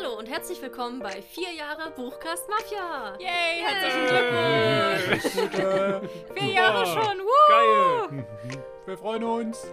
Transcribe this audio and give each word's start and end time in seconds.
Hallo 0.00 0.18
und 0.18 0.28
herzlich 0.30 0.62
willkommen 0.62 1.00
bei 1.00 1.20
Vier 1.20 1.52
Jahre 1.52 1.90
Buchcast 1.90 2.48
Mafia. 2.48 3.18
Yay, 3.18 3.60
herzlichen 3.60 4.06
Glückwunsch. 5.18 6.10
Vier 6.38 6.52
Jahre 6.52 6.86
schon. 6.86 7.18
Woo. 7.18 8.08
Geil. 8.08 8.26
Wir 8.86 8.96
freuen 8.96 9.24
uns. 9.24 9.66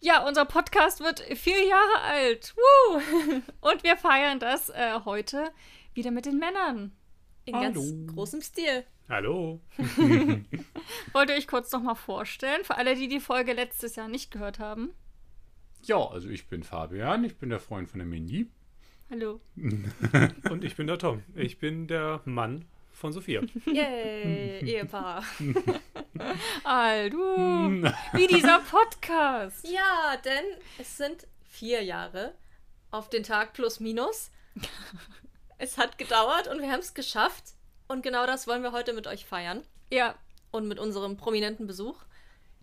Ja, 0.00 0.26
unser 0.26 0.46
Podcast 0.46 1.00
wird 1.00 1.20
vier 1.20 1.64
Jahre 1.64 2.00
alt. 2.00 2.54
Woo. 2.56 3.00
Und 3.60 3.84
wir 3.84 3.96
feiern 3.96 4.40
das 4.40 4.70
äh, 4.70 5.00
heute 5.04 5.52
wieder 5.94 6.10
mit 6.10 6.26
den 6.26 6.38
Männern. 6.38 6.96
In 7.44 7.54
Hallo. 7.54 7.72
ganz 7.72 7.94
großem 8.12 8.40
Stil. 8.40 8.84
Hallo. 9.08 9.60
Wollt 11.12 11.30
ihr 11.30 11.36
euch 11.36 11.46
kurz 11.46 11.70
noch 11.70 11.82
mal 11.82 11.94
vorstellen, 11.94 12.64
für 12.64 12.76
alle, 12.76 12.96
die 12.96 13.06
die 13.06 13.20
Folge 13.20 13.52
letztes 13.52 13.94
Jahr 13.94 14.08
nicht 14.08 14.32
gehört 14.32 14.58
haben? 14.58 14.92
Ja, 15.86 16.04
also 16.04 16.28
ich 16.28 16.48
bin 16.48 16.64
Fabian, 16.64 17.22
ich 17.22 17.36
bin 17.36 17.48
der 17.48 17.60
Freund 17.60 17.88
von 17.88 18.00
der 18.00 18.08
Mindy. 18.08 18.50
Hallo. 19.08 19.40
Und 20.50 20.64
ich 20.64 20.74
bin 20.74 20.88
der 20.88 20.98
Tom. 20.98 21.22
Ich 21.36 21.60
bin 21.60 21.86
der 21.86 22.22
Mann 22.24 22.64
von 22.90 23.12
Sophia. 23.12 23.42
Yay, 23.66 24.58
Ehepaar. 24.66 25.22
Aldu. 26.64 27.84
Wie 28.14 28.26
dieser 28.26 28.58
Podcast. 28.68 29.64
Ja, 29.68 30.16
denn 30.24 30.44
es 30.76 30.96
sind 30.96 31.28
vier 31.44 31.84
Jahre 31.84 32.34
auf 32.90 33.08
den 33.08 33.22
Tag 33.22 33.52
plus 33.52 33.78
minus. 33.78 34.32
Es 35.58 35.78
hat 35.78 35.98
gedauert 35.98 36.48
und 36.48 36.60
wir 36.60 36.72
haben 36.72 36.80
es 36.80 36.94
geschafft. 36.94 37.54
Und 37.86 38.02
genau 38.02 38.26
das 38.26 38.48
wollen 38.48 38.64
wir 38.64 38.72
heute 38.72 38.92
mit 38.92 39.06
euch 39.06 39.24
feiern 39.24 39.62
Ja, 39.92 40.16
und 40.50 40.66
mit 40.66 40.80
unserem 40.80 41.16
prominenten 41.16 41.68
Besuch. 41.68 42.02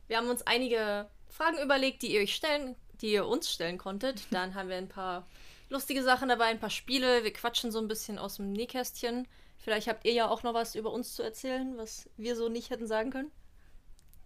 Wir 0.10 0.18
haben 0.18 0.28
uns 0.28 0.46
einige 0.46 1.08
Fragen 1.30 1.58
überlegt, 1.64 2.02
die 2.02 2.14
ihr 2.14 2.22
euch 2.22 2.36
stellen, 2.36 2.76
die 3.04 3.12
ihr 3.12 3.28
uns 3.28 3.52
stellen 3.52 3.78
konntet. 3.78 4.24
Dann 4.32 4.56
haben 4.56 4.70
wir 4.70 4.78
ein 4.78 4.90
paar 4.90 5.28
lustige 5.70 6.02
Sachen 6.02 6.30
dabei, 6.30 6.46
ein 6.46 6.60
paar 6.60 6.72
Spiele. 6.72 7.24
Wir 7.24 7.34
quatschen 7.34 7.72
so 7.72 7.80
ein 7.80 7.88
bisschen 7.88 8.18
aus 8.18 8.38
dem 8.38 8.52
Nähkästchen. 8.52 9.28
Vielleicht 9.58 9.88
habt 9.88 10.06
ihr 10.06 10.14
ja 10.14 10.28
auch 10.28 10.42
noch 10.44 10.54
was 10.54 10.74
über 10.76 10.92
uns 10.92 11.14
zu 11.14 11.22
erzählen, 11.22 11.78
was 11.78 12.10
wir 12.18 12.36
so 12.36 12.50
nicht 12.50 12.70
hätten 12.70 12.88
sagen 12.88 13.12
können. 13.12 13.32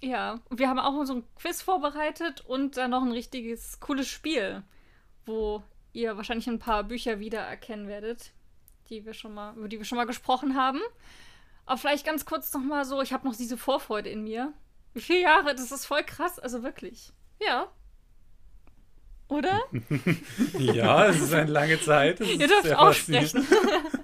ja. 0.02 0.40
Wir 0.50 0.70
haben 0.70 0.80
auch 0.80 1.04
so 1.06 1.16
ein 1.16 1.24
Quiz 1.36 1.62
vorbereitet 1.62 2.42
und 2.42 2.78
dann 2.78 2.92
noch 2.92 3.04
ein 3.04 3.12
richtiges 3.12 3.80
cooles 3.80 4.08
Spiel, 4.08 4.64
wo 5.26 5.62
ihr 5.94 6.18
wahrscheinlich 6.18 6.48
ein 6.48 6.60
paar 6.60 6.84
Bücher 6.84 7.20
wiedererkennen 7.20 7.88
werdet, 7.88 8.32
die 8.90 9.06
wir 9.06 9.14
schon 9.14 9.34
mal, 9.34 9.56
über 9.56 9.68
die 9.68 9.78
wir 9.78 9.86
schon 9.86 9.98
mal 9.98 10.06
gesprochen 10.06 10.56
haben. 10.56 10.80
Aber 11.66 11.78
vielleicht 11.78 12.06
ganz 12.06 12.26
kurz 12.26 12.54
noch 12.54 12.62
mal 12.62 12.86
so, 12.86 13.02
ich 13.02 13.14
habe 13.14 13.28
noch 13.28 13.36
diese 13.36 13.58
Vorfreude 13.58 14.10
in 14.10 14.24
mir. 14.24 14.54
Vier 14.96 15.20
Jahre, 15.20 15.54
das 15.54 15.72
ist 15.72 15.86
voll 15.86 16.04
krass, 16.04 16.40
also 16.40 16.64
wirklich. 16.64 17.12
Ja, 17.40 17.72
Oder? 19.30 19.60
Ja, 20.58 21.08
es 21.08 21.20
ist 21.22 21.34
eine 21.34 21.52
lange 21.52 21.80
Zeit. 21.82 22.22
Es 22.22 22.28
Ihr 22.30 22.40
ist 22.42 22.50
dürft 22.50 22.64
sehr 22.64 22.80
auch 22.80 22.88
faszinierend. 22.94 23.30
sprechen. 23.30 23.48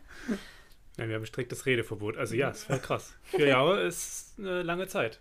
Nein, 0.97 1.07
wir 1.09 1.15
haben 1.15 1.23
ein 1.23 1.27
striktes 1.27 1.65
Redeverbot. 1.65 2.17
Also 2.17 2.35
ja, 2.35 2.49
es 2.49 2.69
war 2.69 2.77
krass. 2.77 3.13
Vier 3.23 3.47
Jahre 3.47 3.81
ist 3.81 4.33
eine 4.37 4.61
lange 4.63 4.87
Zeit. 4.87 5.19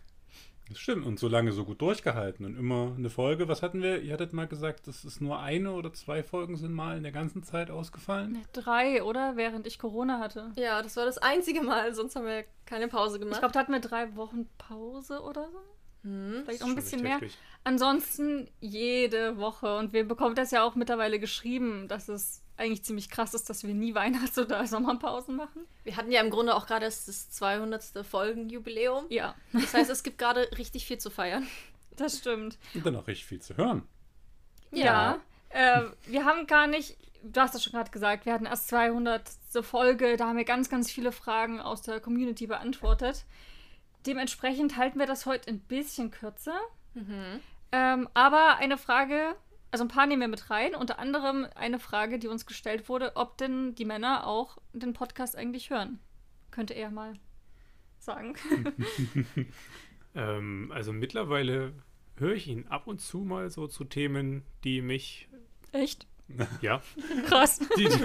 Das 0.69 0.79
stimmt. 0.79 1.07
Und 1.07 1.19
so 1.19 1.29
lange 1.29 1.53
so 1.53 1.65
gut 1.65 1.81
durchgehalten. 1.81 2.45
Und 2.47 2.59
immer 2.59 2.95
eine 2.97 3.11
Folge. 3.11 3.49
Was 3.49 3.63
hatten 3.63 3.83
wir? 3.83 4.01
Ihr 4.03 4.13
hattet 4.13 4.33
mal 4.33 4.47
gesagt, 4.47 4.87
dass 4.87 5.05
es 5.05 5.21
nur 5.21 5.39
eine 5.41 5.73
oder 5.73 5.93
zwei 5.93 6.23
Folgen 6.23 6.57
sind 6.57 6.73
mal 6.73 6.97
in 6.97 7.03
der 7.03 7.13
ganzen 7.13 7.43
Zeit 7.43 7.71
ausgefallen. 7.71 8.43
Drei, 8.53 9.03
oder? 9.03 9.37
Während 9.37 9.67
ich 9.67 9.79
Corona 9.79 10.19
hatte. 10.19 10.53
ja, 10.57 10.83
das 10.83 10.97
war 10.97 11.05
das 11.05 11.19
einzige 11.19 11.63
Mal, 11.63 11.95
sonst 11.95 12.17
haben 12.17 12.27
wir 12.27 12.45
keine 12.67 12.89
Pause 12.89 13.17
Ich 13.17 13.23
gemacht. 13.23 13.41
glaube, 13.41 13.53
da 13.53 13.61
hatten 13.61 13.73
wir 13.73 13.81
drei 13.81 14.15
Wochen 14.17 14.47
Pause 14.59 15.21
oder 15.21 15.49
so. 15.51 15.59
Hm. 16.03 16.43
Vielleicht 16.45 16.63
auch 16.63 16.69
ein 16.69 16.75
bisschen 16.75 17.03
mehr. 17.03 17.15
heftig. 17.15 17.37
Ansonsten 17.65 18.49
jede 18.61 19.39
Woche. 19.39 19.77
Und 19.77 19.93
wir 19.93 20.07
bekommen 20.07 20.35
das 20.35 20.51
ja 20.51 20.65
auch 20.65 20.75
mittlerweile 20.75 21.19
geschrieben, 21.21 21.87
dass 21.89 22.09
es 22.09 22.43
eigentlich 22.57 22.85
ziemlich 22.85 23.09
krass 23.09 23.35
ist, 23.35 23.49
dass 23.51 23.65
wir 23.65 23.75
nie 23.75 23.95
Weihnachts- 23.95 24.39
oder 24.39 24.67
Sommerpausen 24.67 25.37
machen. 25.37 25.67
Wir 25.85 25.97
hatten 25.97 26.11
ja 26.11 26.21
im 26.21 26.31
Grunde 26.31 26.55
auch 26.55 26.67
gerade 26.67 26.87
das 26.87 27.07
das 27.07 27.31
200. 27.31 28.05
Folgenjubiläum. 28.07 29.07
Ja, 29.11 29.35
Das 29.53 29.75
heißt, 29.75 29.91
es 29.91 30.03
gibt 30.03 30.19
gerade 30.19 30.49
richtig 30.59 30.87
viel 30.87 30.99
zu 30.99 31.11
feiern. 31.11 31.47
das 31.97 32.19
stimmt. 32.19 32.59
Und 32.75 32.85
dann 32.85 32.97
auch 32.97 33.07
richtig 33.07 33.27
viel 33.27 33.41
zu 33.41 33.57
hören. 33.57 33.83
Ja. 34.73 35.21
Äh, 35.51 35.83
wir 36.07 36.25
haben 36.25 36.47
gar 36.47 36.67
nicht, 36.67 36.97
du 37.23 37.41
hast 37.41 37.55
das 37.55 37.63
schon 37.63 37.75
gerade 37.75 37.91
gesagt, 37.91 38.27
wir 38.27 38.33
hatten 38.33 38.47
erst 38.47 38.69
200. 38.69 39.23
Folge, 39.61 40.17
da 40.17 40.29
haben 40.29 40.39
wir 40.39 40.47
ganz, 40.47 40.71
ganz 40.71 40.91
viele 40.91 41.13
Fragen 41.13 41.61
aus 41.61 41.83
der 41.83 42.01
Community 42.01 42.47
beantwortet. 42.47 43.27
Dementsprechend 44.07 44.77
halten 44.77 44.99
wir 44.99 45.07
das 45.07 45.27
heute 45.27 45.51
ein 45.51 45.61
bisschen 45.61 46.11
kürzer. 46.11 46.59
Mhm. 46.95 47.41
Ähm, 47.73 48.09
aber 48.15 48.57
eine 48.57 48.77
Frage, 48.79 49.35
also 49.71 49.85
ein 49.85 49.89
paar 49.89 50.07
nehmen 50.07 50.21
wir 50.21 50.29
mit 50.29 50.51
rein, 50.51 50.75
unter 50.75 50.99
anderem 50.99 51.47
eine 51.55 51.79
Frage, 51.79 52.19
die 52.19 52.29
uns 52.29 52.47
gestellt 52.47 52.89
wurde, 52.89 53.17
ob 53.17 53.39
denn 53.39 53.75
die 53.75 53.85
Männer 53.85 54.27
auch 54.27 54.59
den 54.73 54.93
Podcast 54.93 55.37
eigentlich 55.37 55.71
hören. 55.71 55.99
Könnte 56.51 56.75
er 56.75 56.91
mal 56.91 57.15
sagen. 57.99 58.35
Ähm, 60.15 60.71
also 60.75 60.93
mittlerweile 60.93 61.73
höre 62.17 62.35
ich 62.35 62.49
ihn 62.49 62.67
ab 62.69 62.87
und 62.87 63.01
zu 63.01 63.19
mal 63.21 63.51
so 63.51 63.67
zu 63.67 63.85
Themen, 63.85 64.43
die 64.65 64.83
mich, 64.83 65.29
Echt? 65.73 66.07
Ja, 66.61 66.83
Krass. 67.27 67.59
die, 67.77 67.85
die, 67.89 67.99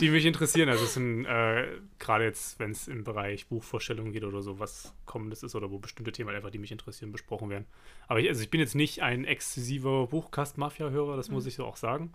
die 0.00 0.10
mich 0.10 0.24
interessieren. 0.24 0.68
Also 0.68 0.84
es 0.84 0.94
sind 0.94 1.24
äh, 1.26 1.66
gerade 1.98 2.24
jetzt, 2.24 2.58
wenn 2.58 2.70
es 2.70 2.88
im 2.88 3.04
Bereich 3.04 3.46
Buchvorstellungen 3.46 4.12
geht 4.12 4.24
oder 4.24 4.42
so, 4.42 4.58
was 4.58 4.94
kommendes 5.06 5.42
ist 5.42 5.54
oder 5.54 5.70
wo 5.70 5.78
bestimmte 5.78 6.12
Themen 6.12 6.34
einfach, 6.34 6.50
die 6.50 6.58
mich 6.58 6.72
interessieren, 6.72 7.12
besprochen 7.12 7.50
werden. 7.50 7.66
Aber 8.06 8.20
ich, 8.20 8.28
also 8.28 8.42
ich 8.42 8.50
bin 8.50 8.60
jetzt 8.60 8.74
nicht 8.74 9.02
ein 9.02 9.24
exzessiver 9.24 10.06
Buchcast-Mafia-Hörer, 10.08 11.16
das 11.16 11.28
muss 11.30 11.46
ich 11.46 11.54
so 11.54 11.64
auch 11.66 11.76
sagen. 11.76 12.12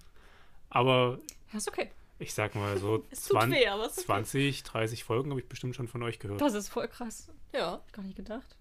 Aber 0.69 1.19
Ja, 1.51 1.57
ist 1.57 1.67
okay. 1.67 1.91
ich 2.19 2.33
sag 2.33 2.55
mal 2.55 2.77
so 2.77 3.05
Es 3.11 3.27
tut 3.27 3.37
20, 3.39 3.59
weh, 3.59 3.67
aber 3.67 3.83
es 3.85 3.91
ist 3.93 3.97
okay. 3.99 4.05
20 4.05 4.63
30 4.63 5.03
Folgen 5.03 5.29
habe 5.31 5.39
ich 5.39 5.47
bestimmt 5.47 5.75
schon 5.75 5.87
von 5.87 6.01
euch 6.03 6.19
gehört. 6.19 6.41
Das 6.41 6.53
ist 6.53 6.69
voll 6.69 6.87
krass. 6.87 7.29
Ja. 7.53 7.81
Gar 7.91 8.03
nicht 8.03 8.15
gedacht. 8.15 8.55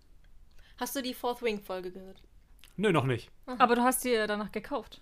Hast 0.78 0.94
du 0.96 1.02
die 1.02 1.14
Fourth 1.14 1.42
Wing-Folge 1.42 1.90
gehört? 1.92 2.22
Nö, 2.76 2.90
noch 2.90 3.04
nicht. 3.04 3.30
Aber 3.46 3.76
du 3.76 3.82
hast 3.82 4.02
dir 4.04 4.26
danach 4.26 4.50
gekauft. 4.50 5.00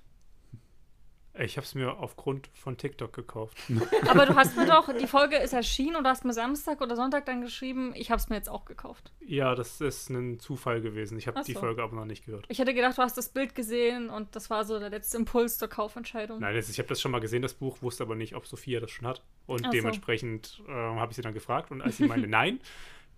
Ich 1.38 1.56
habe 1.56 1.64
es 1.64 1.74
mir 1.76 1.96
aufgrund 1.98 2.48
von 2.54 2.76
TikTok 2.76 3.12
gekauft. 3.12 3.56
Aber 4.08 4.26
du 4.26 4.34
hast 4.34 4.56
mir 4.56 4.66
doch, 4.66 4.92
die 4.92 5.06
Folge 5.06 5.36
ist 5.36 5.52
erschienen 5.52 5.96
und 5.96 6.04
du 6.04 6.10
hast 6.10 6.24
mir 6.24 6.32
Samstag 6.32 6.80
oder 6.80 6.96
Sonntag 6.96 7.24
dann 7.26 7.41
geschrieben, 7.41 7.92
ich 7.94 8.10
habe 8.10 8.20
es 8.20 8.28
mir 8.28 8.36
jetzt 8.36 8.48
auch 8.48 8.64
gekauft. 8.64 9.12
ja, 9.20 9.54
das 9.54 9.80
ist 9.80 10.10
ein 10.10 10.40
Zufall 10.40 10.80
gewesen. 10.80 11.16
Ich 11.19 11.28
habe 11.28 11.38
Ach 11.40 11.44
die 11.44 11.52
so. 11.52 11.60
Folge 11.60 11.82
aber 11.84 11.94
noch 11.94 12.04
nicht 12.04 12.26
gehört. 12.26 12.46
Ich 12.48 12.58
hätte 12.58 12.74
gedacht, 12.74 12.98
du 12.98 13.02
hast 13.02 13.16
das 13.16 13.28
Bild 13.28 13.54
gesehen 13.54 14.10
und 14.10 14.34
das 14.34 14.50
war 14.50 14.64
so 14.64 14.78
der 14.80 14.90
letzte 14.90 15.19
Impuls 15.19 15.56
zur 15.56 15.69
Kaufentscheidung. 15.69 16.40
Nein, 16.40 16.56
ich 16.56 16.78
habe 16.78 16.88
das 16.88 17.00
schon 17.00 17.12
mal 17.12 17.20
gesehen, 17.20 17.42
das 17.42 17.54
Buch, 17.54 17.80
wusste 17.80 18.02
aber 18.02 18.16
nicht, 18.16 18.34
ob 18.34 18.46
Sophia 18.46 18.80
das 18.80 18.90
schon 18.90 19.06
hat. 19.06 19.22
Und 19.46 19.60
Ach 19.62 19.66
so. 19.66 19.70
dementsprechend 19.70 20.60
äh, 20.66 20.72
habe 20.72 21.12
ich 21.12 21.16
sie 21.16 21.22
dann 21.22 21.34
gefragt. 21.34 21.70
Und 21.70 21.80
als 21.80 21.98
sie 21.98 22.06
meinte 22.06 22.26
nein, 22.28 22.58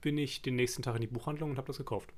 bin 0.02 0.18
ich 0.18 0.42
den 0.42 0.56
nächsten 0.56 0.82
Tag 0.82 0.96
in 0.96 1.00
die 1.00 1.06
Buchhandlung 1.06 1.50
und 1.50 1.56
habe 1.56 1.66
das 1.66 1.78
gekauft. 1.78 2.10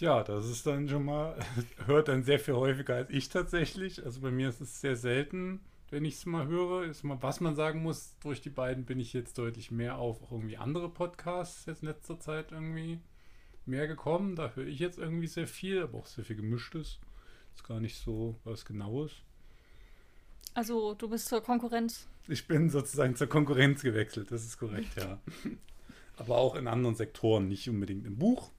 Tja, 0.00 0.24
das 0.24 0.48
ist 0.48 0.66
dann 0.66 0.88
schon 0.88 1.04
mal, 1.04 1.38
hört 1.84 2.08
dann 2.08 2.24
sehr 2.24 2.38
viel 2.38 2.54
häufiger 2.54 2.94
als 2.94 3.10
ich 3.10 3.28
tatsächlich. 3.28 4.02
Also 4.02 4.22
bei 4.22 4.30
mir 4.30 4.48
ist 4.48 4.62
es 4.62 4.80
sehr 4.80 4.96
selten, 4.96 5.60
wenn 5.90 6.06
ich 6.06 6.14
es 6.14 6.24
mal 6.24 6.46
höre. 6.46 6.84
Ist 6.84 7.02
mal, 7.02 7.18
was 7.20 7.40
man 7.40 7.54
sagen 7.54 7.82
muss, 7.82 8.16
durch 8.20 8.40
die 8.40 8.48
beiden 8.48 8.86
bin 8.86 8.98
ich 8.98 9.12
jetzt 9.12 9.36
deutlich 9.36 9.70
mehr 9.70 9.98
auf 9.98 10.22
auch 10.22 10.32
irgendwie 10.32 10.56
andere 10.56 10.88
Podcasts 10.88 11.66
jetzt 11.66 11.82
in 11.82 11.88
letzter 11.88 12.18
Zeit 12.18 12.50
irgendwie 12.50 12.98
mehr 13.66 13.86
gekommen. 13.88 14.36
Da 14.36 14.52
höre 14.54 14.68
ich 14.68 14.78
jetzt 14.78 14.96
irgendwie 14.96 15.26
sehr 15.26 15.46
viel, 15.46 15.82
aber 15.82 15.98
auch 15.98 16.06
sehr 16.06 16.24
viel 16.24 16.36
gemischtes. 16.36 16.98
Ist 17.54 17.68
gar 17.68 17.78
nicht 17.78 17.98
so 17.98 18.36
was 18.44 18.64
Genaues. 18.64 19.12
Also, 20.54 20.94
du 20.94 21.10
bist 21.10 21.28
zur 21.28 21.42
Konkurrenz. 21.42 22.08
Ich 22.26 22.48
bin 22.48 22.70
sozusagen 22.70 23.16
zur 23.16 23.26
Konkurrenz 23.26 23.82
gewechselt, 23.82 24.30
das 24.30 24.46
ist 24.46 24.56
korrekt, 24.56 24.96
ja. 24.96 25.20
Aber 26.16 26.38
auch 26.38 26.54
in 26.54 26.68
anderen 26.68 26.96
Sektoren, 26.96 27.48
nicht 27.48 27.68
unbedingt 27.68 28.06
im 28.06 28.16
Buch. 28.16 28.50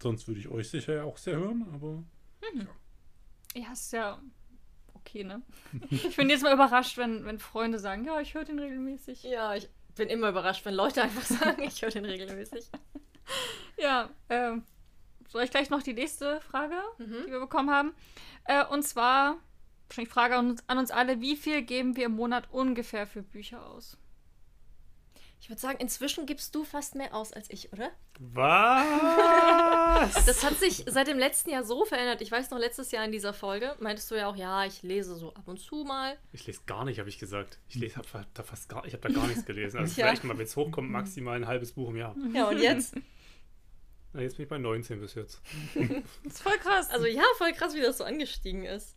Sonst 0.00 0.26
würde 0.28 0.40
ich 0.40 0.48
euch 0.48 0.68
sicher 0.70 1.04
auch 1.04 1.16
sehr 1.18 1.36
hören, 1.36 1.66
aber 1.72 2.02
Ja, 3.54 3.72
ist 3.72 3.92
ja 3.92 4.20
okay, 4.94 5.24
ne? 5.24 5.42
Ich 5.90 6.16
bin 6.16 6.28
jetzt 6.30 6.42
mal 6.42 6.52
überrascht, 6.54 6.96
wenn, 6.98 7.24
wenn 7.24 7.38
Freunde 7.38 7.78
sagen, 7.78 8.04
ja, 8.04 8.20
ich 8.20 8.34
höre 8.34 8.44
den 8.44 8.58
regelmäßig. 8.58 9.22
Ja, 9.24 9.54
ich 9.54 9.68
bin 9.96 10.08
immer 10.08 10.28
überrascht, 10.28 10.64
wenn 10.64 10.74
Leute 10.74 11.02
einfach 11.02 11.22
sagen, 11.24 11.62
ich 11.62 11.80
höre 11.82 11.90
den 11.90 12.04
regelmäßig. 12.04 12.70
Ja, 13.78 14.10
ähm, 14.28 14.64
soll 15.28 15.42
ich 15.42 15.50
gleich 15.50 15.70
noch 15.70 15.82
die 15.82 15.94
nächste 15.94 16.40
Frage, 16.40 16.76
Mhm. 16.98 17.24
die 17.26 17.32
wir 17.32 17.40
bekommen 17.40 17.70
haben? 17.70 17.92
Äh, 18.44 18.64
und 18.66 18.82
zwar, 18.84 19.38
wahrscheinlich 19.88 20.12
Frage 20.12 20.36
an 20.36 20.50
uns, 20.50 20.64
an 20.68 20.78
uns 20.78 20.90
alle, 20.90 21.20
wie 21.20 21.36
viel 21.36 21.62
geben 21.62 21.96
wir 21.96 22.06
im 22.06 22.12
Monat 22.12 22.48
ungefähr 22.52 23.06
für 23.06 23.22
Bücher 23.22 23.64
aus? 23.66 23.98
Ich 25.40 25.48
würde 25.48 25.60
sagen, 25.60 25.78
inzwischen 25.78 26.26
gibst 26.26 26.54
du 26.54 26.64
fast 26.64 26.94
mehr 26.94 27.14
aus 27.14 27.32
als 27.32 27.48
ich, 27.50 27.72
oder? 27.72 27.90
Was? 28.18 28.86
Das 30.26 30.44
hat 30.44 30.56
sich 30.58 30.84
seit 30.86 31.08
dem 31.08 31.18
letzten 31.18 31.50
Jahr 31.50 31.64
so 31.64 31.84
verändert. 31.84 32.20
Ich 32.20 32.30
weiß 32.30 32.50
noch, 32.50 32.58
letztes 32.58 32.90
Jahr 32.92 33.04
in 33.04 33.12
dieser 33.12 33.32
Folge 33.32 33.74
meintest 33.80 34.10
du 34.10 34.14
ja 34.14 34.28
auch, 34.28 34.36
ja, 34.36 34.64
ich 34.64 34.82
lese 34.82 35.16
so 35.16 35.34
ab 35.34 35.46
und 35.46 35.58
zu 35.58 35.84
mal. 35.84 36.16
Ich 36.32 36.46
lese 36.46 36.60
gar 36.66 36.84
nicht, 36.84 36.98
habe 36.98 37.08
ich 37.08 37.18
gesagt. 37.18 37.58
Ich 37.68 37.76
lese 37.76 37.96
hab 37.96 38.06
da 38.34 38.42
fast 38.42 38.68
gar, 38.68 38.84
ich 38.84 38.92
habe 38.92 39.08
da 39.08 39.14
gar 39.14 39.26
nichts 39.26 39.44
gelesen. 39.44 39.78
Also 39.78 39.94
Tja. 39.94 40.06
vielleicht 40.06 40.24
mal, 40.24 40.36
wenn 40.38 40.44
es 40.44 40.56
hochkommt, 40.56 40.90
maximal 40.90 41.36
ein 41.36 41.46
halbes 41.46 41.72
Buch 41.72 41.90
im 41.90 41.96
Jahr. 41.96 42.14
Ja, 42.32 42.48
und 42.48 42.58
jetzt? 42.58 42.94
Na, 44.12 44.22
jetzt 44.22 44.36
bin 44.36 44.44
ich 44.44 44.48
bei 44.48 44.58
19 44.58 45.00
bis 45.00 45.14
jetzt. 45.14 45.40
Das 46.24 46.34
ist 46.34 46.42
voll 46.42 46.58
krass. 46.58 46.90
Also 46.90 47.06
ja, 47.06 47.22
voll 47.36 47.52
krass, 47.52 47.74
wie 47.74 47.80
das 47.80 47.98
so 47.98 48.04
angestiegen 48.04 48.64
ist. 48.64 48.96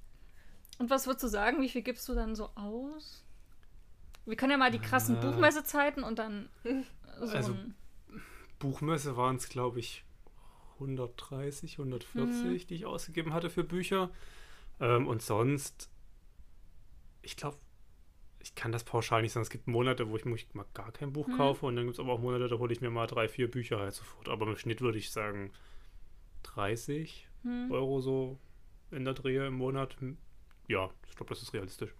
Und 0.77 0.89
was 0.89 1.05
würdest 1.05 1.23
du 1.23 1.27
sagen? 1.27 1.61
Wie 1.61 1.69
viel 1.69 1.81
gibst 1.81 2.07
du 2.09 2.15
dann 2.15 2.35
so 2.35 2.49
aus? 2.55 3.20
Wir 4.25 4.35
können 4.35 4.51
ja 4.51 4.57
mal 4.57 4.71
die 4.71 4.79
krassen 4.79 5.17
Äh. 5.17 5.21
Buchmessezeiten 5.21 6.03
und 6.03 6.19
dann 6.19 6.49
so 7.21 7.35
Also- 7.35 7.55
Buchmesse 8.59 9.17
waren 9.17 9.37
es, 9.37 9.49
glaube 9.49 9.79
ich, 9.79 10.05
130, 10.75 11.77
140, 11.79 12.67
die 12.67 12.75
ich 12.75 12.85
ausgegeben 12.85 13.33
hatte 13.33 13.49
für 13.49 13.63
Bücher. 13.63 14.09
Ähm, 14.79 15.07
und 15.07 15.21
sonst, 15.21 15.89
ich 17.21 17.35
glaube, 17.37 17.57
ich 18.39 18.55
kann 18.55 18.71
das 18.71 18.83
pauschal 18.83 19.21
nicht 19.21 19.31
sagen. 19.33 19.43
Es 19.43 19.49
gibt 19.51 19.67
Monate, 19.67 20.09
wo 20.09 20.15
ich 20.15 20.25
mich 20.25 20.53
mal 20.53 20.65
gar 20.73 20.91
kein 20.91 21.13
Buch 21.13 21.27
Mhm. 21.27 21.37
kaufe 21.37 21.65
und 21.67 21.75
dann 21.75 21.85
gibt 21.85 21.95
es 21.95 21.99
aber 21.99 22.13
auch 22.13 22.19
Monate, 22.19 22.47
da 22.47 22.57
hole 22.57 22.73
ich 22.73 22.81
mir 22.81 22.89
mal 22.89 23.05
drei, 23.07 23.27
vier 23.27 23.49
Bücher 23.49 23.79
halt 23.79 23.93
sofort. 23.93 24.29
Aber 24.29 24.47
im 24.47 24.55
Schnitt 24.57 24.81
würde 24.81 24.97
ich 24.97 25.11
sagen 25.11 25.51
30 26.43 27.27
hm. 27.43 27.71
Euro 27.71 28.01
so 28.01 28.39
in 28.91 29.05
der 29.05 29.13
Drehe 29.13 29.47
im 29.47 29.55
Monat. 29.55 29.95
Ja, 30.67 30.89
ich 31.07 31.15
glaube, 31.15 31.29
das 31.29 31.41
ist 31.43 31.53
realistisch. 31.53 31.93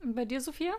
Und 0.00 0.14
bei 0.14 0.24
dir, 0.24 0.40
Sophia? 0.40 0.74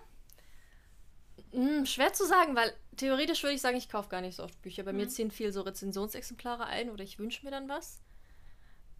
Hm, 1.51 1.85
schwer 1.85 2.13
zu 2.13 2.25
sagen, 2.25 2.55
weil 2.55 2.73
theoretisch 2.95 3.43
würde 3.43 3.55
ich 3.55 3.61
sagen, 3.61 3.77
ich 3.77 3.89
kaufe 3.89 4.09
gar 4.09 4.21
nicht 4.21 4.35
so 4.35 4.43
oft 4.43 4.61
Bücher. 4.61 4.83
Bei 4.83 4.93
mir 4.93 5.05
Mhm. 5.05 5.09
ziehen 5.09 5.31
viel 5.31 5.51
so 5.51 5.61
Rezensionsexemplare 5.61 6.65
ein 6.65 6.89
oder 6.89 7.03
ich 7.03 7.19
wünsche 7.19 7.43
mir 7.45 7.51
dann 7.51 7.67
was. 7.69 8.01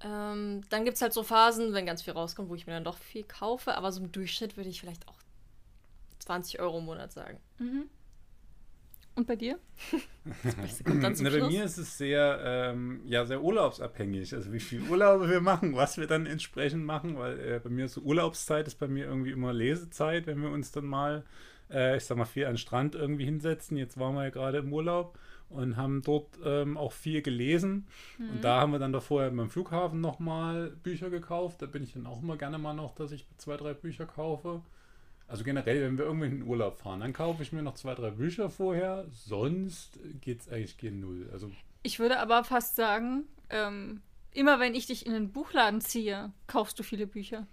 Ähm, 0.02 0.62
dann 0.70 0.86
gibt 0.86 0.96
es 0.96 1.02
halt 1.02 1.14
so 1.14 1.24
Phasen, 1.24 1.74
wenn 1.74 1.86
ganz 1.86 2.02
viel 2.04 2.14
rauskommt, 2.14 2.50
wo 2.50 2.56
ich 2.56 2.66
mir 2.68 2.74
dann 2.74 2.84
doch 2.86 2.98
viel 2.98 3.24
kaufe. 3.24 3.76
Aber 3.76 3.92
so 3.92 4.02
im 4.02 4.12
Durchschnitt 4.12 4.58
würde 4.58 4.70
ich 4.70 4.80
vielleicht 4.80 5.08
auch 5.08 5.18
20 6.20 6.60
Euro 6.60 6.80
im 6.80 6.86
Monat 6.86 7.12
sagen. 7.12 7.40
Mhm. 7.60 7.90
Und 9.16 9.28
bei 9.28 9.36
dir? 9.36 9.60
Das 10.24 10.82
Na, 10.86 11.30
bei 11.30 11.42
mir 11.42 11.66
ist 11.66 11.78
es 11.78 11.98
sehr, 11.98 12.40
ähm, 12.44 13.02
ja, 13.06 13.26
sehr 13.26 13.42
urlaubsabhängig. 13.44 14.34
Also 14.34 14.54
wie 14.54 14.60
viel 14.62 14.82
Urlaube 14.84 15.30
wir 15.30 15.42
machen, 15.42 15.76
was 15.76 15.98
wir 15.98 16.08
dann 16.08 16.26
entsprechend 16.26 16.86
machen, 16.86 17.18
weil 17.18 17.40
äh, 17.40 17.60
bei 17.62 17.70
mir 17.70 17.86
ist 17.86 17.96
so 17.96 18.02
Urlaubszeit 18.02 18.68
ist 18.68 18.76
bei 18.76 18.88
mir 18.88 19.06
irgendwie 19.06 19.32
immer 19.32 19.52
Lesezeit, 19.52 20.26
wenn 20.28 20.42
wir 20.42 20.52
uns 20.52 20.72
dann 20.72 20.86
mal, 20.86 21.26
äh, 21.72 21.98
ich 21.98 22.06
sag 22.06 22.18
mal, 22.18 22.26
viel 22.26 22.46
an 22.46 22.54
den 22.54 22.58
Strand 22.58 22.96
irgendwie 22.96 23.26
hinsetzen. 23.26 23.78
Jetzt 23.78 24.00
waren 24.00 24.16
wir 24.16 24.24
ja 24.24 24.30
gerade 24.30 24.60
im 24.60 24.74
Urlaub 24.74 25.18
und 25.50 25.78
haben 25.78 26.02
dort 26.04 26.38
ähm, 26.44 26.78
auch 26.78 26.92
viel 26.92 27.22
gelesen. 27.22 27.88
Und 28.20 28.44
da 28.44 28.62
haben 28.62 28.72
wir 28.72 28.80
dann 28.80 28.94
davor 28.94 29.30
beim 29.30 29.50
Flughafen 29.50 30.00
nochmal 30.00 30.70
Bücher 30.84 31.10
gekauft. 31.10 31.62
Da 31.62 31.66
bin 31.66 31.84
ich 31.84 31.94
dann 31.94 32.06
auch 32.06 32.22
immer 32.22 32.38
gerne 32.38 32.58
mal 32.58 32.74
noch, 32.74 32.94
dass 32.96 33.12
ich 33.12 33.26
zwei, 33.38 33.58
drei 33.58 33.74
Bücher 33.74 34.06
kaufe. 34.06 34.62
Also 35.28 35.44
generell, 35.44 35.84
wenn 35.84 35.98
wir 35.98 36.06
irgendwie 36.06 36.28
in 36.28 36.40
den 36.40 36.48
Urlaub 36.48 36.80
fahren, 36.80 37.02
dann 37.02 37.14
kaufe 37.14 37.44
ich 37.44 37.52
mir 37.52 37.62
noch 37.62 37.76
zwei, 37.76 37.94
drei 37.94 38.12
Bücher 38.12 38.50
vorher. 38.50 39.06
Sonst 39.12 40.00
geht 40.22 40.42
es 40.42 40.50
eigentlich 40.50 40.78
gegen 40.78 41.00
Null. 41.00 41.30
Also 41.32 41.52
Ich 41.84 42.00
würde 42.00 42.20
aber 42.20 42.44
fast 42.44 42.76
sagen, 42.76 43.26
ähm, 43.50 44.02
immer 44.32 44.60
wenn 44.60 44.76
ich 44.76 44.88
dich 44.88 45.06
in 45.06 45.14
den 45.14 45.32
Buchladen 45.32 45.82
ziehe, 45.82 46.32
kaufst 46.48 46.80
du 46.80 46.84
viele 46.84 47.08
Bücher. 47.08 47.48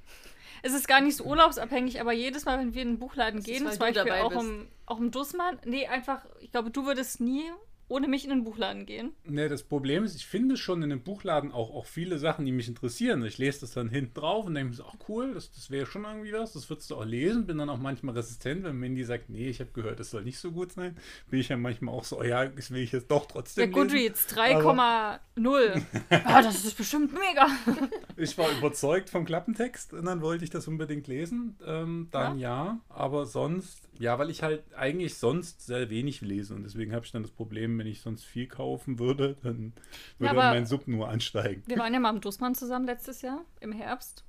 Es 0.63 0.73
ist 0.73 0.89
gar 0.89 1.01
nicht 1.01 1.17
so 1.17 1.25
urlaubsabhängig, 1.25 2.01
aber 2.01 2.13
jedes 2.13 2.45
Mal, 2.45 2.59
wenn 2.59 2.75
wir 2.75 2.83
in 2.83 2.93
den 2.93 2.99
Buchladen 2.99 3.41
Das 3.41 3.49
ist, 3.49 3.53
gehen, 3.53 3.65
weil 3.65 3.73
zum 3.73 3.81
Beispiel 3.81 4.13
auch 4.13 4.31
bist. 4.31 4.43
im, 4.43 4.69
auch 4.87 4.99
im 4.99 5.11
Dussmann, 5.11 5.59
nee, 5.65 5.87
einfach, 5.87 6.25
ich 6.41 6.51
glaube, 6.51 6.71
du 6.71 6.87
würdest 6.87 7.21
nie 7.21 7.45
ohne 7.89 8.09
mich 8.09 8.25
in 8.25 8.31
den 8.31 8.45
Buchladen 8.45 8.87
gehen. 8.87 9.13
Ne, 9.25 9.49
das 9.49 9.63
Problem 9.63 10.05
ist, 10.05 10.17
ich 10.17 10.27
finde 10.27 10.57
schon 10.57 10.83
in 10.83 10.91
dem 10.91 11.03
Buchladen 11.03 11.53
auch, 11.53 11.75
auch 11.75 11.87
viele 11.87 12.19
Sachen, 12.19 12.45
die 12.45 12.53
mich 12.53 12.69
interessieren. 12.69 13.25
Ich 13.25 13.39
lese 13.39 13.61
das 13.61 13.73
dann 13.73 13.89
hinten 13.89 14.15
drauf 14.15 14.47
und 14.47 14.55
denke 14.55 14.71
mir 14.71 14.77
so, 14.77 14.85
ach 14.85 14.97
cool, 15.09 15.35
das, 15.35 15.51
das 15.53 15.71
wäre 15.71 15.87
schon 15.87 16.05
irgendwie 16.05 16.33
was, 16.33 16.53
das 16.53 16.69
würdest 16.69 16.91
du 16.91 16.97
auch 16.97 17.05
lesen. 17.05 17.47
Bin 17.47 17.59
dann 17.59 17.71
auch 17.71 17.79
manchmal 17.79 18.15
resistent, 18.15 18.65
wenn 18.65 18.77
Mandy 18.77 19.05
sagt, 19.05 19.31
nee, 19.31 19.49
ich 19.49 19.61
habe 19.61 19.71
gehört, 19.73 20.01
das 20.01 20.11
soll 20.11 20.25
nicht 20.25 20.39
so 20.39 20.51
gut 20.53 20.73
sein. 20.73 20.97
Bin 21.31 21.41
ich 21.41 21.49
ja 21.49 21.57
manchmal 21.57 21.95
auch 21.95 22.05
so, 22.05 22.19
oh 22.19 22.25
ja, 22.25 22.47
das 22.47 22.71
will 22.71 22.83
ich 22.83 22.93
jetzt 22.93 23.11
doch 23.11 23.27
Der 23.27 23.35
trotzdem 23.35 23.71
lesen. 23.71 23.89
Goodreads 23.89 24.29
3,0. 24.35 25.83
Ja, 26.11 26.43
das 26.43 26.65
ist 26.65 26.77
bestimmt 26.77 27.13
mega. 27.13 27.49
Ich 28.19 28.39
war 28.39 28.51
überzeugt 28.51 29.11
vom 29.11 29.27
Klappentext 29.27 29.93
und 29.93 30.07
dann 30.07 30.23
wollte 30.23 30.45
ich 30.45 30.51
das 30.51 30.67
unbedingt 30.69 31.07
lesen. 31.07 31.57
Ähm, 31.67 32.09
dann 32.11 32.39
ja. 32.39 32.81
aber 32.89 33.27
sonst, 33.27 33.86
ja, 33.99 34.19
weil 34.19 34.31
ich 34.31 34.43
halt 34.43 34.63
eigentlich 34.75 35.17
sonst 35.17 35.65
sehr 35.67 35.91
wenig 35.91 36.21
lese 36.21 36.55
und 36.55 36.63
deswegen 36.65 36.93
habe 36.93 37.05
ich 37.05 37.13
dann 37.13 37.23
das 37.23 37.31
Problem, 37.33 37.79
wenn 37.79 37.87
ich 37.87 38.01
sonst 38.01 38.25
viel 38.25 38.47
kaufen 38.47 38.99
würde, 38.99 39.37
dann 39.43 39.73
Ja, 39.77 40.21
würde 40.21 40.31
aber- 40.31 40.51
mein 40.55 40.67
Sub 40.67 40.87
nur 40.89 41.09
ansteigen. 41.09 41.63
Wir 41.67 41.79
waren 41.79 41.93
ja 41.95 42.01
mal 42.01 42.11
im 42.15 42.21
Dussmann 42.21 42.55
zusammen 42.55 42.87
letztes 42.87 43.23
Jahr, 43.23 43.45
im 43.61 43.73
Herbst. 43.73 44.25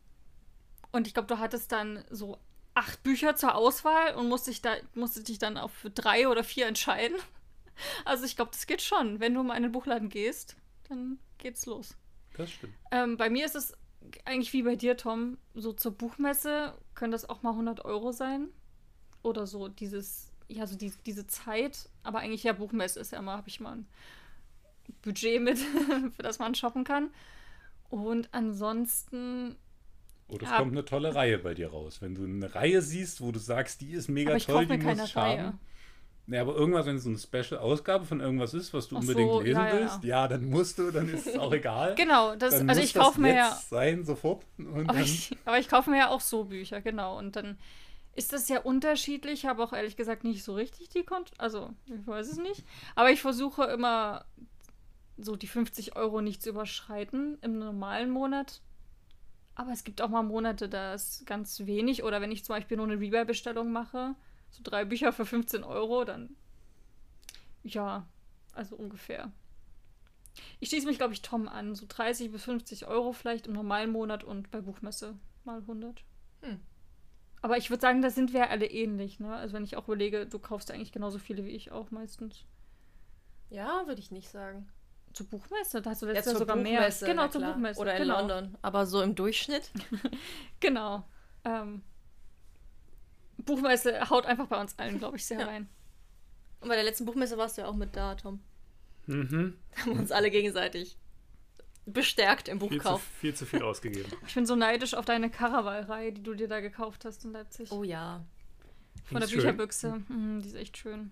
Und 0.92 1.08
ich 1.08 1.14
glaube, 1.14 1.28
du 1.28 1.40
hattest 1.40 1.72
dann 1.72 2.04
so 2.10 2.38
acht 2.74 3.02
Bücher 3.04 3.36
zur 3.36 3.56
Auswahl 3.56 4.16
und 4.16 4.30
musste 4.30 4.52
dich, 4.52 4.62
da, 4.62 4.76
musste 4.94 5.24
dich 5.24 5.40
dann 5.40 5.58
auf 5.58 5.72
drei 5.96 6.28
oder 6.28 6.44
vier 6.44 6.68
entscheiden. 6.68 7.18
Also 8.06 8.26
ich 8.26 8.36
glaube, 8.36 8.52
das 8.52 8.66
geht 8.68 8.82
schon. 8.82 9.20
Wenn 9.20 9.34
du 9.34 9.44
mal 9.44 9.56
in 9.56 9.64
den 9.64 9.72
Buchladen 9.72 10.10
gehst, 10.10 10.56
dann 10.90 11.20
geht's 11.38 11.66
los. 11.68 11.96
Das 12.36 12.52
stimmt. 12.52 12.74
Ähm, 12.92 13.18
bei 13.18 13.30
mir 13.30 13.46
ist 13.46 13.56
es 13.56 13.74
eigentlich 14.26 14.54
wie 14.54 14.64
bei 14.64 14.76
dir, 14.76 14.96
Tom. 14.98 15.38
So 15.54 15.74
zur 15.74 15.92
Buchmesse 15.92 16.74
können 16.96 17.12
das 17.12 17.28
auch 17.30 17.44
mal 17.44 17.52
100 17.54 17.84
Euro 17.86 18.12
sein. 18.12 18.50
Oder 19.24 19.48
so 19.48 19.68
dieses, 19.68 20.32
ja, 20.48 20.66
so 20.68 20.78
die, 20.78 20.94
diese 21.06 21.28
Zeit. 21.28 21.90
Aber 22.04 22.20
eigentlich 22.20 22.44
ja, 22.44 22.54
Buchmesse 22.54 23.00
ist 23.00 23.12
ja 23.12 23.20
immer, 23.20 23.34
habe 23.38 23.50
ich 23.50 23.60
mal 23.60 23.78
ein 23.78 23.88
Budget 25.02 25.42
mit, 25.42 25.58
für 26.16 26.24
das 26.24 26.40
man 26.40 26.56
shoppen 26.56 26.84
kann. 26.84 27.10
Und 27.90 28.30
ansonsten, 28.34 29.58
Oder 30.28 30.46
es 30.46 30.52
Ja. 30.52 30.58
kommt 30.58 30.72
eine 30.74 30.86
tolle 30.86 31.16
Reihe 31.16 31.40
bei 31.40 31.54
dir 31.54 31.70
raus. 31.72 32.02
Wenn 32.02 32.16
du 32.16 32.24
eine 32.26 32.54
Reihe 32.56 32.82
siehst, 32.82 33.22
wo 33.22 33.32
du 33.32 33.40
sagst, 33.40 33.82
die 33.82 33.94
ist 33.94 34.10
mega 34.10 34.34
aber 34.34 34.38
ich 34.38 34.48
toll, 34.48 34.68
die 34.68 34.78
mir 34.78 34.78
muss 34.78 34.98
keine 34.98 35.04
ich 35.04 35.16
Reihe. 35.16 35.44
haben. 35.44 35.60
Nee, 36.26 36.40
aber 36.40 36.56
irgendwas, 36.56 36.86
wenn 36.86 36.98
es 36.98 37.04
so 37.04 37.10
eine 37.10 37.18
Special-Ausgabe 37.20 38.06
von 38.06 38.20
irgendwas 38.20 38.54
ist, 38.54 38.74
was 38.74 38.90
du 38.90 38.98
Ach 38.98 39.02
unbedingt 39.02 39.34
so, 39.34 39.40
lesen 39.40 39.66
ja, 39.66 39.68
ja, 39.68 39.74
willst, 39.74 40.04
ja, 40.04 40.28
dann 40.28 40.50
musst 40.50 40.78
du, 40.78 40.92
dann 40.92 41.08
ist 41.10 41.26
es 41.28 41.38
auch 41.38 41.54
egal. 41.54 41.96
Genau, 41.96 42.36
das, 42.36 42.58
dann 42.58 42.70
also 42.70 42.82
muss 42.82 42.82
ich 42.82 42.94
kaufe 42.94 43.22
mir 43.22 43.34
ja. 43.36 43.64
sein, 43.70 44.04
sofort. 44.06 44.46
Und 44.58 44.90
Aber 44.90 45.00
ich, 45.00 45.38
aber 45.46 45.60
ich 45.60 45.70
kaufe 45.70 45.90
mir 45.90 45.98
ja 46.00 46.10
auch 46.10 46.22
so 46.22 46.44
Bücher, 46.46 46.82
genau. 46.82 47.18
Und 47.18 47.36
dann 47.38 47.58
ist 48.18 48.34
das 48.34 48.50
ja 48.50 48.60
unterschiedlich. 48.60 49.44
Ich 49.44 49.46
habe 49.46 49.64
auch 49.64 49.74
ehrlich 49.74 49.96
gesagt 49.96 50.24
nicht 50.24 50.44
so 50.44 50.56
richtig 50.56 50.90
die 50.90 51.04
Kont. 51.04 51.32
Also, 51.38 51.70
ich 51.86 52.06
weiß 52.06 52.28
es 52.28 52.38
nicht. 52.38 52.66
Aber 52.96 53.12
ich 53.12 53.22
versuche 53.22 53.66
immer 53.66 54.26
so 55.18 55.36
die 55.36 55.48
50 55.48 55.96
Euro 55.96 56.22
nicht 56.22 56.42
zu 56.42 56.50
überschreiten 56.50 57.38
im 57.42 57.60
normalen 57.60 58.10
Monat. 58.10 58.62
Aber 59.54 59.72
es 59.72 59.84
gibt 59.84 60.02
auch 60.02 60.10
mal 60.10 60.24
Monate, 60.24 60.68
da 60.68 60.96
ist 60.96 61.28
ganz 61.28 61.60
wenig. 61.68 62.04
Oder 62.04 62.20
wenn 62.20 62.32
ich 62.32 62.44
zum 62.44 62.56
Beispiel 62.56 62.78
nur 62.78 62.88
eine 62.88 63.00
Rebuy-Bestellung 63.00 63.72
mache, 63.72 64.16
so 64.50 64.62
drei 64.64 64.84
Bücher 64.84 65.14
für 65.14 65.26
15 65.26 65.64
Euro, 65.64 66.04
dann 66.04 66.36
ja, 67.64 68.08
also 68.54 68.76
ungefähr. 68.76 69.32
Ich 70.60 70.70
schließe 70.70 70.88
mich, 70.88 70.98
glaube 70.98 71.14
ich, 71.14 71.22
Tom 71.22 71.48
an. 71.48 71.76
So 71.76 71.86
30 71.88 72.32
bis 72.32 72.44
50 72.44 72.88
Euro 72.88 73.14
vielleicht 73.14 73.46
im 73.46 73.54
normalen 73.54 73.92
Monat 73.92 74.24
und 74.24 74.50
bei 74.50 74.62
Buchmesse 74.62 75.16
mal 75.44 75.60
100. 75.60 76.04
Hm. 76.42 76.60
Aber 77.48 77.58
ich 77.58 77.70
würde 77.70 77.80
sagen, 77.80 78.02
da 78.02 78.10
sind 78.10 78.34
wir 78.34 78.42
ja 78.42 78.48
alle 78.50 78.66
ähnlich, 78.66 79.22
ne? 79.22 79.34
Also 79.34 79.54
wenn 79.54 79.64
ich 79.64 79.78
auch 79.78 79.86
überlege, 79.88 80.26
du 80.26 80.38
kaufst 80.38 80.70
eigentlich 80.70 80.92
genauso 80.92 81.18
viele 81.18 81.46
wie 81.46 81.52
ich 81.52 81.72
auch 81.72 81.92
meistens. 81.92 82.44
Ja, 83.50 83.88
würde 83.88 84.02
ich 84.02 84.12
nicht 84.12 84.28
sagen. 84.28 84.68
Zur 85.14 85.28
Buchmesse, 85.28 85.82
da 85.82 85.92
hast 85.92 86.02
du 86.02 86.08
Ja, 86.08 86.12
letztes 86.12 86.34
Jahr 86.34 86.40
zur 86.40 86.46
sogar 86.46 86.58
Buchmesse, 86.58 87.06
mehr. 87.06 87.14
Genau, 87.14 87.24
na 87.28 87.32
zur. 87.32 87.42
Buchmesse. 87.42 87.80
Oder 87.80 87.94
in 87.96 88.02
genau. 88.04 88.18
London. 88.20 88.58
Aber 88.62 88.86
so 88.86 89.02
im 89.02 89.16
Durchschnitt. 89.16 89.72
Genau. 90.60 91.06
Ähm, 91.46 91.84
Buchmesse 93.38 94.10
haut 94.10 94.26
einfach 94.26 94.48
bei 94.48 94.60
uns 94.60 94.78
allen, 94.78 95.00
glaube 95.00 95.16
ich, 95.16 95.26
sehr 95.26 95.40
Ja. 95.40 95.46
rein. 95.46 95.70
Und 96.60 96.68
bei 96.68 96.76
der 96.76 96.84
letzten 96.84 97.06
Buchmesse 97.06 97.38
warst 97.38 97.58
du 97.58 97.62
ja 97.62 97.70
auch 97.70 97.76
mit 97.76 97.96
da, 97.96 98.16
Tom. 98.16 98.42
Mhm. 99.06 99.56
Da 99.72 99.82
haben 99.84 99.94
wir 99.94 100.02
uns 100.02 100.12
alle 100.12 100.30
gegenseitig 100.30 100.98
bestärkt 101.88 102.48
im 102.48 102.60
Viel, 102.60 102.70
zu, 102.70 102.76
Buchkauf. 102.76 103.02
viel 103.20 103.34
zu 103.34 103.46
viel 103.46 103.64
ausgegeben. 103.64 104.12
Ich 104.28 104.36
bin 104.36 104.46
so 104.46 104.56
neidisch 104.56 104.94
auf 104.94 105.06
deine 105.06 105.30
Caraval-Reihe, 105.30 106.12
die 106.12 106.22
du 106.22 106.34
dir 106.36 106.48
da 106.48 106.60
gekauft 106.60 107.06
hast 107.06 107.26
in 107.26 107.32
Leipzig. 107.32 107.72
Oh 107.72 107.84
ja. 107.84 108.26
Von 109.06 109.22
der 109.22 109.28
schön. 109.28 109.38
Bücherbüchse. 109.40 110.02
Mhm, 110.10 110.42
die 110.42 110.50
ist 110.50 110.56
echt 110.56 110.78
schön. 110.78 111.12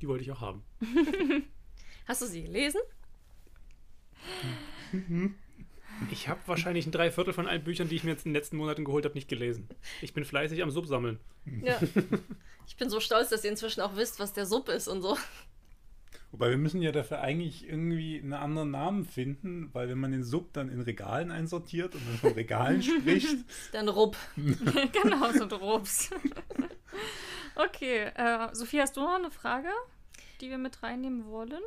Die 0.00 0.08
wollte 0.08 0.24
ich 0.24 0.32
auch 0.32 0.40
haben. 0.40 0.62
Hast 2.06 2.22
du 2.22 2.26
sie 2.26 2.42
gelesen? 2.42 2.80
Ich 6.10 6.28
habe 6.28 6.40
wahrscheinlich 6.46 6.86
ein 6.86 6.92
Dreiviertel 6.92 7.32
von 7.32 7.46
allen 7.46 7.64
Büchern, 7.64 7.88
die 7.88 7.96
ich 7.96 8.04
mir 8.04 8.10
jetzt 8.10 8.26
in 8.26 8.32
den 8.32 8.36
letzten 8.36 8.56
Monaten 8.56 8.84
geholt 8.84 9.04
habe, 9.04 9.14
nicht 9.14 9.28
gelesen. 9.28 9.68
Ich 10.02 10.12
bin 10.12 10.24
fleißig 10.24 10.62
am 10.62 10.70
Subsammeln. 10.70 11.18
Ja. 11.62 11.80
Ich 12.66 12.76
bin 12.76 12.90
so 12.90 12.98
stolz, 13.00 13.28
dass 13.28 13.44
ihr 13.44 13.50
inzwischen 13.50 13.80
auch 13.80 13.96
wisst, 13.96 14.18
was 14.18 14.32
der 14.32 14.44
Sub 14.44 14.68
ist 14.68 14.88
und 14.88 15.00
so. 15.00 15.16
Wobei 16.36 16.50
wir 16.50 16.58
müssen 16.58 16.82
ja 16.82 16.92
dafür 16.92 17.22
eigentlich 17.22 17.66
irgendwie 17.66 18.20
einen 18.20 18.34
anderen 18.34 18.70
Namen 18.70 19.06
finden, 19.06 19.70
weil 19.72 19.88
wenn 19.88 19.96
man 19.96 20.12
den 20.12 20.22
Sub 20.22 20.52
dann 20.52 20.68
in 20.68 20.82
Regalen 20.82 21.30
einsortiert 21.30 21.94
und 21.94 22.06
dann 22.06 22.18
von 22.18 22.32
Regalen 22.32 22.82
spricht, 22.82 23.38
Dann 23.72 23.88
Rupp. 23.88 24.18
genau, 24.36 25.32
so 25.32 25.46
Robs. 25.56 26.10
okay, 27.54 28.10
äh, 28.14 28.48
Sophie, 28.52 28.82
hast 28.82 28.98
du 28.98 29.00
noch 29.00 29.14
eine 29.14 29.30
Frage, 29.30 29.70
die 30.42 30.50
wir 30.50 30.58
mit 30.58 30.82
reinnehmen 30.82 31.24
wollen? 31.24 31.62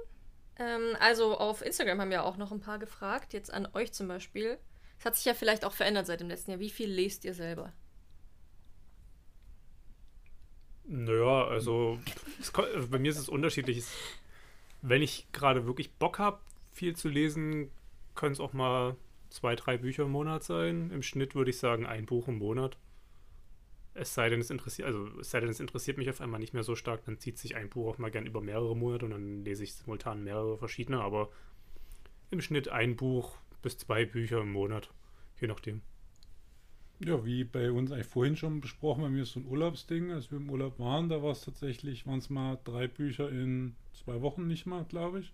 Ähm, 0.58 0.96
also 1.00 1.36
auf 1.36 1.66
Instagram 1.66 2.02
haben 2.02 2.12
ja 2.12 2.22
auch 2.22 2.38
noch 2.38 2.52
ein 2.52 2.60
paar 2.60 2.78
gefragt, 2.78 3.34
jetzt 3.34 3.52
an 3.52 3.68
euch 3.74 3.92
zum 3.92 4.08
Beispiel. 4.08 4.60
Es 5.00 5.06
hat 5.06 5.16
sich 5.16 5.26
ja 5.26 5.34
vielleicht 5.34 5.66
auch 5.66 5.74
verändert 5.74 6.06
seit 6.06 6.20
dem 6.20 6.28
letzten 6.28 6.52
Jahr. 6.52 6.60
Wie 6.60 6.70
viel 6.70 6.92
lest 6.92 7.26
ihr 7.26 7.34
selber? 7.34 7.74
Naja, 10.84 11.48
also 11.48 11.98
es 12.40 12.54
also 12.54 12.88
bei 12.88 13.00
mir 13.00 13.10
ist 13.10 13.18
es 13.18 13.30
unterschiedlich. 13.30 13.84
Wenn 14.82 15.02
ich 15.02 15.28
gerade 15.32 15.66
wirklich 15.66 15.92
Bock 15.94 16.20
habe, 16.20 16.40
viel 16.72 16.96
zu 16.96 17.10
lesen, 17.10 17.70
können 18.16 18.34
es 18.34 18.40
auch 18.40 18.54
mal 18.54 18.96
zwei, 19.30 19.56
drei 19.56 19.78
Bücher 19.78 20.04
im 20.04 20.12
Monat 20.12 20.44
sein. 20.44 20.92
Im 20.92 21.04
Schnitt 21.04 21.36
würde 21.36 21.52
ich 21.52 21.58
sagen 21.58 21.86
ein 21.86 22.06
Buch 22.06 22.28
im 22.28 22.38
Monat. 22.38 22.78
Es 23.94 24.14
sei 24.14 24.30
denn, 24.30 24.40
es 24.40 24.50
interessiert, 24.50 24.88
also 24.88 25.08
es 25.20 25.32
sei 25.32 25.40
denn, 25.40 25.50
es 25.50 25.60
interessiert 25.60 25.98
mich 25.98 26.10
auf 26.10 26.22
einmal 26.22 26.40
nicht 26.40 26.54
mehr 26.54 26.64
so 26.64 26.76
stark, 26.76 27.04
dann 27.06 27.20
zieht 27.20 27.38
sich 27.38 27.56
ein 27.56 27.70
Buch 27.70 27.88
auch 27.88 27.98
mal 27.98 28.12
gern 28.12 28.26
über 28.26 28.40
mehrere 28.40 28.76
Monate 28.76 29.06
und 29.06 29.12
dann 29.12 29.44
lese 29.44 29.64
ich 29.64 29.74
simultan 29.74 30.24
mehrere 30.24 30.58
verschiedene, 30.58 31.02
aber 31.02 31.30
im 32.32 32.40
Schnitt 32.40 32.70
ein 32.70 32.96
Buch 32.96 33.38
bis 33.62 33.78
zwei 33.78 34.06
Bücher 34.06 34.42
im 34.42 34.52
Monat, 34.52 34.94
je 35.42 35.48
nachdem. 35.48 35.82
Ja, 37.00 37.24
wie 37.26 37.46
bei 37.46 37.72
uns 37.72 37.92
eigentlich 37.92 38.08
vorhin 38.08 38.36
schon 38.36 38.60
besprochen, 38.60 39.04
bei 39.04 39.10
mir 39.10 39.24
ist 39.24 39.32
so 39.32 39.40
ein 39.40 39.46
Urlaubsding. 39.46 40.12
Als 40.12 40.32
wir 40.32 40.38
im 40.38 40.50
Urlaub 40.50 40.80
waren, 40.80 41.08
da 41.08 41.24
war 41.24 41.32
es 41.32 41.42
tatsächlich, 41.42 42.06
waren 42.06 42.20
es 42.20 42.30
mal 42.30 42.60
drei 42.66 42.88
Bücher 42.88 43.30
in 43.30 43.76
zwei 43.94 44.22
Wochen 44.22 44.48
nicht 44.48 44.66
mal, 44.66 44.84
glaube 44.84 45.22
ich. 45.22 45.32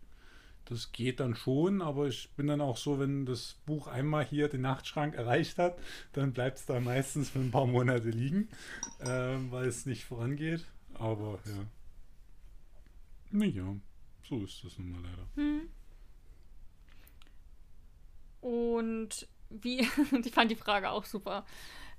Das 0.66 0.92
geht 0.92 1.20
dann 1.20 1.36
schon, 1.36 1.82
aber 1.82 2.08
ich 2.08 2.30
bin 2.32 2.48
dann 2.48 2.62
auch 2.62 2.78
so, 2.78 3.00
wenn 3.00 3.26
das 3.26 3.56
Buch 3.66 3.88
einmal 3.88 4.26
hier 4.26 4.48
den 4.48 4.62
Nachtschrank 4.62 5.16
erreicht 5.16 5.58
hat, 5.60 5.78
dann 6.14 6.34
bleibt 6.34 6.58
es 6.58 6.66
da 6.66 6.80
meistens 6.80 7.30
für 7.30 7.40
ein 7.40 7.52
paar 7.52 7.68
Monate 7.68 8.10
liegen, 8.10 8.50
äh, 9.00 9.38
weil 9.50 9.68
es 9.68 9.86
nicht 9.86 10.06
vorangeht. 10.06 10.66
Aber 10.96 11.40
ja. 11.46 11.66
Naja, 13.32 13.76
so 14.28 14.44
ist 14.44 14.64
das 14.64 14.78
nun 14.78 14.92
mal 14.92 15.02
leider. 15.02 15.28
Hm. 15.36 15.70
Und 18.42 19.28
wie, 19.50 19.80
ich 20.24 20.34
fand 20.34 20.52
die 20.52 20.56
Frage 20.56 20.90
auch 20.90 21.06
super. 21.06 21.46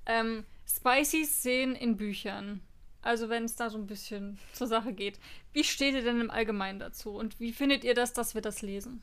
Ähm, 0.05 0.45
spicy 0.67 1.25
Szenen 1.25 1.75
in 1.75 1.97
Büchern. 1.97 2.61
Also 3.01 3.29
wenn 3.29 3.45
es 3.45 3.55
da 3.55 3.69
so 3.69 3.77
ein 3.77 3.87
bisschen 3.87 4.37
zur 4.53 4.67
Sache 4.67 4.91
geht. 4.93 5.19
Wie 5.53 5.63
steht 5.63 5.93
ihr 5.95 6.03
denn 6.03 6.19
im 6.19 6.31
Allgemeinen 6.31 6.79
dazu? 6.79 7.15
Und 7.15 7.39
wie 7.39 7.53
findet 7.53 7.83
ihr 7.83 7.93
das, 7.93 8.13
dass 8.13 8.33
wir 8.35 8.41
das 8.41 8.61
lesen? 8.61 9.01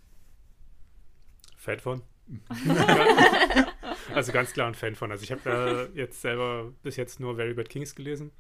Fan 1.57 1.81
von? 1.81 2.03
also 4.15 4.33
ganz 4.33 4.53
klar 4.53 4.69
ein 4.69 4.75
Fan 4.75 4.95
von. 4.95 5.11
Also 5.11 5.23
ich 5.25 5.33
habe 5.33 5.91
äh, 5.95 5.99
jetzt 5.99 6.21
selber 6.21 6.73
bis 6.83 6.97
jetzt 6.97 7.21
nur 7.21 7.37
Very 7.37 7.55
Bad 7.55 7.69
Kings 7.69 7.95
gelesen. 7.95 8.31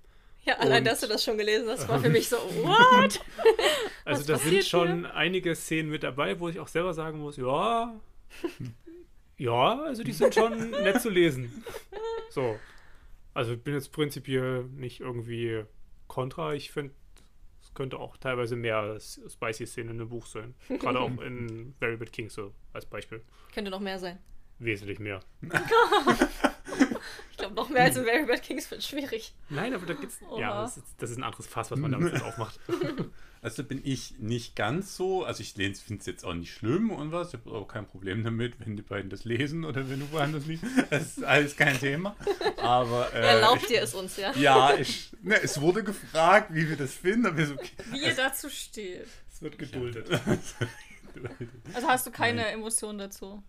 Ja, 0.44 0.58
allein, 0.58 0.78
Und- 0.82 0.88
dass 0.88 1.00
du 1.00 1.06
das 1.06 1.24
schon 1.24 1.38
gelesen 1.38 1.68
hast, 1.68 1.88
war 1.88 2.00
für 2.00 2.08
mich 2.10 2.28
so, 2.28 2.36
what? 2.36 3.20
Also 4.04 4.24
da 4.24 4.38
sind 4.38 4.64
schon 4.64 5.06
einige 5.06 5.54
Szenen 5.54 5.88
mit 5.90 6.02
dabei, 6.02 6.38
wo 6.38 6.48
ich 6.48 6.60
auch 6.60 6.68
selber 6.68 6.92
sagen 6.92 7.18
muss, 7.18 7.36
ja, 7.38 7.94
ja, 9.36 9.82
also 9.82 10.02
die 10.02 10.12
sind 10.12 10.34
schon 10.34 10.70
nett 10.70 11.00
zu 11.00 11.10
lesen. 11.10 11.64
So. 12.30 12.58
Also 13.32 13.52
ich 13.54 13.62
bin 13.62 13.74
jetzt 13.74 13.92
prinzipiell 13.92 14.64
nicht 14.64 15.00
irgendwie 15.00 15.64
kontra. 16.06 16.54
Ich 16.54 16.70
finde, 16.70 16.94
es 17.62 17.74
könnte 17.74 17.98
auch 17.98 18.16
teilweise 18.16 18.56
mehr 18.56 18.98
spicy 19.00 19.66
Szenen 19.66 19.90
in 19.90 20.00
einem 20.00 20.08
Buch 20.08 20.26
sein. 20.26 20.54
Gerade 20.68 21.00
auch 21.00 21.20
in 21.20 21.74
Very 21.80 21.96
Bad 21.96 22.12
Kings 22.12 22.34
so 22.34 22.52
als 22.72 22.86
Beispiel. 22.86 23.22
Könnte 23.52 23.70
noch 23.70 23.80
mehr 23.80 23.98
sein. 23.98 24.18
Wesentlich 24.60 25.00
mehr. 25.00 25.20
Ich 27.44 27.48
glaube, 27.48 27.60
noch 27.60 27.68
mehr 27.68 27.82
als 27.82 27.96
in 27.98 28.04
Very 28.04 28.24
Bad 28.24 28.42
Kings 28.42 28.70
wird 28.70 28.82
schwierig. 28.82 29.34
Nein, 29.50 29.74
aber 29.74 29.84
da 29.84 29.92
gibt's. 29.92 30.18
Oha. 30.30 30.40
Ja, 30.40 30.62
das 30.62 30.78
ist, 30.78 30.86
das 30.96 31.10
ist 31.10 31.18
ein 31.18 31.24
anderes 31.24 31.46
Fass, 31.46 31.70
was 31.70 31.78
man 31.78 31.92
damit 31.92 32.14
jetzt 32.14 32.24
aufmacht. 32.24 32.58
Also 33.42 33.62
bin 33.62 33.82
ich 33.84 34.18
nicht 34.20 34.56
ganz 34.56 34.96
so, 34.96 35.22
also 35.22 35.42
ich 35.42 35.52
finde 35.52 36.00
es 36.00 36.06
jetzt 36.06 36.24
auch 36.24 36.32
nicht 36.32 36.50
schlimm 36.50 36.88
und 36.88 37.12
was, 37.12 37.28
ich 37.28 37.34
habe 37.34 37.50
auch 37.50 37.68
kein 37.68 37.86
Problem 37.86 38.24
damit, 38.24 38.58
wenn 38.58 38.74
die 38.74 38.80
beiden 38.80 39.10
das 39.10 39.26
lesen 39.26 39.66
oder 39.66 39.90
wenn 39.90 40.00
du 40.00 40.10
woanders 40.12 40.46
liest. 40.46 40.64
Das 40.88 41.18
ist 41.18 41.24
alles 41.24 41.54
kein 41.54 41.78
Thema. 41.78 42.16
Aber 42.56 43.12
äh, 43.12 43.20
Erlaubt 43.20 43.68
ihr 43.68 43.82
es 43.82 43.94
uns, 43.94 44.16
ja? 44.16 44.32
Ja, 44.34 44.74
ich, 44.74 45.12
ne, 45.20 45.42
es 45.42 45.60
wurde 45.60 45.84
gefragt, 45.84 46.54
wie 46.54 46.66
wir 46.70 46.78
das 46.78 46.94
finden, 46.94 47.26
aber 47.26 47.36
wir 47.36 47.46
so, 47.48 47.52
okay, 47.52 47.72
Wie 47.90 48.02
ihr 48.02 48.14
dazu 48.14 48.48
steht. 48.48 49.08
Es 49.30 49.42
wird 49.42 49.58
geduldet. 49.58 50.08
Also 51.74 51.86
hast 51.86 52.06
du 52.06 52.10
keine 52.10 52.46
Emotionen 52.46 52.98
dazu? 52.98 53.42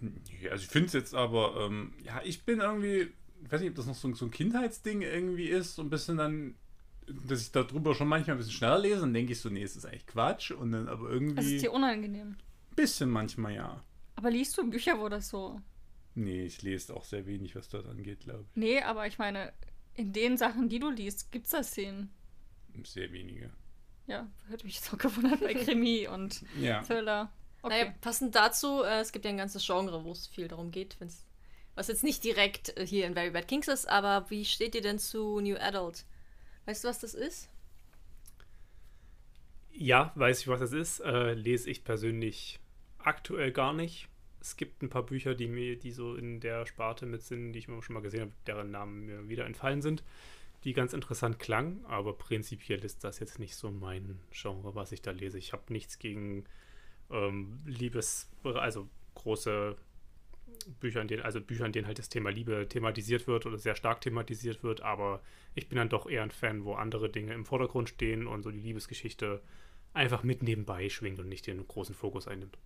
Nee, 0.00 0.48
also 0.50 0.62
ich 0.62 0.68
finde 0.68 0.86
es 0.88 0.92
jetzt 0.92 1.14
aber, 1.14 1.66
ähm, 1.66 1.94
ja, 2.02 2.20
ich 2.24 2.44
bin 2.44 2.60
irgendwie, 2.60 3.12
ich 3.44 3.50
weiß 3.52 3.60
nicht, 3.60 3.70
ob 3.70 3.76
das 3.76 3.86
noch 3.86 3.94
so, 3.94 4.08
ein- 4.08 4.14
so 4.14 4.24
ein 4.26 4.30
Kindheitsding 4.30 5.02
irgendwie 5.02 5.48
ist, 5.48 5.74
so 5.74 5.82
ein 5.82 5.90
bisschen 5.90 6.16
dann, 6.16 6.54
dass 7.26 7.42
ich 7.42 7.50
darüber 7.52 7.94
schon 7.94 8.08
manchmal 8.08 8.36
ein 8.36 8.38
bisschen 8.38 8.52
schneller 8.52 8.78
lese, 8.78 9.00
dann 9.00 9.14
denke 9.14 9.32
ich 9.32 9.40
so, 9.40 9.48
nee, 9.50 9.62
es 9.62 9.76
ist 9.76 9.84
eigentlich 9.86 10.06
Quatsch 10.06 10.50
und 10.52 10.72
dann 10.72 10.88
aber 10.88 11.04
Das 11.08 11.12
irgendwie 11.14 11.54
ist 11.56 11.62
dir 11.64 11.72
unangenehm. 11.72 12.28
ein 12.28 12.74
bisschen 12.76 13.10
manchmal 13.10 13.54
ja. 13.54 13.82
Aber 14.16 14.30
liest 14.30 14.56
du 14.58 14.68
Bücher, 14.68 14.98
wo 15.00 15.08
das 15.08 15.28
so. 15.28 15.60
Nee, 16.14 16.44
ich 16.44 16.60
lese 16.62 16.94
auch 16.94 17.04
sehr 17.04 17.24
wenig, 17.26 17.54
was 17.56 17.68
das 17.68 17.86
angeht, 17.86 18.20
glaube 18.20 18.44
Nee, 18.54 18.80
aber 18.82 19.06
ich 19.06 19.18
meine, 19.18 19.52
in 19.94 20.12
den 20.12 20.36
Sachen, 20.36 20.68
die 20.68 20.78
du 20.78 20.90
liest, 20.90 21.30
gibt's 21.32 21.50
da 21.50 21.62
Szenen. 21.62 22.10
ich. 22.74 22.88
Sehr 22.90 23.12
wenige. 23.12 23.50
Ja, 24.06 24.28
hätte 24.48 24.64
mich 24.66 24.74
jetzt 24.76 24.92
auch 24.92 24.98
gewundert 24.98 25.40
bei 25.40 25.54
Krimi 25.54 26.08
und 26.08 26.42
Ja. 26.60 26.82
Thriller. 26.82 27.32
Okay. 27.62 27.84
Naja, 27.84 27.94
passend 28.00 28.34
dazu, 28.34 28.82
äh, 28.82 29.00
es 29.00 29.12
gibt 29.12 29.24
ja 29.24 29.30
ein 29.30 29.36
ganzes 29.36 29.64
Genre, 29.66 30.02
wo 30.04 30.12
es 30.12 30.26
viel 30.26 30.48
darum 30.48 30.70
geht, 30.70 30.96
wenn's, 30.98 31.24
was 31.74 31.88
jetzt 31.88 32.04
nicht 32.04 32.24
direkt 32.24 32.76
äh, 32.76 32.86
hier 32.86 33.06
in 33.06 33.14
Very 33.14 33.30
Bad 33.30 33.48
Kings 33.48 33.68
ist, 33.68 33.88
aber 33.88 34.28
wie 34.30 34.44
steht 34.44 34.74
ihr 34.74 34.82
denn 34.82 34.98
zu 34.98 35.40
New 35.40 35.56
Adult? 35.56 36.04
Weißt 36.66 36.84
du, 36.84 36.88
was 36.88 37.00
das 37.00 37.14
ist? 37.14 37.48
Ja, 39.72 40.12
weiß 40.14 40.40
ich, 40.40 40.48
was 40.48 40.60
das 40.60 40.72
ist. 40.72 41.00
Äh, 41.00 41.34
lese 41.34 41.70
ich 41.70 41.84
persönlich 41.84 42.60
aktuell 42.98 43.52
gar 43.52 43.72
nicht. 43.72 44.08
Es 44.40 44.56
gibt 44.56 44.82
ein 44.82 44.88
paar 44.88 45.04
Bücher, 45.04 45.34
die 45.34 45.48
mir, 45.48 45.78
die 45.78 45.92
so 45.92 46.14
in 46.14 46.40
der 46.40 46.66
Sparte 46.66 47.06
mit 47.06 47.22
sind, 47.22 47.52
die 47.52 47.60
ich 47.60 47.66
schon 47.66 47.94
mal 47.94 48.02
gesehen 48.02 48.22
habe, 48.22 48.32
deren 48.46 48.70
Namen 48.70 49.06
mir 49.06 49.28
wieder 49.28 49.44
entfallen 49.46 49.82
sind, 49.82 50.02
die 50.64 50.72
ganz 50.72 50.92
interessant 50.92 51.38
klangen, 51.38 51.84
aber 51.86 52.14
prinzipiell 52.14 52.84
ist 52.84 53.04
das 53.04 53.18
jetzt 53.18 53.38
nicht 53.38 53.56
so 53.56 53.70
mein 53.70 54.18
Genre, 54.30 54.74
was 54.74 54.92
ich 54.92 55.02
da 55.02 55.10
lese. 55.10 55.38
Ich 55.38 55.52
habe 55.52 55.72
nichts 55.72 55.98
gegen 55.98 56.44
ähm, 57.10 57.58
Liebes, 57.66 58.30
also 58.44 58.88
große 59.14 59.76
Bücher, 60.80 61.00
in 61.00 61.08
denen, 61.08 61.22
also 61.22 61.40
Bücher, 61.40 61.66
in 61.66 61.72
denen 61.72 61.86
halt 61.86 61.98
das 61.98 62.08
Thema 62.08 62.30
Liebe 62.30 62.68
thematisiert 62.68 63.26
wird 63.26 63.46
oder 63.46 63.58
sehr 63.58 63.74
stark 63.74 64.00
thematisiert 64.00 64.62
wird, 64.62 64.80
aber 64.82 65.22
ich 65.54 65.68
bin 65.68 65.76
dann 65.76 65.88
doch 65.88 66.08
eher 66.08 66.22
ein 66.22 66.30
Fan, 66.30 66.64
wo 66.64 66.74
andere 66.74 67.10
Dinge 67.10 67.34
im 67.34 67.44
Vordergrund 67.44 67.88
stehen 67.88 68.26
und 68.26 68.42
so 68.42 68.50
die 68.50 68.60
Liebesgeschichte 68.60 69.42
einfach 69.92 70.22
mit 70.22 70.42
nebenbei 70.42 70.88
schwingt 70.88 71.18
und 71.18 71.28
nicht 71.28 71.46
den 71.46 71.66
großen 71.66 71.94
Fokus 71.94 72.28
einnimmt. 72.28 72.58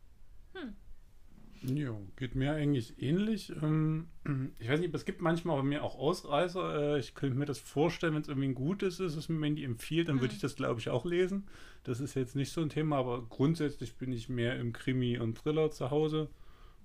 Ja, 1.66 1.96
geht 2.16 2.34
mir 2.34 2.52
eigentlich 2.52 3.00
ähnlich. 3.02 3.52
Ähm, 3.62 4.08
ich 4.58 4.68
weiß 4.68 4.80
nicht, 4.80 4.94
es 4.94 5.04
gibt 5.04 5.22
manchmal 5.22 5.56
bei 5.56 5.62
mir 5.62 5.82
auch 5.82 5.98
Ausreißer. 5.98 6.96
Äh, 6.96 6.98
ich 6.98 7.14
könnte 7.14 7.38
mir 7.38 7.46
das 7.46 7.58
vorstellen, 7.58 8.14
wenn 8.14 8.22
es 8.22 8.28
irgendwie 8.28 8.48
ein 8.48 8.54
gutes 8.54 9.00
ist, 9.00 9.16
es 9.16 9.28
mir 9.28 9.38
Mandy 9.38 9.64
empfiehlt, 9.64 10.08
dann 10.08 10.20
würde 10.20 10.34
ich 10.34 10.40
das, 10.40 10.56
glaube 10.56 10.80
ich, 10.80 10.90
auch 10.90 11.04
lesen. 11.04 11.46
Das 11.84 12.00
ist 12.00 12.14
jetzt 12.14 12.36
nicht 12.36 12.52
so 12.52 12.60
ein 12.60 12.68
Thema, 12.68 12.96
aber 12.96 13.22
grundsätzlich 13.22 13.96
bin 13.96 14.12
ich 14.12 14.28
mehr 14.28 14.58
im 14.58 14.72
Krimi 14.72 15.18
und 15.18 15.38
Thriller 15.38 15.70
zu 15.70 15.90
Hause. 15.90 16.28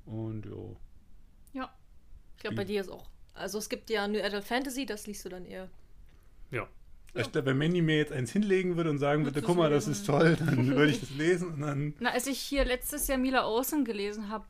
Und 0.06 0.46
ja. 0.46 0.75
Ja. 2.39 2.43
Ich 2.43 2.43
glaube, 2.43 2.55
bei 2.55 2.63
dir 2.63 2.79
ist 2.79 2.89
auch. 2.89 3.10
Also 3.34 3.58
es 3.58 3.67
gibt 3.67 3.89
ja 3.89 4.08
New 4.08 4.22
Adult 4.22 4.46
Fantasy, 4.46 4.86
das 4.86 5.08
liest 5.08 5.25
du 5.25 5.29
dann 5.29 5.46
eher. 5.46 5.69
Ja. 6.51 6.69
Ich 7.13 7.31
glaube, 7.31 7.48
wenn 7.48 7.58
Mandy 7.58 7.81
mir 7.81 7.98
jetzt 7.98 8.13
eins 8.13 8.31
hinlegen 8.31 8.77
würde 8.77 8.89
und 8.89 9.00
sagen 9.00 9.25
würde, 9.25 9.41
guck 9.41 9.58
mal, 9.58 9.69
das 9.69 9.88
ist 9.88 10.05
toll, 10.05 10.38
dann 10.38 10.67
würde 10.75 10.91
ich 10.91 11.01
das 11.01 11.10
lesen 11.10 11.53
und 11.53 11.62
dann. 11.62 11.93
Na, 12.00 12.12
als 12.12 12.27
ich 12.27 12.39
hier 12.39 12.63
letztes 12.63 13.08
Jahr 13.08 13.17
Mila 13.17 13.46
Olsen 13.46 13.84
gelesen 13.84 14.29
habe, 14.29 14.46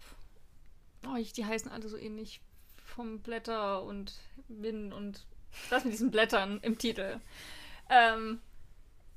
oh, 1.07 1.15
ich, 1.15 1.33
die 1.33 1.45
heißen 1.45 1.71
alle 1.71 1.89
so 1.89 1.97
ähnlich. 1.97 2.41
Vom 2.85 3.21
Blätter 3.21 3.83
und 3.83 4.13
Wind 4.47 4.93
und 4.93 5.25
das 5.71 5.83
mit 5.83 5.93
diesen 5.93 6.11
Blättern 6.11 6.59
im 6.61 6.77
Titel. 6.77 7.19
Ähm, 7.89 8.39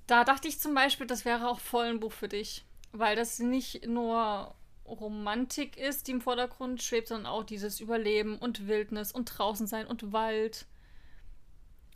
da 0.06 0.24
dachte 0.24 0.48
ich 0.48 0.58
zum 0.58 0.74
Beispiel, 0.74 1.06
das 1.06 1.26
wäre 1.26 1.48
auch 1.48 1.60
voll 1.60 1.86
ein 1.86 2.00
Buch 2.00 2.12
für 2.12 2.28
dich. 2.28 2.64
Weil 2.92 3.16
das 3.16 3.38
nicht 3.38 3.86
nur 3.86 4.54
Romantik 4.86 5.76
ist, 5.76 6.08
die 6.08 6.12
im 6.12 6.20
Vordergrund 6.20 6.82
schwebt, 6.82 7.08
sondern 7.08 7.26
auch 7.26 7.44
dieses 7.44 7.80
Überleben 7.80 8.38
und 8.38 8.66
Wildnis 8.66 9.12
und 9.12 9.26
draußen 9.26 9.66
sein 9.66 9.86
und 9.86 10.12
Wald 10.12 10.66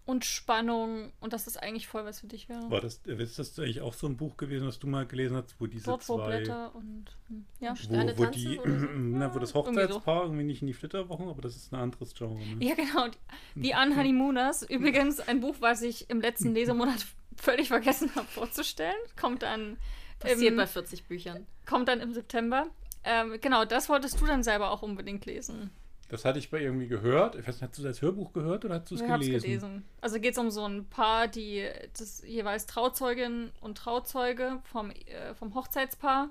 und 0.06 0.24
Spannung. 0.24 1.12
Und 1.20 1.32
das 1.32 1.56
eigentlich 1.56 1.88
voll 1.88 2.04
was 2.04 2.20
für 2.20 2.28
dich 2.28 2.48
wäre. 2.48 2.70
War 2.70 2.80
das, 2.80 3.00
ist 3.04 3.38
das 3.38 3.58
eigentlich 3.58 3.80
auch 3.80 3.92
so 3.92 4.06
ein 4.06 4.16
Buch 4.16 4.36
gewesen, 4.36 4.66
was 4.66 4.78
du 4.78 4.86
mal 4.86 5.04
gelesen 5.04 5.36
hast, 5.36 5.56
wo 5.58 5.66
diese 5.66 5.98
zwei. 5.98 6.26
Blätter 6.26 6.74
und. 6.74 7.06
hm, 7.28 7.44
Ja. 7.60 7.74
Wo, 7.88 8.18
wo 8.18 8.24
die, 8.26 8.56
so? 8.56 8.62
na, 8.96 9.34
wo 9.34 9.38
das 9.40 9.50
irgendwie 9.52 9.80
so. 9.80 9.86
Hochzeitspaar 9.88 10.22
irgendwie 10.22 10.44
nicht 10.44 10.62
in 10.62 10.68
die 10.68 10.74
Flitterwochen, 10.74 11.28
aber 11.28 11.42
das 11.42 11.56
ist 11.56 11.72
ein 11.72 11.80
anderes 11.80 12.14
Genre. 12.14 12.38
Ne? 12.38 12.64
Ja, 12.64 12.74
genau. 12.74 13.08
Die 13.56 13.74
Unhoneymooners. 13.74 14.62
Übrigens 14.62 15.20
ein 15.20 15.40
Buch, 15.40 15.56
was 15.58 15.82
ich 15.82 16.08
im 16.08 16.20
letzten 16.20 16.52
Lesemonat 16.54 17.04
völlig 17.36 17.68
vergessen 17.68 18.14
habe 18.14 18.28
vorzustellen. 18.28 18.94
Kommt 19.20 19.42
dann, 19.42 19.76
Passiert 20.18 20.52
im, 20.52 20.56
bei 20.56 20.66
40 20.66 21.04
Büchern. 21.04 21.46
kommt 21.66 21.88
dann 21.88 22.00
im 22.00 22.12
September. 22.12 22.66
Ähm, 23.04 23.38
genau, 23.40 23.64
das 23.64 23.88
wolltest 23.88 24.20
du 24.20 24.26
dann 24.26 24.42
selber 24.42 24.70
auch 24.70 24.82
unbedingt 24.82 25.26
lesen. 25.26 25.70
Das 26.08 26.24
hatte 26.24 26.38
ich 26.38 26.50
bei 26.50 26.60
irgendwie 26.60 26.86
gehört. 26.86 27.34
Ich 27.34 27.46
weiß 27.46 27.56
nicht, 27.56 27.62
hast 27.62 27.78
du 27.78 27.82
das 27.82 27.88
als 27.88 28.02
Hörbuch 28.02 28.32
gehört 28.32 28.64
oder 28.64 28.76
hast 28.76 28.90
du 28.90 28.94
es 28.94 29.00
Ich 29.00 29.08
hab's 29.08 29.24
gelesen? 29.26 29.42
gelesen. 29.44 29.84
Also 30.00 30.20
geht 30.20 30.32
es 30.32 30.38
um 30.38 30.50
so 30.50 30.64
ein 30.64 30.86
Paar, 30.86 31.26
die 31.26 31.68
das 31.98 32.22
jeweils 32.24 32.66
Trauzeugin 32.66 33.50
und 33.60 33.76
Trauzeuge 33.78 34.60
vom, 34.64 34.90
äh, 34.90 35.34
vom 35.34 35.54
Hochzeitspaar. 35.54 36.30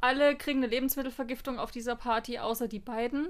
Alle 0.00 0.36
kriegen 0.36 0.58
eine 0.58 0.66
Lebensmittelvergiftung 0.66 1.58
auf 1.58 1.70
dieser 1.70 1.96
Party, 1.96 2.38
außer 2.38 2.68
die 2.68 2.80
beiden. 2.80 3.28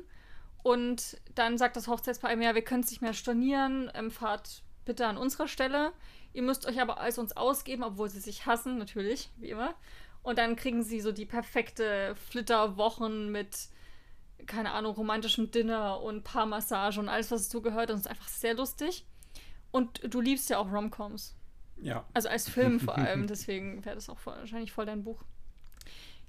Und 0.65 1.19
dann 1.35 1.59
sagt 1.59 1.77
das 1.77 1.87
Hochzeitspaar 1.87 2.33
ihm, 2.33 2.43
ja, 2.43 2.55
wir 2.57 2.63
können 2.63 2.83
es 2.83 2.91
nicht 2.91 3.03
mehr 3.03 3.13
stornieren, 3.13 3.91
ähm, 3.95 4.11
fahrt 4.11 4.63
bitte 4.85 5.07
an 5.07 5.17
unserer 5.17 5.47
Stelle. 5.47 5.93
Ihr 6.35 6.43
müsst 6.43 6.67
euch 6.67 6.81
aber 6.81 6.99
als 6.99 7.17
uns 7.19 7.37
ausgeben, 7.37 7.83
obwohl 7.85 8.11
sie 8.11 8.21
sich 8.21 8.45
hassen, 8.45 8.77
natürlich, 8.77 9.31
wie 9.37 9.49
immer. 9.51 9.75
Und 10.23 10.39
dann 10.39 10.57
kriegen 10.57 10.83
sie 10.83 11.01
so 11.01 11.13
die 11.13 11.27
perfekte 11.27 12.15
Flitterwochen 12.29 13.31
mit, 13.31 13.69
keine 14.47 14.73
Ahnung, 14.73 14.95
romantischem 14.95 15.51
Dinner 15.51 16.01
und 16.01 16.25
Paarmassage 16.25 16.99
und 16.99 17.09
alles, 17.09 17.31
was 17.31 17.45
dazu 17.45 17.63
gehört. 17.63 17.91
Und 17.91 17.97
es 17.97 18.03
ist 18.03 18.11
einfach 18.11 18.29
sehr 18.29 18.55
lustig. 18.55 19.07
Und 19.71 20.01
du 20.13 20.21
liebst 20.21 20.51
ja 20.51 20.59
auch 20.59 20.71
Romcoms. 20.71 21.37
Ja. 21.77 22.05
Also 22.15 22.29
als 22.29 22.49
Film 22.49 22.81
vor 22.81 22.99
allem. 22.99 23.27
Deswegen 23.29 23.85
wäre 23.85 23.95
das 23.95 24.09
auch 24.09 24.19
voll, 24.19 24.35
wahrscheinlich 24.37 24.73
voll 24.73 24.87
dein 24.87 25.05
Buch. 25.05 25.23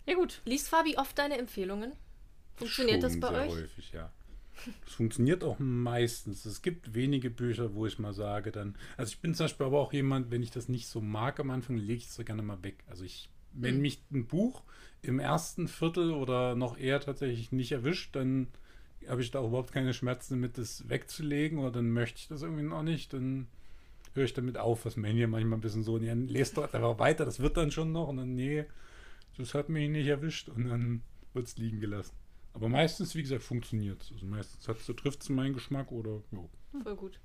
Ja, 0.06 0.14
gut. 0.14 0.42
Liest 0.46 0.70
Fabi 0.70 0.98
oft 0.98 1.18
deine 1.18 1.38
Empfehlungen? 1.38 1.94
Funktioniert 2.56 3.02
das 3.02 3.14
Schon 3.14 3.22
bei 3.22 3.30
sehr 3.30 3.42
euch? 3.42 3.52
häufig, 3.52 3.92
ja. 3.92 4.12
Es 4.86 4.94
funktioniert 4.94 5.44
auch 5.44 5.58
meistens. 5.60 6.46
Es 6.46 6.62
gibt 6.62 6.94
wenige 6.94 7.30
Bücher, 7.30 7.74
wo 7.74 7.86
ich 7.86 8.00
mal 8.00 8.14
sage 8.14 8.52
dann. 8.52 8.76
Also 8.98 9.12
ich 9.12 9.20
bin 9.20 9.34
zum 9.34 9.46
Beispiel 9.46 9.66
aber 9.66 9.80
auch 9.80 9.94
jemand, 9.94 10.32
wenn 10.32 10.44
ich 10.44 10.52
das 10.52 10.70
nicht 10.70 10.88
so 10.88 11.02
mag 11.02 11.40
am 11.40 11.50
Anfang, 11.52 11.78
lege 11.78 11.96
ich 12.00 12.08
es 12.08 12.16
so 12.16 12.24
gerne 12.24 12.42
mal 12.44 12.64
weg. 12.64 12.84
Also 12.88 13.04
ich, 13.04 13.30
wenn 13.54 13.80
Hm. 13.80 13.82
mich 13.82 14.02
ein 14.12 14.28
Buch 14.28 14.64
im 15.02 15.20
ersten 15.20 15.68
Viertel 15.68 16.12
oder 16.12 16.56
noch 16.56 16.78
eher 16.78 17.00
tatsächlich 17.00 17.52
nicht 17.52 17.72
erwischt, 17.72 18.16
dann 18.16 18.48
habe 19.08 19.22
ich 19.22 19.32
da 19.32 19.40
auch 19.40 19.48
überhaupt 19.48 19.72
keine 19.72 19.94
Schmerzen 19.94 20.36
damit, 20.36 20.58
das 20.58 20.90
wegzulegen 20.90 21.60
oder 21.60 21.72
dann 21.72 21.92
möchte 21.92 22.20
ich 22.20 22.28
das 22.28 22.42
irgendwie 22.42 22.64
noch 22.64 22.84
nicht. 22.84 23.14
Dann 23.14 23.48
höre 24.14 24.26
ich 24.26 24.34
damit 24.34 24.58
auf, 24.58 24.86
was 24.86 24.98
Mania 24.98 25.28
manchmal 25.28 25.58
ein 25.60 25.62
bisschen 25.62 25.84
so, 25.84 25.98
ja, 26.00 26.14
lest 26.14 26.58
doch 26.58 26.74
einfach 26.74 27.00
weiter, 27.00 27.26
das 27.26 27.40
wird 27.40 27.58
dann 27.58 27.72
schon 27.72 27.92
noch 27.92 28.08
und 28.10 28.18
dann, 28.18 28.36
nee, 28.36 28.66
das 29.38 29.54
hat 29.54 29.70
mich 29.70 29.90
nicht 29.90 30.08
erwischt 30.08 30.50
und 30.50 30.66
dann 30.70 31.04
wird 31.34 31.48
es 31.48 31.58
liegen 31.58 31.80
gelassen. 31.80 32.16
Aber 32.56 32.70
meistens, 32.70 33.14
wie 33.16 33.22
gesagt, 33.22 33.44
funktioniert 33.44 34.02
es. 34.02 34.12
Also 34.14 34.26
meistens 34.26 34.64
trifft 34.96 35.22
es 35.22 35.30
meinen 35.30 35.54
Geschmack 35.54 35.92
oder 35.92 36.24
jo. 36.32 36.50
Voll 36.84 36.96
gut. 36.96 37.20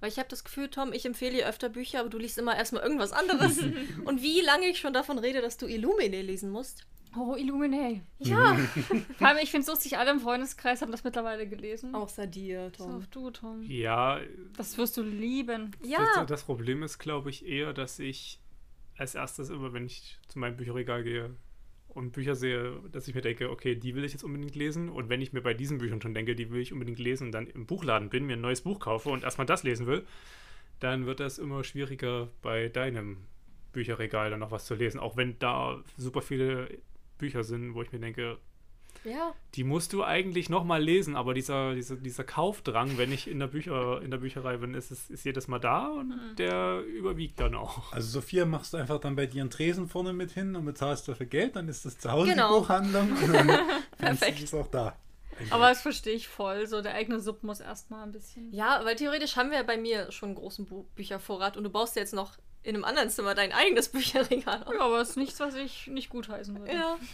Weil 0.00 0.10
ich 0.10 0.18
habe 0.18 0.28
das 0.28 0.44
Gefühl, 0.44 0.68
Tom, 0.70 0.92
ich 0.92 1.04
empfehle 1.04 1.38
dir 1.38 1.48
öfter 1.48 1.68
Bücher, 1.68 2.00
aber 2.00 2.08
du 2.08 2.18
liest 2.18 2.38
immer 2.38 2.56
erstmal 2.56 2.82
irgendwas 2.82 3.12
anderes. 3.12 3.58
Und 4.04 4.22
wie 4.22 4.40
lange 4.40 4.66
ich 4.68 4.78
schon 4.78 4.92
davon 4.92 5.18
rede, 5.18 5.42
dass 5.42 5.56
du 5.58 5.66
Illumine 5.66 6.22
lesen 6.22 6.50
musst. 6.50 6.86
Oh, 7.18 7.34
Illuminae. 7.34 8.02
Ja. 8.18 8.54
Vor 9.18 9.26
allem, 9.26 9.38
ich 9.42 9.50
finde 9.50 9.62
es 9.62 9.68
lustig, 9.68 9.98
alle 9.98 10.12
im 10.12 10.20
Freundeskreis 10.20 10.82
haben 10.82 10.92
das 10.92 11.02
mittlerweile 11.02 11.48
gelesen. 11.48 11.94
Außer 11.94 12.26
dir, 12.26 12.70
Bis 12.70 12.80
auf 12.80 13.06
du, 13.08 13.30
Tom. 13.30 13.62
Ja, 13.62 14.20
Das 14.56 14.78
wirst 14.78 14.96
du 14.96 15.02
lieben. 15.02 15.72
Ja. 15.82 16.06
das, 16.14 16.26
das 16.26 16.44
Problem 16.44 16.82
ist, 16.82 16.98
glaube 16.98 17.30
ich, 17.30 17.44
eher, 17.44 17.72
dass 17.72 17.98
ich 17.98 18.40
als 18.96 19.14
erstes 19.14 19.50
immer, 19.50 19.72
wenn 19.72 19.86
ich 19.86 20.18
zu 20.28 20.38
meinem 20.38 20.56
Bücherregal 20.56 21.02
gehe 21.02 21.34
und 21.96 22.12
Bücher 22.12 22.34
sehe, 22.34 22.78
dass 22.92 23.08
ich 23.08 23.14
mir 23.14 23.22
denke, 23.22 23.50
okay, 23.50 23.74
die 23.74 23.94
will 23.94 24.04
ich 24.04 24.12
jetzt 24.12 24.22
unbedingt 24.22 24.54
lesen. 24.54 24.88
Und 24.88 25.08
wenn 25.08 25.22
ich 25.22 25.32
mir 25.32 25.40
bei 25.40 25.54
diesen 25.54 25.78
Büchern 25.78 26.02
schon 26.02 26.14
denke, 26.14 26.36
die 26.36 26.50
will 26.50 26.60
ich 26.60 26.72
unbedingt 26.72 26.98
lesen 26.98 27.28
und 27.28 27.32
dann 27.32 27.46
im 27.46 27.66
Buchladen 27.66 28.10
bin, 28.10 28.26
mir 28.26 28.34
ein 28.34 28.40
neues 28.40 28.60
Buch 28.60 28.80
kaufe 28.80 29.08
und 29.08 29.24
erstmal 29.24 29.46
das 29.46 29.62
lesen 29.62 29.86
will, 29.86 30.04
dann 30.78 31.06
wird 31.06 31.20
das 31.20 31.38
immer 31.38 31.64
schwieriger 31.64 32.28
bei 32.42 32.68
deinem 32.68 33.18
Bücherregal 33.72 34.30
dann 34.30 34.40
noch 34.40 34.50
was 34.50 34.66
zu 34.66 34.74
lesen. 34.74 35.00
Auch 35.00 35.16
wenn 35.16 35.38
da 35.38 35.82
super 35.96 36.22
viele 36.22 36.68
Bücher 37.18 37.44
sind, 37.44 37.74
wo 37.74 37.82
ich 37.82 37.92
mir 37.92 37.98
denke, 37.98 38.38
Ja. 39.04 39.34
die 39.54 39.64
musst 39.64 39.92
du 39.92 40.02
eigentlich 40.04 40.48
nochmal 40.48 40.82
lesen, 40.82 41.16
aber 41.16 41.34
dieser, 41.34 41.74
dieser, 41.74 41.96
dieser 41.96 42.24
Kaufdrang, 42.24 42.98
wenn 42.98 43.12
ich 43.12 43.28
in 43.28 43.38
der, 43.38 43.46
Bücher, 43.48 44.00
in 44.02 44.10
der 44.10 44.18
Bücherei 44.18 44.56
bin, 44.56 44.74
ist, 44.74 44.90
es- 44.90 45.10
ist 45.10 45.24
jedes 45.24 45.48
Mal 45.48 45.58
da 45.58 45.88
und 45.88 46.18
der 46.38 46.80
überwiegt 46.80 47.40
dann 47.40 47.54
auch. 47.54 47.92
Also 47.92 48.08
Sophia 48.08 48.44
machst 48.46 48.72
du 48.74 48.76
einfach 48.78 48.98
dann 49.00 49.16
bei 49.16 49.26
dir 49.26 49.42
einen 49.42 49.50
Tresen 49.50 49.88
vorne 49.88 50.12
mit 50.12 50.30
hin 50.32 50.56
und 50.56 50.64
bezahlst 50.64 51.08
dafür 51.08 51.26
Geld, 51.26 51.56
dann 51.56 51.68
ist 51.68 51.84
das 51.84 51.98
zu 51.98 52.10
Hause 52.10 52.30
Genau. 52.32 52.54
die 52.54 52.60
Buchhandlung 52.60 53.10
und 53.12 53.32
dann 53.32 53.46
Perfekt. 53.98 54.38
ist 54.42 54.52
es 54.52 54.54
auch 54.54 54.68
da. 54.68 54.96
Aber 55.50 55.68
das 55.68 55.82
verstehe 55.82 56.14
ich 56.14 56.28
voll. 56.28 56.66
So, 56.66 56.80
der 56.80 56.94
eigene 56.94 57.20
Sub 57.20 57.42
muss 57.42 57.60
erstmal 57.60 58.04
ein 58.04 58.12
bisschen. 58.12 58.50
Ja, 58.54 58.80
weil 58.84 58.96
theoretisch 58.96 59.36
haben 59.36 59.50
wir 59.50 59.62
bei 59.64 59.76
mir 59.76 60.10
schon 60.10 60.30
einen 60.30 60.36
großen 60.38 60.64
Bu 60.64 60.84
Büchervorrat 60.94 61.58
und 61.58 61.64
du 61.64 61.68
baust 61.70 61.94
jetzt 61.96 62.14
noch 62.14 62.38
in 62.66 62.74
einem 62.74 62.84
anderen 62.84 63.08
Zimmer 63.10 63.36
dein 63.36 63.52
eigenes 63.52 63.88
Bücherregal 63.90 64.64
auf. 64.64 64.74
Ja, 64.74 64.80
aber 64.80 65.00
es 65.00 65.10
ist 65.10 65.16
nichts, 65.16 65.38
was 65.38 65.54
ich 65.54 65.86
nicht 65.86 66.10
gutheißen 66.10 66.58
würde. 66.58 66.72
Ja. 66.72 66.98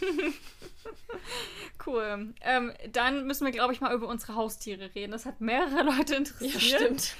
Cool. 1.85 2.33
Ähm, 2.41 2.73
dann 2.91 3.27
müssen 3.27 3.45
wir, 3.45 3.51
glaube 3.51 3.73
ich, 3.73 3.81
mal 3.81 3.93
über 3.93 4.07
unsere 4.07 4.35
Haustiere 4.35 4.93
reden. 4.95 5.11
Das 5.11 5.25
hat 5.25 5.41
mehrere 5.41 5.83
Leute 5.97 6.13
ja, 6.13 6.19
interessiert. 6.19 6.61
stimmt. 6.61 7.15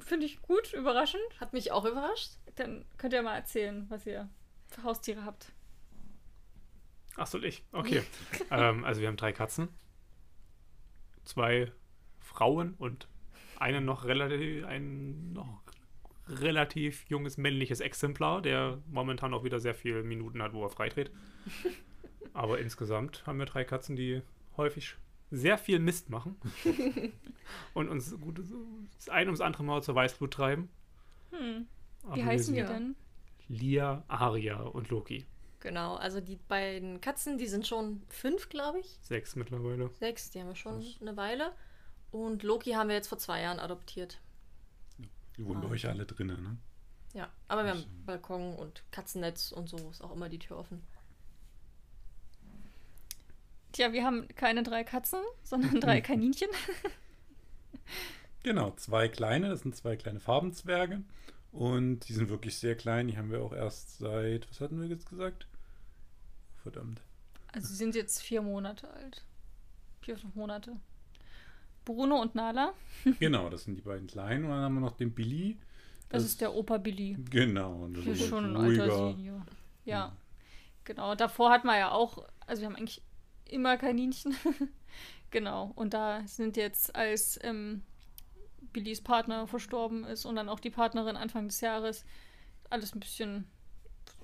Finde 0.00 0.26
ich 0.26 0.42
gut, 0.42 0.72
überraschend. 0.72 1.22
Hat 1.40 1.52
mich 1.52 1.70
auch 1.70 1.84
überrascht. 1.84 2.32
Dann 2.56 2.84
könnt 2.98 3.12
ihr 3.12 3.22
mal 3.22 3.36
erzählen, 3.36 3.86
was 3.88 4.06
ihr 4.06 4.28
für 4.68 4.82
Haustiere 4.82 5.24
habt. 5.24 5.52
Ach, 7.16 7.26
soll 7.26 7.44
ich? 7.44 7.64
Okay. 7.72 8.02
ähm, 8.50 8.84
also 8.84 9.00
wir 9.00 9.08
haben 9.08 9.16
drei 9.16 9.32
Katzen, 9.32 9.68
zwei 11.24 11.72
Frauen 12.18 12.74
und 12.74 13.08
einen 13.58 13.84
noch 13.84 14.04
relativ, 14.04 14.64
ein 14.64 15.32
noch 15.32 15.61
relativ 16.28 17.04
junges 17.08 17.36
männliches 17.36 17.80
Exemplar, 17.80 18.42
der 18.42 18.80
momentan 18.88 19.34
auch 19.34 19.44
wieder 19.44 19.60
sehr 19.60 19.74
viele 19.74 20.02
Minuten 20.02 20.42
hat, 20.42 20.52
wo 20.52 20.62
er 20.64 20.70
freidreht. 20.70 21.10
Aber 22.32 22.58
insgesamt 22.58 23.26
haben 23.26 23.38
wir 23.38 23.46
drei 23.46 23.64
Katzen, 23.64 23.96
die 23.96 24.22
häufig 24.56 24.96
sehr 25.30 25.58
viel 25.58 25.78
Mist 25.78 26.10
machen 26.10 26.36
und 27.74 27.88
uns 27.88 28.18
gut, 28.20 28.38
das 28.38 29.08
ein 29.08 29.28
ums 29.28 29.40
andere 29.40 29.64
Mal 29.64 29.82
zur 29.82 29.94
Weißblut 29.94 30.32
treiben. 30.32 30.68
Hm. 31.30 31.66
Wie 32.14 32.24
heißen 32.24 32.54
die 32.54 32.62
denn? 32.62 32.96
Lia, 33.48 34.04
Aria 34.08 34.60
und 34.60 34.90
Loki. 34.90 35.26
Genau, 35.60 35.94
also 35.94 36.20
die 36.20 36.36
beiden 36.36 37.00
Katzen, 37.00 37.38
die 37.38 37.46
sind 37.46 37.66
schon 37.66 38.02
fünf, 38.08 38.48
glaube 38.48 38.80
ich. 38.80 38.98
Sechs 39.02 39.36
mittlerweile. 39.36 39.90
Sechs, 40.00 40.30
die 40.30 40.40
haben 40.40 40.48
wir 40.48 40.56
schon 40.56 40.80
Krass. 40.80 40.98
eine 41.00 41.16
Weile. 41.16 41.52
Und 42.10 42.42
Loki 42.42 42.72
haben 42.72 42.88
wir 42.88 42.96
jetzt 42.96 43.08
vor 43.08 43.18
zwei 43.18 43.42
Jahren 43.42 43.60
adoptiert. 43.60 44.20
Die 45.36 45.44
wohnen 45.46 45.60
bei 45.60 45.68
euch 45.68 45.86
alle 45.86 46.04
drinnen, 46.06 46.42
ne? 46.42 46.56
Ja, 47.14 47.30
aber 47.48 47.64
wir 47.64 47.72
haben 47.72 47.84
Balkon 48.06 48.54
und 48.54 48.82
Katzennetz 48.90 49.52
und 49.52 49.68
so 49.68 49.76
ist 49.90 50.02
auch 50.02 50.12
immer 50.12 50.28
die 50.28 50.38
Tür 50.38 50.58
offen. 50.58 50.82
Tja, 53.72 53.92
wir 53.92 54.04
haben 54.04 54.28
keine 54.28 54.62
drei 54.62 54.84
Katzen, 54.84 55.20
sondern 55.42 55.80
drei 55.80 56.00
Kaninchen. 56.02 56.48
Genau, 58.42 58.72
zwei 58.72 59.08
kleine, 59.08 59.48
das 59.48 59.60
sind 59.60 59.76
zwei 59.76 59.96
kleine 59.96 60.20
Farbenzwerge. 60.20 61.02
Und 61.52 62.08
die 62.08 62.14
sind 62.14 62.30
wirklich 62.30 62.58
sehr 62.58 62.76
klein. 62.76 63.08
Die 63.08 63.18
haben 63.18 63.30
wir 63.30 63.42
auch 63.42 63.52
erst 63.52 63.98
seit, 63.98 64.48
was 64.50 64.60
hatten 64.60 64.80
wir 64.80 64.88
jetzt 64.88 65.08
gesagt? 65.08 65.46
Verdammt. 66.62 67.02
Also 67.52 67.68
sie 67.68 67.76
sind 67.76 67.94
jetzt 67.94 68.22
vier 68.22 68.40
Monate 68.40 68.88
alt. 68.90 69.22
Vier, 70.00 70.16
fünf 70.16 70.34
Monate. 70.34 70.76
Bruno 71.84 72.20
und 72.20 72.34
Nala. 72.34 72.72
Genau, 73.20 73.48
das 73.50 73.64
sind 73.64 73.76
die 73.76 73.82
beiden 73.82 74.06
kleinen. 74.06 74.44
Und 74.44 74.50
dann 74.50 74.60
haben 74.62 74.74
wir 74.74 74.80
noch 74.80 74.96
den 74.96 75.12
Billy. 75.14 75.58
Das, 76.08 76.24
ist 76.24 76.40
der 76.40 76.54
Opa 76.54 76.78
Billy. 76.78 77.16
Genau. 77.30 77.84
Und 77.84 77.96
das 77.96 78.04
Das 78.04 78.20
ist 78.20 78.28
schon 78.28 78.44
ein 78.44 78.56
ruhiger. 78.56 78.82
alter 78.84 79.08
Senior. 79.14 79.46
Ja, 79.84 80.12
genau. 80.84 81.14
Davor 81.14 81.50
hatten 81.50 81.66
wir 81.66 81.78
ja 81.78 81.90
auch, 81.90 82.24
also 82.46 82.62
wir 82.62 82.68
haben 82.68 82.76
eigentlich 82.76 83.00
immer 83.46 83.76
Kaninchen. 83.78 84.34
genau. 85.30 85.72
Und 85.74 85.94
da 85.94 86.22
sind 86.26 86.56
jetzt, 86.56 86.94
als 86.94 87.38
ähm, 87.42 87.82
Billys 88.72 89.00
Partner 89.00 89.46
verstorben 89.46 90.04
ist 90.04 90.24
und 90.24 90.36
dann 90.36 90.48
auch 90.48 90.60
die 90.60 90.70
Partnerin 90.70 91.16
Anfang 91.16 91.48
des 91.48 91.60
Jahres, 91.60 92.04
alles 92.70 92.94
ein 92.94 93.00
bisschen, 93.00 93.46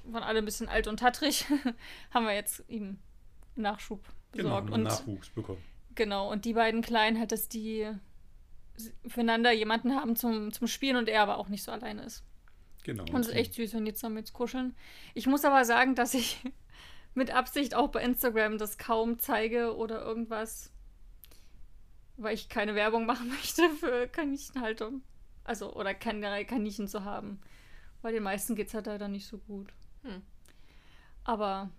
waren 0.04 0.22
alle 0.22 0.38
ein 0.38 0.44
bisschen 0.44 0.68
alt 0.68 0.86
und 0.86 1.00
tattrig, 1.00 1.46
haben 2.12 2.26
wir 2.26 2.34
jetzt 2.34 2.62
ihm 2.68 2.98
Nachschub 3.56 4.00
Genau, 4.32 4.48
besorgt. 4.60 4.66
einen 4.66 4.74
und 4.74 4.82
Nachwuchs 4.84 5.30
bekommen. 5.30 5.62
Genau, 5.98 6.30
und 6.30 6.44
die 6.44 6.52
beiden 6.52 6.80
Kleinen 6.80 7.18
halt, 7.18 7.32
dass 7.32 7.48
die 7.48 7.90
füreinander 9.08 9.50
jemanden 9.50 9.96
haben 9.96 10.14
zum, 10.14 10.52
zum 10.52 10.68
Spielen 10.68 10.94
und 10.94 11.08
er 11.08 11.22
aber 11.22 11.38
auch 11.38 11.48
nicht 11.48 11.64
so 11.64 11.72
alleine 11.72 12.04
ist. 12.04 12.22
Genau. 12.84 13.02
Und 13.02 13.22
es 13.22 13.26
ist 13.26 13.34
echt 13.34 13.54
süß, 13.54 13.74
wenn 13.74 13.84
die 13.84 13.94
zusammen 13.94 14.18
jetzt 14.18 14.32
kuscheln. 14.32 14.76
Ich 15.14 15.26
muss 15.26 15.44
aber 15.44 15.64
sagen, 15.64 15.96
dass 15.96 16.14
ich 16.14 16.40
mit 17.14 17.32
Absicht 17.32 17.74
auch 17.74 17.88
bei 17.88 18.00
Instagram 18.00 18.58
das 18.58 18.78
kaum 18.78 19.18
zeige 19.18 19.76
oder 19.76 20.00
irgendwas, 20.00 20.72
weil 22.16 22.34
ich 22.34 22.48
keine 22.48 22.76
Werbung 22.76 23.04
machen 23.06 23.30
möchte 23.30 23.68
für 23.70 24.06
Kaninchenhaltung. 24.06 25.02
Also, 25.42 25.74
oder 25.74 25.94
generell 25.94 26.44
Kaninchen 26.44 26.86
zu 26.86 27.02
haben. 27.02 27.40
Weil 28.02 28.12
den 28.12 28.22
meisten 28.22 28.54
geht 28.54 28.68
es 28.68 28.74
halt 28.74 28.86
leider 28.86 29.08
nicht 29.08 29.26
so 29.26 29.38
gut. 29.38 29.72
Hm. 30.04 30.22
Aber, 31.24 31.70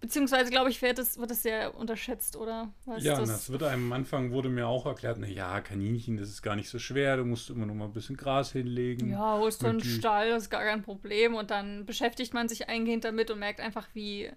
beziehungsweise 0.00 0.50
glaube 0.50 0.70
ich, 0.70 0.82
wird 0.82 0.98
das, 0.98 1.18
wird 1.18 1.30
das 1.30 1.42
sehr 1.42 1.74
unterschätzt, 1.74 2.36
oder? 2.36 2.72
Was 2.84 3.02
Ja, 3.02 3.18
und 3.18 3.28
das 3.28 3.50
wird 3.50 3.62
einem 3.62 3.84
am 3.86 3.92
Anfang 3.92 4.30
wurde 4.30 4.48
mir 4.48 4.66
auch 4.66 4.86
erklärt, 4.86 5.18
na 5.18 5.26
ja, 5.26 5.60
Kaninchen, 5.60 6.16
das 6.16 6.28
ist 6.28 6.42
gar 6.42 6.56
nicht 6.56 6.68
so 6.68 6.78
schwer, 6.78 7.16
du 7.16 7.24
musst 7.24 7.50
immer 7.50 7.66
noch 7.66 7.74
mal 7.74 7.86
ein 7.86 7.92
bisschen 7.92 8.16
Gras 8.16 8.52
hinlegen. 8.52 9.10
Ja, 9.10 9.38
holst 9.38 9.62
du 9.62 9.66
einen 9.66 9.82
Stall, 9.82 10.30
das 10.30 10.44
ist 10.44 10.50
gar 10.50 10.64
kein 10.64 10.82
Problem. 10.82 11.34
Und 11.34 11.50
dann 11.50 11.86
beschäftigt 11.86 12.34
man 12.34 12.48
sich 12.48 12.68
eingehend 12.68 13.04
damit 13.04 13.30
und 13.30 13.38
merkt 13.38 13.60
einfach, 13.60 13.88
wie 13.94 14.30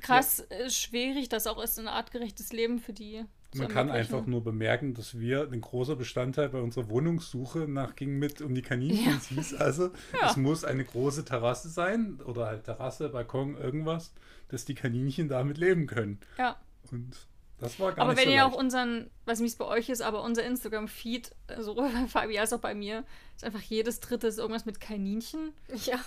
krass 0.00 0.40
äh, 0.50 0.70
schwierig 0.70 1.28
das 1.28 1.46
auch 1.46 1.62
ist, 1.62 1.78
ein 1.78 1.88
artgerechtes 1.88 2.52
Leben 2.52 2.78
für 2.78 2.92
die 2.92 3.24
Man 3.54 3.68
kann 3.68 3.90
einfach 3.90 4.26
nur 4.26 4.42
bemerken, 4.42 4.94
dass 4.94 5.18
wir 5.18 5.48
ein 5.50 5.60
großer 5.60 5.96
Bestandteil 5.96 6.48
bei 6.48 6.60
unserer 6.60 6.88
Wohnungssuche 6.88 7.60
nach 7.68 7.94
ging 7.96 8.18
mit 8.18 8.40
um 8.40 8.54
die 8.54 8.62
Kaninchen 8.62 9.20
hieß. 9.20 9.54
Also 9.54 9.90
Ja. 10.20 10.30
es 10.30 10.36
muss 10.36 10.64
eine 10.64 10.84
große 10.84 11.24
Terrasse 11.24 11.68
sein 11.68 12.18
oder 12.24 12.46
halt 12.46 12.64
Terrasse, 12.64 13.08
Balkon, 13.10 13.56
irgendwas, 13.56 14.12
dass 14.48 14.64
die 14.64 14.74
Kaninchen 14.74 15.28
damit 15.28 15.58
leben 15.58 15.86
können. 15.86 16.18
Ja, 16.38 16.56
Und 16.90 17.14
Das 17.58 17.78
war 17.78 17.92
gar 17.92 18.04
Aber 18.04 18.14
nicht 18.14 18.22
wenn 18.22 18.30
so 18.30 18.34
ihr 18.34 18.46
auch 18.46 18.54
unseren, 18.54 19.10
weiß 19.26 19.38
nicht, 19.38 19.44
wie 19.44 19.52
es 19.52 19.56
bei 19.56 19.66
euch 19.66 19.88
ist, 19.88 20.00
aber 20.02 20.22
unser 20.24 20.44
Instagram-Feed, 20.44 21.30
äh, 21.48 21.62
sowohl 21.62 21.90
bei 21.92 22.06
Fabi 22.08 22.38
als 22.38 22.52
auch 22.52 22.60
bei 22.60 22.74
mir, 22.74 23.04
ist 23.36 23.44
einfach 23.44 23.60
jedes 23.60 24.00
dritte 24.00 24.26
ist 24.26 24.38
irgendwas 24.38 24.64
mit 24.64 24.80
Kaninchen. 24.80 25.52
Ja. 25.84 26.00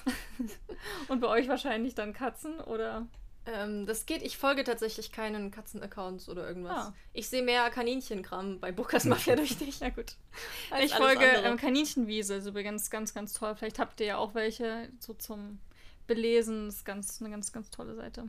Und 1.08 1.21
bei 1.21 1.27
euch 1.27 1.47
wahrscheinlich 1.47 1.95
dann 1.95 2.12
Katzen 2.13 2.60
oder. 2.60 3.08
Ähm, 3.47 3.86
das 3.86 4.05
geht, 4.05 4.23
ich 4.23 4.38
folge 4.38 4.63
tatsächlich 4.63 5.12
keinen 5.12 5.51
Katzen-Accounts 5.51 6.29
oder 6.29 6.47
irgendwas. 6.47 6.88
Ah. 6.88 6.93
Ich 7.13 7.29
sehe 7.29 7.43
mehr 7.43 7.69
Kaninchenkram 7.69 8.60
bei 8.60 8.71
Bookers 8.71 9.05
Mafia 9.05 9.36
durch 9.36 9.58
dich. 9.58 9.79
Ja, 9.79 9.89
gut. 9.89 10.15
ich 10.84 10.93
folge 10.93 11.25
ähm, 11.25 11.58
Kaninchenwiese, 11.58 12.36
ist 12.36 12.47
übrigens 12.47 12.89
ganz, 12.89 13.13
ganz 13.13 13.34
toll. 13.34 13.55
Vielleicht 13.55 13.77
habt 13.77 13.99
ihr 13.99 14.08
ja 14.08 14.17
auch 14.17 14.34
welche 14.34 14.89
so 14.99 15.13
zum 15.13 15.60
Belesen. 16.08 16.65
Das 16.65 16.77
ist 16.77 16.86
ganz, 16.86 17.21
eine 17.21 17.29
ganz, 17.29 17.51
ganz 17.51 17.69
tolle 17.69 17.95
Seite. 17.95 18.27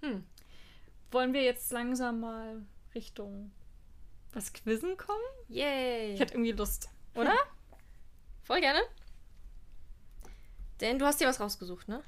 Hm. 0.00 0.24
Wollen 1.12 1.32
wir 1.32 1.42
jetzt 1.42 1.70
langsam 1.70 2.20
mal 2.20 2.62
Richtung 2.94 3.52
was 4.32 4.52
Quizzen 4.52 4.96
kommen? 4.96 5.22
Yay. 5.48 6.14
Ich 6.14 6.20
hätte 6.20 6.34
irgendwie 6.34 6.52
Lust, 6.52 6.88
oder? 7.14 7.34
Voll 8.42 8.60
gerne. 8.60 8.80
Denn 10.80 10.98
du 10.98 11.06
hast 11.06 11.20
dir 11.20 11.28
was 11.28 11.38
rausgesucht, 11.38 11.86
ne? 11.86 12.02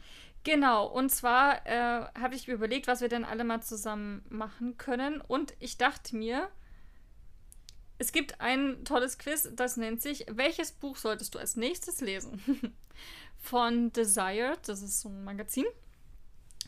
Genau, 0.44 0.87
und 0.87 1.09
zwar 1.11 1.66
äh, 1.66 2.07
habe 2.20 2.35
ich 2.35 2.46
mir 2.46 2.54
überlegt, 2.54 2.87
was 2.87 3.00
wir 3.00 3.09
denn 3.09 3.24
alle 3.24 3.44
mal 3.44 3.62
zusammen 3.62 4.22
machen 4.28 4.76
können. 4.76 5.22
Und 5.22 5.54
ich 5.59 5.78
dachte 5.78 6.14
mir, 6.16 6.50
es 7.96 8.12
gibt 8.12 8.42
ein 8.42 8.85
tolles 8.85 9.16
Quiz, 9.16 9.48
das 9.54 9.78
nennt 9.78 10.02
sich 10.02 10.26
Welches 10.28 10.72
Buch 10.72 10.96
solltest 10.96 11.35
du 11.35 11.38
als 11.38 11.57
nächstes 11.57 12.02
lesen? 12.02 12.42
Von 13.38 13.90
Desired, 13.92 14.68
das 14.68 14.83
ist 14.83 15.00
so 15.00 15.09
ein 15.09 15.24
Magazin. 15.24 15.64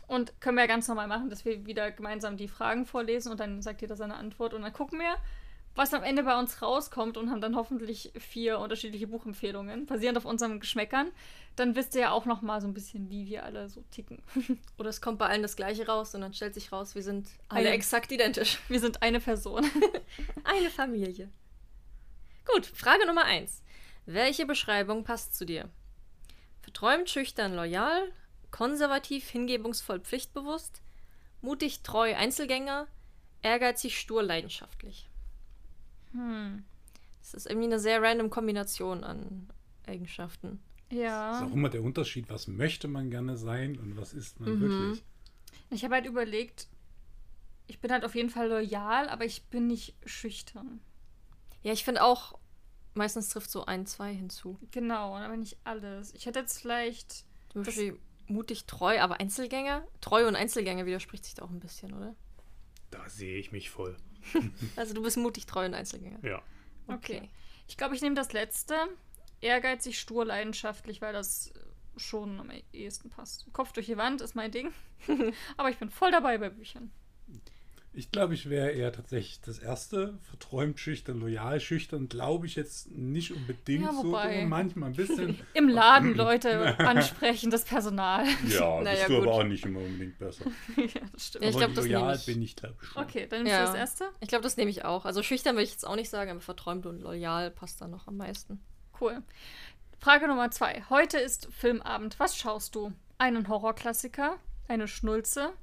Und 0.06 0.40
können 0.40 0.56
wir 0.56 0.62
ja 0.62 0.68
ganz 0.68 0.88
normal 0.88 1.08
machen, 1.08 1.28
dass 1.28 1.44
wir 1.44 1.66
wieder 1.66 1.90
gemeinsam 1.90 2.38
die 2.38 2.48
Fragen 2.48 2.86
vorlesen 2.86 3.32
und 3.32 3.40
dann 3.40 3.60
sagt 3.60 3.82
jeder 3.82 3.96
seine 3.96 4.14
Antwort 4.14 4.54
und 4.54 4.62
dann 4.62 4.72
gucken 4.72 5.00
wir, 5.00 5.16
was 5.76 5.92
am 5.94 6.02
Ende 6.02 6.22
bei 6.22 6.38
uns 6.38 6.62
rauskommt 6.62 7.16
und 7.16 7.30
haben 7.30 7.40
dann 7.40 7.54
hoffentlich 7.54 8.12
vier 8.18 8.58
unterschiedliche 8.58 9.06
Buchempfehlungen, 9.06 9.86
basierend 9.86 10.18
auf 10.18 10.24
unseren 10.24 10.58
Geschmäckern. 10.58 11.12
Dann 11.54 11.76
wisst 11.76 11.94
ihr 11.94 12.02
ja 12.02 12.10
auch 12.10 12.24
noch 12.24 12.42
mal 12.42 12.60
so 12.60 12.66
ein 12.66 12.74
bisschen, 12.74 13.10
wie 13.10 13.26
wir 13.26 13.44
alle 13.44 13.68
so 13.68 13.82
ticken. 13.90 14.22
Oder 14.78 14.88
es 14.88 15.00
kommt 15.00 15.18
bei 15.18 15.26
allen 15.26 15.42
das 15.42 15.56
gleiche 15.56 15.86
raus 15.86 16.14
und 16.14 16.22
dann 16.22 16.32
stellt 16.34 16.54
sich 16.54 16.72
raus, 16.72 16.94
wir 16.94 17.02
sind 17.02 17.28
alle 17.48 17.68
Eine- 17.68 17.70
exakt 17.70 18.10
identisch. 18.10 18.58
Wir 18.68 18.80
sind 18.80 19.02
eine 19.02 19.20
Person. 19.20 19.64
Eine 20.44 20.70
Familie. 20.70 21.30
Gut, 22.52 22.66
Frage 22.66 23.06
Nummer 23.06 23.24
1. 23.24 23.62
Welche 24.06 24.46
Beschreibung 24.46 25.04
passt 25.04 25.36
zu 25.36 25.44
dir? 25.44 25.68
Verträumt, 26.62 27.10
schüchtern, 27.10 27.54
loyal, 27.54 28.12
konservativ, 28.50 29.28
hingebungsvoll, 29.28 30.00
pflichtbewusst, 30.00 30.82
mutig, 31.42 31.82
treu, 31.82 32.14
Einzelgänger, 32.14 32.86
ehrgeizig, 33.42 33.98
stur, 33.98 34.22
leidenschaftlich. 34.22 35.08
Hm. 36.16 36.64
Das 37.20 37.35
ist 37.35 37.46
irgendwie 37.46 37.66
eine 37.66 37.79
sehr 37.81 38.00
random 38.02 38.31
Kombination 38.31 39.02
an 39.05 39.48
Eigenschaften. 39.87 40.61
Das 40.90 40.98
Ja. 40.98 41.37
ist 41.38 41.42
auch 41.50 41.52
immer 41.52 41.68
der 41.68 41.83
Unterschied, 41.83 42.29
was 42.29 42.46
möchte 42.46 42.87
man 42.88 43.11
gerne 43.11 43.37
sein 43.37 43.79
und 43.79 43.96
was 43.96 44.12
ist 44.14 44.38
man 44.40 44.55
Mhm. 44.57 44.61
wirklich. 44.61 45.05
Ich 45.70 45.85
habe 45.85 45.94
halt 45.96 46.07
überlegt, 46.07 46.68
ich 47.66 47.81
bin 47.81 47.90
halt 47.90 48.05
auf 48.05 48.14
jeden 48.14 48.31
Fall 48.31 48.48
loyal, 48.48 49.09
aber 49.09 49.24
ich 49.24 49.42
bin 49.46 49.66
nicht 49.66 49.96
schüchtern. 50.05 50.81
Ja, 51.62 51.72
ich 51.72 51.85
finde 51.85 52.05
auch, 52.05 52.38
meistens 52.94 53.29
trifft 53.31 53.50
so 53.50 53.64
ein, 53.66 53.87
zwei 53.87 54.14
hinzu. 54.14 54.59
Genau, 54.70 55.16
aber 55.16 55.37
nicht 55.37 55.57
alles. 55.64 56.14
Ich 56.14 56.26
hätte 56.26 56.38
jetzt 56.38 56.61
vielleicht. 56.61 57.24
Zum 57.50 57.64
Das- 57.64 57.74
Beispiel 57.74 57.98
mutig, 58.29 58.66
treu, 58.66 59.00
aber 59.00 59.18
Einzelgänger? 59.18 59.83
Treu 60.00 60.29
und 60.29 60.37
Einzelgänger 60.37 60.87
widerspricht 60.87 61.24
sich 61.24 61.35
da 61.35 61.42
auch 61.44 61.50
ein 61.50 61.59
bisschen, 61.61 61.92
oder? 61.94 62.14
Da 62.92 63.09
sehe 63.09 63.38
ich 63.38 63.50
mich 63.50 63.70
voll. 63.70 63.96
Also 64.76 64.94
du 64.94 65.02
bist 65.02 65.16
mutig, 65.16 65.46
treu 65.46 65.64
und 65.64 65.74
Einzelgänger. 65.74 66.18
Ja. 66.22 66.42
Okay. 66.88 67.30
Ich 67.68 67.76
glaube, 67.76 67.94
ich 67.94 68.02
nehme 68.02 68.14
das 68.14 68.32
letzte. 68.32 68.74
Ehrgeizig, 69.40 69.98
stur, 69.98 70.24
leidenschaftlich, 70.24 71.02
weil 71.02 71.12
das 71.12 71.48
äh, 71.48 71.98
schon 71.98 72.40
am 72.40 72.50
ehesten 72.72 73.10
passt. 73.10 73.52
Kopf 73.52 73.72
durch 73.72 73.86
die 73.86 73.96
Wand 73.96 74.20
ist 74.20 74.34
mein 74.34 74.50
Ding. 74.50 74.72
aber 75.56 75.70
ich 75.70 75.78
bin 75.78 75.90
voll 75.90 76.10
dabei 76.10 76.38
bei 76.38 76.48
Büchern. 76.48 76.90
Ich 77.96 78.11
glaube, 78.11 78.35
ich 78.35 78.50
wäre 78.50 78.70
eher 78.72 78.92
tatsächlich 78.92 79.40
das 79.40 79.59
erste, 79.59 80.18
verträumt, 80.22 80.78
schüchtern, 80.78 81.18
loyal, 81.18 81.61
schüchtern, 81.61 82.09
glaube 82.11 82.46
ich 82.46 82.54
jetzt 82.54 82.90
nicht 82.90 83.32
unbedingt 83.32 83.85
Ja, 83.87 83.92
so, 83.92 84.04
wobei. 84.09 84.40
aber 84.40 84.46
manchmal 84.48 84.90
ein 84.90 84.94
bisschen. 84.96 85.38
Im 85.54 85.66
Laden 85.68 86.14
Leute 86.14 86.78
ansprechen, 86.78 87.50
das 87.50 87.64
Personal. 87.64 88.26
ja, 88.48 88.82
Naja, 88.82 88.90
bist 88.98 89.09
du 89.09 89.14
gut. 89.14 89.22
aber 89.26 89.32
auch 89.37 89.44
nicht 89.44 89.64
immer 89.64 89.80
unbedingt 89.80 90.18
besser. 90.18 90.44
ja, 90.76 91.00
das 91.11 91.26
stimmt. 91.28 91.44
Ja, 91.44 91.48
ich 91.50 91.56
aber 91.56 91.64
glaub, 91.64 91.74
das 91.74 91.85
loyal 91.87 92.16
ich. 92.16 92.26
bin 92.26 92.42
ich, 92.42 92.54
glaube 92.56 92.76
ich, 92.82 92.88
schon. 92.88 93.02
Okay, 93.02 93.26
dann 93.30 93.38
nimmst 93.44 93.52
Ja. 93.52 93.61
du 93.61 93.66
das 93.68 93.74
erste. 93.76 94.04
Ich 94.20 94.28
glaube, 94.28 94.42
das 94.42 94.59
nehme 94.59 94.70
ich 94.70 94.85
auch. 94.85 95.06
Also 95.06 95.22
schüchtern 95.22 95.56
will 95.56 95.62
ich 95.64 95.70
jetzt 95.70 95.87
auch 95.87 95.96
nicht 95.96 96.11
sagen, 96.11 96.30
aber 96.30 96.40
verträumt 96.40 96.85
und 96.85 97.00
loyal 97.00 97.50
passt 97.50 97.80
da 97.80 97.88
noch 97.88 98.06
am 98.09 98.18
meisten. 98.18 98.61
Cool. 99.00 99.22
Frage 99.98 100.28
Nummer 100.28 100.50
zwei. 100.50 100.82
Heute 100.90 101.16
ist 101.18 101.48
Filmabend. 101.50 102.20
Was 102.20 102.37
schaust 102.37 102.74
du? 102.74 102.92
Einen 103.16 103.48
Horrorklassiker, 103.48 104.37
eine 104.68 104.87
Schnulze, 104.87 105.54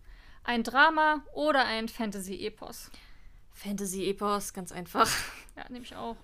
ein 0.43 0.63
Drama 0.63 1.23
oder 1.33 1.65
ein 1.65 1.87
Fantasy-Epos? 1.89 2.91
Fantasy-Epos, 3.53 4.53
ganz 4.53 4.71
einfach. 4.71 5.09
Ja, 5.55 5.65
nehme 5.69 5.85
ich 5.85 5.95
auch. 5.95 6.15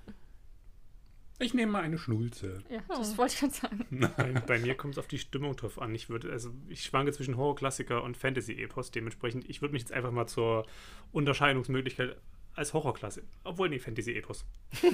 Ich 1.38 1.54
nehme 1.54 1.72
mal 1.72 1.84
eine 1.84 2.00
Schnulze. 2.00 2.64
Ja, 2.68 2.80
Oh. 2.90 2.96
das 2.98 3.16
wollte 3.16 3.34
ich 3.36 3.40
gerade 3.42 3.54
sagen. 3.54 3.86
Bei, 4.18 4.32
bei 4.42 4.58
mir 4.60 4.76
kommt 4.76 4.96
es 4.96 4.98
auf 4.98 5.06
die 5.08 5.20
Stimmung 5.20 5.56
drauf 5.56 5.80
an. 5.80 5.94
Ich 5.94 6.10
würde, 6.10 6.32
also 6.32 6.50
ich 6.68 6.82
schwanke 6.84 7.12
zwischen 7.14 7.38
Horrorklassiker 7.38 8.02
und 8.04 8.18
Fantasy-Epos. 8.18 8.90
Dementsprechend, 8.90 9.48
ich 9.48 9.62
würde 9.62 9.74
mich 9.74 9.84
jetzt 9.84 9.92
einfach 9.94 10.10
mal 10.12 10.26
zur 10.26 10.66
Unterscheidungsmöglichkeit 11.12 12.18
als 12.56 12.74
Horrorklasse. 12.74 13.22
Obwohl, 13.44 13.70
nee, 13.70 13.78
Fantasy-Epos. 13.80 14.46
Ja, 14.82 14.90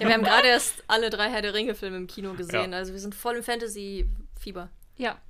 wir 0.00 0.12
haben 0.12 0.24
gerade 0.24 0.48
erst 0.48 0.82
alle 0.88 1.08
drei 1.10 1.30
Herr 1.30 1.40
der 1.42 1.54
Ringe-Filme 1.54 1.96
im 1.96 2.08
Kino 2.08 2.34
gesehen. 2.34 2.72
Ja. 2.72 2.78
Also 2.78 2.92
wir 2.92 3.00
sind 3.00 3.14
voll 3.14 3.36
im 3.36 3.42
Fantasy-Fieber. 3.44 4.68
Ja, 4.96 5.20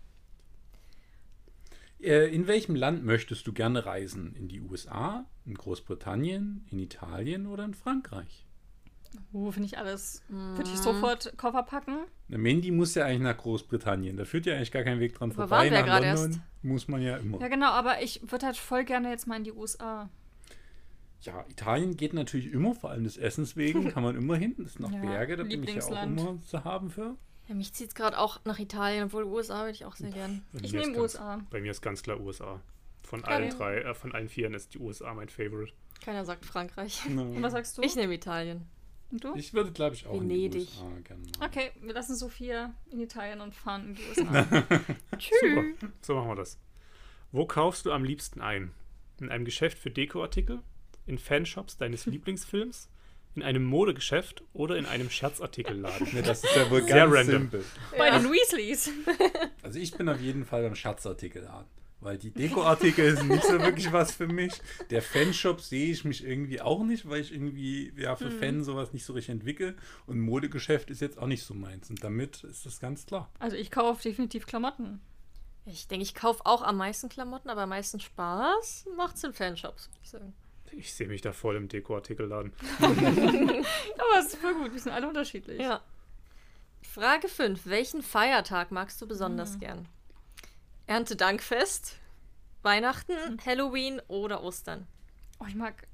in 2.05 2.47
welchem 2.47 2.75
Land 2.77 3.05
möchtest 3.05 3.47
du 3.47 3.53
gerne 3.53 3.87
reisen? 3.87 4.35
In 4.37 4.49
die 4.49 4.61
USA, 4.61 5.27
in 5.45 5.55
Großbritannien, 5.55 6.67
in 6.71 6.79
Italien 6.79 7.47
oder 7.47 7.65
in 7.65 7.75
Frankreich? 7.75 8.47
uh, 9.33 9.51
finde 9.53 9.67
ich 9.67 9.79
alles. 9.79 10.23
Würde 10.29 10.69
Mhm. 10.69 10.75
ich 10.75 10.81
sofort 10.81 11.37
Koffer 11.37 11.63
packen. 11.63 11.99
Na, 12.29 12.37
Mandy 12.39 12.71
muss 12.73 12.95
ja 12.97 13.05
eigentlich 13.05 13.21
nach 13.23 13.37
Großbritannien. 13.37 14.17
Da 14.17 14.25
führt 14.25 14.45
ja 14.47 14.55
eigentlich 14.57 14.73
gar 14.73 14.83
kein 14.83 14.99
Weg 15.01 15.15
dran 15.15 15.31
Aber 15.31 15.47
vorbei. 15.47 15.57
waren 15.57 15.65
wir 15.71 15.79
nach 15.79 15.87
gerade 15.87 16.07
London 16.09 16.31
erst. 16.33 16.41
muss 16.65 16.89
man 16.89 17.01
ja 17.03 17.17
immer. 17.19 17.41
Ja, 17.41 17.49
genau, 17.49 17.71
aber 17.71 18.03
ich 18.03 18.21
würde 18.31 18.47
halt 18.47 18.57
voll 18.57 18.85
gerne 18.85 19.11
jetzt 19.11 19.27
mal 19.29 19.37
in 19.37 19.45
die 19.45 19.53
USA. 19.53 20.09
Ja, 21.21 21.45
Italien 21.49 21.97
geht 21.97 22.13
natürlich 22.13 22.53
immer, 22.53 22.75
vor 22.75 22.91
allem 22.91 23.05
des 23.05 23.17
Essens 23.17 23.57
wegen, 23.57 23.89
kann 23.93 24.03
man 24.03 24.17
immer 24.17 24.37
hin. 24.37 24.55
Das 24.59 24.75
sind 24.75 24.83
noch 24.83 24.93
Ja, 24.93 25.01
Berge, 25.01 25.37
da 25.37 25.45
bin 25.45 25.63
ich 25.63 25.75
ja 25.75 25.83
auch 25.83 25.91
Lieblingsland. 25.91 26.21
immer 26.21 26.43
zu 26.43 26.65
haben 26.65 26.91
für. 26.91 27.17
Ja, 27.49 27.55
mich 27.55 27.73
zieht 27.75 27.89
es 27.89 27.95
gerade 27.95 28.19
auch 28.19 28.41
nach 28.45 28.59
Italien, 28.59 29.05
obwohl 29.05 29.25
USA 29.25 29.61
würde 29.65 29.73
ich 29.73 29.85
auch 29.85 29.97
sehr 29.97 30.11
gern. 30.11 30.43
Bei 30.53 30.61
Ich 30.63 30.73
nehme 30.73 30.87
ganz- 30.93 30.99
USA. 30.99 31.41
Bei 31.51 31.61
mir 31.61 31.71
ist 31.71 31.83
ganz 31.83 32.03
klar 32.03 32.19
USA. 32.21 32.61
Von 33.03 33.21
Geil. 33.23 33.35
allen 33.35 33.51
drei, 33.51 33.79
äh, 33.83 33.95
von 33.95 34.13
allen 34.13 34.29
vieren 34.31 34.55
ist 34.55 34.73
die 34.75 34.79
USA 34.79 35.13
mein 35.13 35.29
Favorite. 35.29 35.73
Keiner 36.03 36.25
sagt 36.25 36.47
Frankreich. 36.47 37.05
Und 37.07 37.43
was 37.43 37.53
sagst 37.53 37.77
du? 37.77 37.83
Ich 37.83 37.97
nehme 37.97 38.15
Italien. 38.15 38.67
Und 39.11 39.23
du? 39.25 39.35
Ich 39.37 39.53
würde, 39.53 39.71
glaube 39.73 39.95
ich, 39.95 40.07
auch 40.07 40.15
in 40.15 40.29
die 40.29 40.35
Venedig. 40.51 40.69
USA. 40.69 41.45
Okay, 41.45 41.71
wir 41.83 41.93
lassen 41.93 42.17
Sophia 42.17 42.73
in 42.91 43.01
Italien 43.01 43.43
und 43.43 43.55
fahren 43.55 43.89
in 43.91 43.95
die 43.95 44.03
USA. 44.09 44.43
Super. 45.21 45.65
So 46.01 46.15
machen 46.15 46.29
wir 46.29 46.37
das. 46.37 46.59
Wo 47.31 47.47
kaufst 47.47 47.85
du 47.85 47.93
am 47.93 48.05
liebsten 48.05 48.41
ein? 48.41 48.73
In 49.21 49.29
einem 49.31 49.45
Geschäft 49.45 49.79
für 49.79 49.91
Dekoartikel? 49.91 50.63
In 51.07 51.19
Fanshops 51.19 51.77
deines 51.77 52.07
Lieblingsfilms? 52.07 52.89
In 53.35 53.43
einem 53.43 53.65
Modegeschäft 53.65 54.43
oder 54.53 54.77
in 54.77 54.87
einem 54.87 55.11
Scherzartikelladen? 55.11 56.09
Ne, 56.13 56.23
das 56.23 56.45
ist 56.45 56.55
ja 56.55 56.71
wohl 56.71 56.83
Sehr 56.83 56.95
ganz 56.95 57.15
random. 57.15 57.33
simpel. 57.51 57.65
Bei 57.99 58.11
den 58.11 58.31
Weasleys. 58.31 58.91
Also 59.63 59.79
ich 59.79 59.93
bin 59.97 60.09
auf 60.09 60.21
jeden 60.21 60.45
Fall 60.45 60.63
beim 60.63 60.75
Schatzartikelladen. 60.75 61.67
Weil 62.01 62.19
die 62.19 62.31
Dekoartikel 62.31 63.17
sind 63.17 63.29
nicht 63.29 63.45
so 63.45 63.59
wirklich 63.59 63.91
was 63.91 64.13
für 64.13 64.27
mich. 64.27 64.53
Der 64.91 65.01
Fanshop 65.01 65.63
sehe 65.63 65.91
ich 65.91 66.05
mich 66.05 66.23
irgendwie 66.23 66.61
auch 66.61 66.85
nicht, 66.85 67.09
weil 67.09 67.23
ich 67.23 67.33
irgendwie 67.33 67.95
ja 67.97 68.15
für 68.15 68.31
Fans 68.31 68.67
sowas 68.67 68.93
nicht 68.93 69.07
so 69.07 69.15
richtig 69.15 69.33
entwickle. 69.33 69.75
Und 70.07 70.21
Modegeschäft 70.21 70.91
ist 70.91 71.01
jetzt 71.01 71.19
auch 71.19 71.27
nicht 71.27 71.45
so 71.45 71.55
meins. 71.55 71.89
Und 71.89 72.05
damit 72.05 72.45
ist 72.45 72.67
das 72.67 72.79
ganz 72.79 73.07
klar. 73.07 73.31
Also 73.39 73.57
ich 73.57 73.71
kaufe 73.71 74.03
definitiv 74.03 74.47
Klamotten. 74.47 75.01
Ich 75.65 75.89
denke, 75.89 76.03
ich 76.03 76.15
kaufe 76.15 76.45
auch 76.45 76.61
am 76.61 76.77
meisten 76.77 77.09
Klamotten, 77.09 77.49
aber 77.49 77.63
am 77.63 77.71
meisten 77.71 77.99
Spaß 77.99 78.85
macht 78.99 79.17
es 79.17 79.25
in 79.25 79.33
Fanshops, 79.33 79.89
würde 79.89 80.01
ich 80.03 80.11
sagen. 80.11 80.35
Ich 80.77 80.93
sehe 80.93 81.07
mich 81.09 81.21
da 81.23 81.33
voll 81.33 81.57
im 81.57 81.69
Dekoartikelladen. 81.69 82.53
Aber 82.81 84.19
es 84.19 84.27
ist 84.27 84.37
voll 84.37 84.55
gut, 84.55 84.73
wir 84.73 84.81
sind 84.81 84.93
alle 84.93 85.09
unterschiedlich. 85.09 85.61
Ja. 85.61 85.83
Frage 86.83 87.29
5. 87.29 87.67
Welchen 87.67 88.03
Feiertag 88.03 88.71
magst 88.71 89.01
du 89.01 89.07
besonders 89.07 89.55
Hm. 89.55 89.61
gern? 89.61 89.89
Erntedankfest, 90.87 91.97
Weihnachten, 92.63 93.39
Halloween 93.45 94.01
oder 94.09 94.43
Ostern? 94.43 94.87
Oh, 95.41 95.47
ich 95.49 95.55
mag 95.55 95.87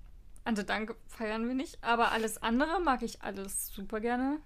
Ante 0.44 0.64
Dank 0.64 0.94
feiern 1.06 1.46
wir 1.46 1.54
nicht, 1.54 1.78
aber 1.82 2.12
alles 2.12 2.42
andere 2.42 2.80
mag 2.80 3.02
ich 3.02 3.22
alles 3.22 3.68
super 3.68 4.00
gerne. 4.00 4.38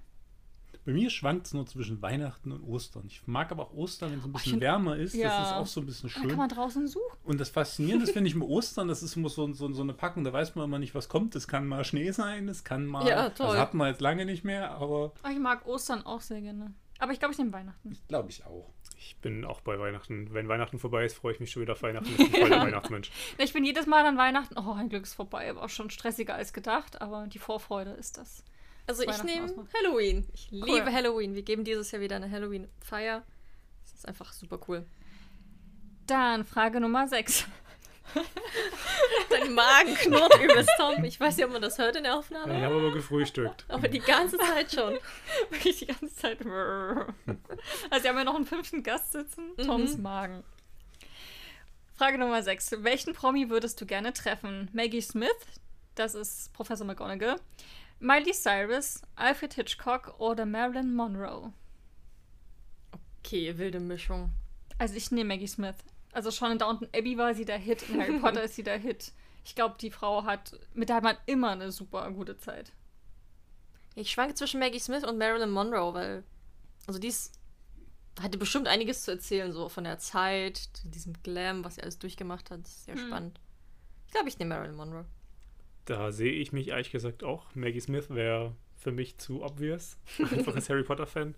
Bei 0.85 0.93
mir 0.93 1.11
schwankt 1.11 1.47
es 1.47 1.55
nur 1.55 1.67
zwischen 1.67 2.01
Weihnachten 2.03 2.53
und 2.53 2.63
Ostern. 2.63 3.05
Ich 3.07 3.27
mag 3.27 3.51
aber 3.53 3.65
auch 3.65 3.73
Ostern, 3.75 4.13
wenn 4.13 4.19
es 4.19 4.25
ein 4.25 4.33
bisschen 4.33 4.51
find- 4.53 4.63
wärmer 4.63 4.97
ist. 4.97 5.15
Ja. 5.15 5.29
Das 5.41 5.49
ist 5.49 5.55
auch 5.55 5.67
so 5.67 5.81
ein 5.81 5.87
bisschen 5.87 6.09
Da 6.11 6.21
kann 6.21 6.29
schön. 6.31 6.39
man 6.39 6.49
draußen 6.49 6.87
suchen. 6.89 7.19
Und 7.25 7.41
das 7.41 7.49
Faszinierende 7.51 8.05
ist, 8.07 8.13
finde 8.13 8.29
ich, 8.29 8.35
mit 8.37 8.49
Ostern, 8.49 8.89
das 8.89 9.03
ist 9.03 9.17
immer 9.17 9.29
so, 9.29 9.53
so, 9.53 9.73
so 9.73 9.83
eine 9.83 9.95
Packung, 9.95 10.25
da 10.25 10.33
weiß 10.33 10.55
man 10.55 10.65
immer 10.67 10.79
nicht, 10.79 10.95
was 10.95 11.09
kommt. 11.09 11.35
Es 11.37 11.49
kann 11.49 11.67
mal 11.67 11.85
Schnee 11.85 12.11
sein, 12.11 12.49
es 12.49 12.65
kann 12.65 12.87
mal. 12.87 13.07
Ja, 13.07 13.31
toll. 13.31 13.49
Das 13.49 13.59
hatten 13.59 13.77
wir 13.79 13.89
jetzt 13.89 14.01
lange 14.01 14.25
nicht 14.27 14.45
mehr, 14.45 14.71
aber 14.73 15.13
Oh, 15.25 15.29
ich 15.31 15.39
mag 15.39 15.67
Ostern 15.67 16.05
auch 16.07 16.21
sehr 16.21 16.41
gerne. 16.41 16.75
Aber 16.99 17.13
ich 17.13 17.19
glaube, 17.19 17.33
ich 17.33 17.39
nehme 17.39 17.53
Weihnachten. 17.53 17.99
glaube 18.09 18.31
ich 18.31 18.47
auch. 18.47 18.71
Ich 18.97 19.17
bin 19.21 19.45
auch 19.45 19.61
bei 19.61 19.79
Weihnachten. 19.79 20.33
Wenn 20.33 20.49
Weihnachten 20.49 20.79
vorbei 20.79 21.05
ist, 21.05 21.17
freue 21.17 21.35
ich 21.35 21.41
mich 21.41 21.51
schon 21.51 21.61
wieder 21.63 21.73
auf 21.73 21.83
Weihnachten. 21.83 22.09
Ich 22.09 22.17
bin 22.17 22.41
voll 22.41 22.49
der 22.49 22.61
Weihnachtsmensch. 22.61 23.11
Ich 23.37 23.53
bin 23.53 23.65
jedes 23.65 23.87
Mal 23.87 24.07
an 24.07 24.17
Weihnachten. 24.17 24.57
Oh, 24.57 24.73
ein 24.73 24.89
Glück 24.89 25.03
ist 25.03 25.15
vorbei. 25.15 25.55
War 25.57 25.69
schon 25.69 25.91
stressiger 25.91 26.35
als 26.37 26.53
gedacht, 26.53 27.03
aber 27.03 27.27
die 27.27 27.39
Vorfreude 27.41 27.91
ist 27.91 28.17
das. 28.17 28.45
Also 28.87 29.03
ich 29.03 29.23
nehme. 29.23 29.67
Halloween. 29.79 30.27
Ich 30.35 30.49
Cool. 30.53 30.65
liebe 30.65 30.93
Halloween. 30.93 31.35
Wir 31.35 31.43
geben 31.43 31.65
dieses 31.65 31.91
Jahr 31.91 32.03
wieder 32.03 32.17
eine 32.17 32.31
Halloween-Feier. 32.31 33.23
Das 33.85 33.95
ist 33.95 34.07
einfach 34.09 34.33
super 34.33 34.59
cool. 34.69 34.85
Dann 36.07 36.45
Frage 36.45 36.81
Nummer 36.81 37.09
6. 37.09 37.47
Dein 39.31 39.55
Magen 39.55 39.95
knurrt 39.95 40.39
übelst, 40.43 40.71
Tom. 40.77 41.03
Ich 41.05 41.19
weiß 41.19 41.37
nicht, 41.37 41.47
ob 41.47 41.53
man 41.53 41.63
das 41.63 41.79
hört 41.79 41.97
in 41.97 42.03
der 42.05 42.13
Ich 42.13 42.19
Aufnahme. 42.19 42.61
habe 42.61 42.75
aber 42.75 42.93
gefrühstückt. 42.93 43.65
Aber 43.69 43.89
die 43.89 44.01
ganze 44.01 44.37
Zeit 44.37 44.73
schon. 44.73 44.99
Wirklich 45.51 45.79
die 45.79 45.87
ganze 45.87 46.15
Zeit. 46.15 46.39
Also, 46.45 48.05
wir 48.05 48.11
haben 48.11 48.19
ja 48.19 48.25
noch 48.25 48.35
einen 48.35 48.45
fünften 48.47 48.83
Gast 48.83 49.13
sitzen. 49.13 49.53
Mhm. 49.57 49.63
Toms 49.63 49.97
Magen. 49.97 50.45
Frage 51.97 52.19
Nummer 52.19 52.43
6. 52.43 52.83
Welchen 52.83 53.15
Promi 53.15 53.49
würdest 53.49 53.81
du 53.81 53.87
gerne 53.87 54.13
treffen? 54.13 54.69
Maggie 54.73 55.01
Smith, 55.01 55.31
das 55.95 56.15
ist 56.15 56.53
Professor 56.53 56.87
McGonagall. 56.87 57.37
Miley 58.05 58.35
Cyrus, 58.35 59.01
Alfred 59.17 59.55
Hitchcock 59.55 60.15
oder 60.21 60.45
Marilyn 60.45 60.95
Monroe? 60.95 61.55
Okay, 63.21 63.57
wilde 63.57 63.81
Mischung. 63.81 64.31
Also, 64.77 64.95
ich 64.95 65.11
nehme 65.11 65.29
Maggie 65.29 65.47
Smith. 65.47 65.77
Also, 66.13 66.31
schon 66.31 66.53
in 66.53 66.59
Downton 66.59 66.89
Abbey 66.95 67.17
war 67.17 67.35
sie 67.35 67.47
der 67.47 67.57
Hit. 67.57 67.89
In 67.89 67.99
Harry 67.99 68.19
Potter 68.21 68.43
ist 68.43 68.57
sie 68.57 68.63
der 68.63 68.77
Hit. 68.79 69.13
Ich 69.47 69.55
glaube, 69.55 69.77
die 69.81 69.91
Frau 69.91 70.25
hat, 70.25 70.53
mit 70.75 70.91
der 70.91 70.97
hat 70.97 71.03
man 71.03 71.17
immer 71.25 71.53
eine 71.53 71.73
super 71.73 72.11
gute 72.11 72.37
Zeit. 72.37 72.73
Ich 73.95 74.11
schwanke 74.11 74.35
zwischen 74.35 74.61
Maggie 74.61 74.81
Smith 74.81 75.05
und 75.05 75.17
Marilyn 75.17 75.51
Monroe, 75.51 75.95
weil. 75.95 76.25
Also 76.87 76.99
die 77.01 77.09
ist, 77.09 77.33
hatte 78.21 78.37
bestimmt 78.37 78.69
einiges 78.69 79.05
zu 79.05 79.13
erzählen, 79.13 79.51
so 79.51 79.71
von 79.71 79.85
der 79.85 79.99
Zeit, 79.99 80.59
zu 80.59 80.89
diesem 80.89 81.15
Glam, 81.23 81.65
was 81.65 81.77
sie 81.77 81.83
alles 81.83 81.99
durchgemacht 81.99 82.51
hat. 82.51 82.61
Das 82.65 82.69
ist 82.71 82.85
sehr 82.85 82.97
Hm. 82.97 83.07
spannend. 83.07 83.41
Ich 84.09 84.13
glaube, 84.13 84.29
ich 84.29 84.39
nehme 84.39 84.55
Marilyn 84.55 84.77
Monroe. 84.77 85.07
Da 85.85 86.13
sehe 86.13 86.33
ich 86.33 86.53
mich 86.53 86.69
ehrlich 86.69 86.91
gesagt 86.91 87.25
auch. 87.25 87.55
Maggie 87.55 87.81
Smith 87.81 88.11
wäre 88.11 88.55
für 88.77 88.93
mich 88.93 89.19
zu 89.19 89.43
obvious. 89.43 89.99
Einfach 90.19 90.55
als 90.55 90.69
Harry 90.69 90.83
Potter-Fan. 90.83 91.35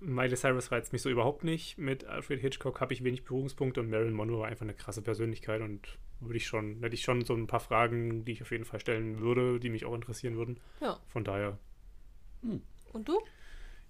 Miley 0.00 0.36
Cyrus 0.36 0.70
reizt 0.70 0.92
mich 0.92 1.02
so 1.02 1.08
überhaupt 1.08 1.44
nicht. 1.44 1.78
Mit 1.78 2.04
Alfred 2.04 2.40
Hitchcock 2.40 2.80
habe 2.80 2.92
ich 2.92 3.04
wenig 3.04 3.24
Berührungspunkte 3.24 3.80
und 3.80 3.90
Marilyn 3.90 4.12
Monroe 4.12 4.40
war 4.40 4.48
einfach 4.48 4.64
eine 4.64 4.74
krasse 4.74 5.02
Persönlichkeit 5.02 5.62
und 5.62 5.98
würde 6.20 6.36
ich 6.36 6.46
schon, 6.46 6.80
hätte 6.80 6.94
ich 6.94 7.02
schon 7.02 7.24
so 7.24 7.34
ein 7.34 7.46
paar 7.46 7.60
Fragen, 7.60 8.24
die 8.24 8.32
ich 8.32 8.42
auf 8.42 8.50
jeden 8.50 8.64
Fall 8.64 8.80
stellen 8.80 9.20
würde, 9.20 9.60
die 9.60 9.70
mich 9.70 9.84
auch 9.84 9.94
interessieren 9.94 10.36
würden. 10.36 10.58
Ja. 10.80 10.98
Von 11.06 11.24
daher, 11.24 11.58
Und 12.92 13.08
du? 13.08 13.18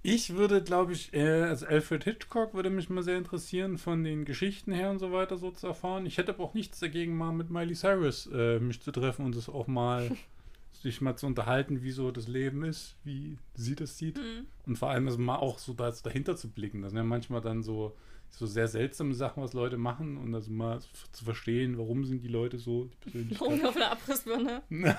Ich 0.06 0.34
würde, 0.34 0.62
glaube 0.62 0.92
ich, 0.92 1.14
äh, 1.14 1.44
also 1.44 1.64
Alfred 1.64 2.04
Hitchcock 2.04 2.52
würde 2.52 2.68
mich 2.68 2.90
mal 2.90 3.02
sehr 3.02 3.16
interessieren, 3.16 3.78
von 3.78 4.04
den 4.04 4.26
Geschichten 4.26 4.70
her 4.70 4.90
und 4.90 4.98
so 4.98 5.12
weiter 5.12 5.38
so 5.38 5.50
zu 5.50 5.66
erfahren. 5.66 6.04
Ich 6.04 6.18
hätte 6.18 6.34
aber 6.34 6.44
auch 6.44 6.52
nichts 6.52 6.78
dagegen, 6.78 7.16
mal 7.16 7.32
mit 7.32 7.48
Miley 7.48 7.74
Cyrus 7.74 8.28
äh, 8.30 8.60
mich 8.60 8.82
zu 8.82 8.92
treffen 8.92 9.24
und 9.24 9.34
das 9.34 9.48
auch 9.48 9.66
mal 9.66 10.14
sich 10.72 11.00
mal 11.00 11.16
zu 11.16 11.26
unterhalten, 11.26 11.82
wie 11.82 11.90
so 11.90 12.10
das 12.10 12.28
Leben 12.28 12.64
ist, 12.64 12.96
wie 13.02 13.38
sie 13.54 13.76
das 13.76 13.96
sieht. 13.96 14.20
Und 14.66 14.76
vor 14.76 14.90
allem 14.90 15.06
also 15.06 15.16
mal 15.16 15.36
auch 15.36 15.58
so 15.58 15.72
da, 15.72 15.90
dahinter 15.90 16.36
zu 16.36 16.50
blicken. 16.50 16.82
Das 16.82 16.90
sind 16.90 16.98
ja 16.98 17.04
manchmal 17.04 17.40
dann 17.40 17.62
so, 17.62 17.96
so 18.28 18.44
sehr 18.44 18.68
seltsame 18.68 19.14
Sachen, 19.14 19.42
was 19.42 19.54
Leute 19.54 19.78
machen 19.78 20.18
und 20.18 20.34
also 20.34 20.50
mal 20.50 20.80
zu 21.12 21.24
verstehen, 21.24 21.78
warum 21.78 22.04
sind 22.04 22.22
die 22.22 22.28
Leute 22.28 22.58
so, 22.58 22.90
die. 23.06 23.34
Ohne 23.40 23.66
auf 23.66 23.76
eine 23.76 23.90
Abrissbirne. 23.90 24.60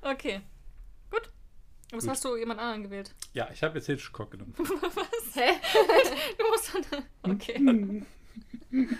okay. 0.00 0.40
Was 1.92 2.04
Gut. 2.04 2.10
hast 2.10 2.24
du 2.24 2.36
jemand 2.36 2.60
anderen 2.60 2.84
gewählt? 2.84 3.14
Ja, 3.32 3.48
ich 3.52 3.62
habe 3.62 3.78
jetzt 3.78 3.86
Hitchcock 3.86 4.30
genommen. 4.30 4.54
Hä? 5.34 5.50
Du 6.38 6.44
musst 6.48 6.72
dann. 6.90 7.04
Okay. 7.32 8.02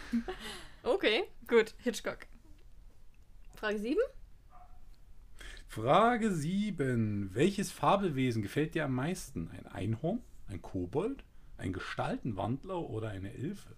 Okay. 0.82 1.24
Gut, 1.46 1.74
Hitchcock. 1.78 2.26
Frage 3.54 3.78
7? 3.78 3.98
Frage 5.68 6.32
7. 6.32 7.34
Welches 7.34 7.70
Fabelwesen 7.70 8.42
gefällt 8.42 8.74
dir 8.74 8.86
am 8.86 8.94
meisten? 8.94 9.50
Ein 9.50 9.66
Einhorn, 9.66 10.22
ein 10.48 10.62
Kobold, 10.62 11.22
ein 11.58 11.72
Gestaltenwandler 11.74 12.88
oder 12.88 13.10
eine 13.10 13.32
Elfe? 13.34 13.76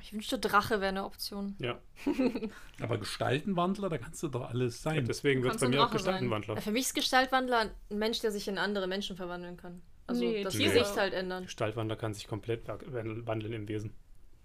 Ich 0.00 0.12
wünschte, 0.12 0.38
Drache 0.38 0.80
wäre 0.80 0.88
eine 0.90 1.04
Option. 1.04 1.54
ja. 1.58 1.78
Aber 2.80 2.98
Gestaltenwandler, 2.98 3.88
da 3.88 3.98
kannst 3.98 4.22
du 4.22 4.28
doch 4.28 4.48
alles 4.48 4.82
sein. 4.82 5.04
Deswegen 5.06 5.42
wird 5.42 5.56
es 5.56 5.60
bei 5.60 5.68
mir 5.68 5.84
auch. 5.84 5.90
Gestaltenwandler. 5.90 6.54
Ja, 6.56 6.60
für 6.60 6.70
mich 6.70 6.82
ist 6.86 6.94
Gestaltwandler 6.94 7.70
ein 7.90 7.98
Mensch, 7.98 8.20
der 8.20 8.30
sich 8.30 8.46
in 8.48 8.58
andere 8.58 8.86
Menschen 8.86 9.16
verwandeln 9.16 9.56
kann. 9.56 9.82
Also 10.06 10.22
Nee, 10.24 10.42
das. 10.44 10.56
Gesicht 10.56 10.96
halt 10.96 11.12
ändern. 11.12 11.44
Gestaltwandler 11.44 11.96
kann 11.96 12.14
sich 12.14 12.26
komplett 12.28 12.66
wa- 12.68 12.78
wandeln 13.26 13.52
im 13.52 13.68
Wesen. 13.68 13.92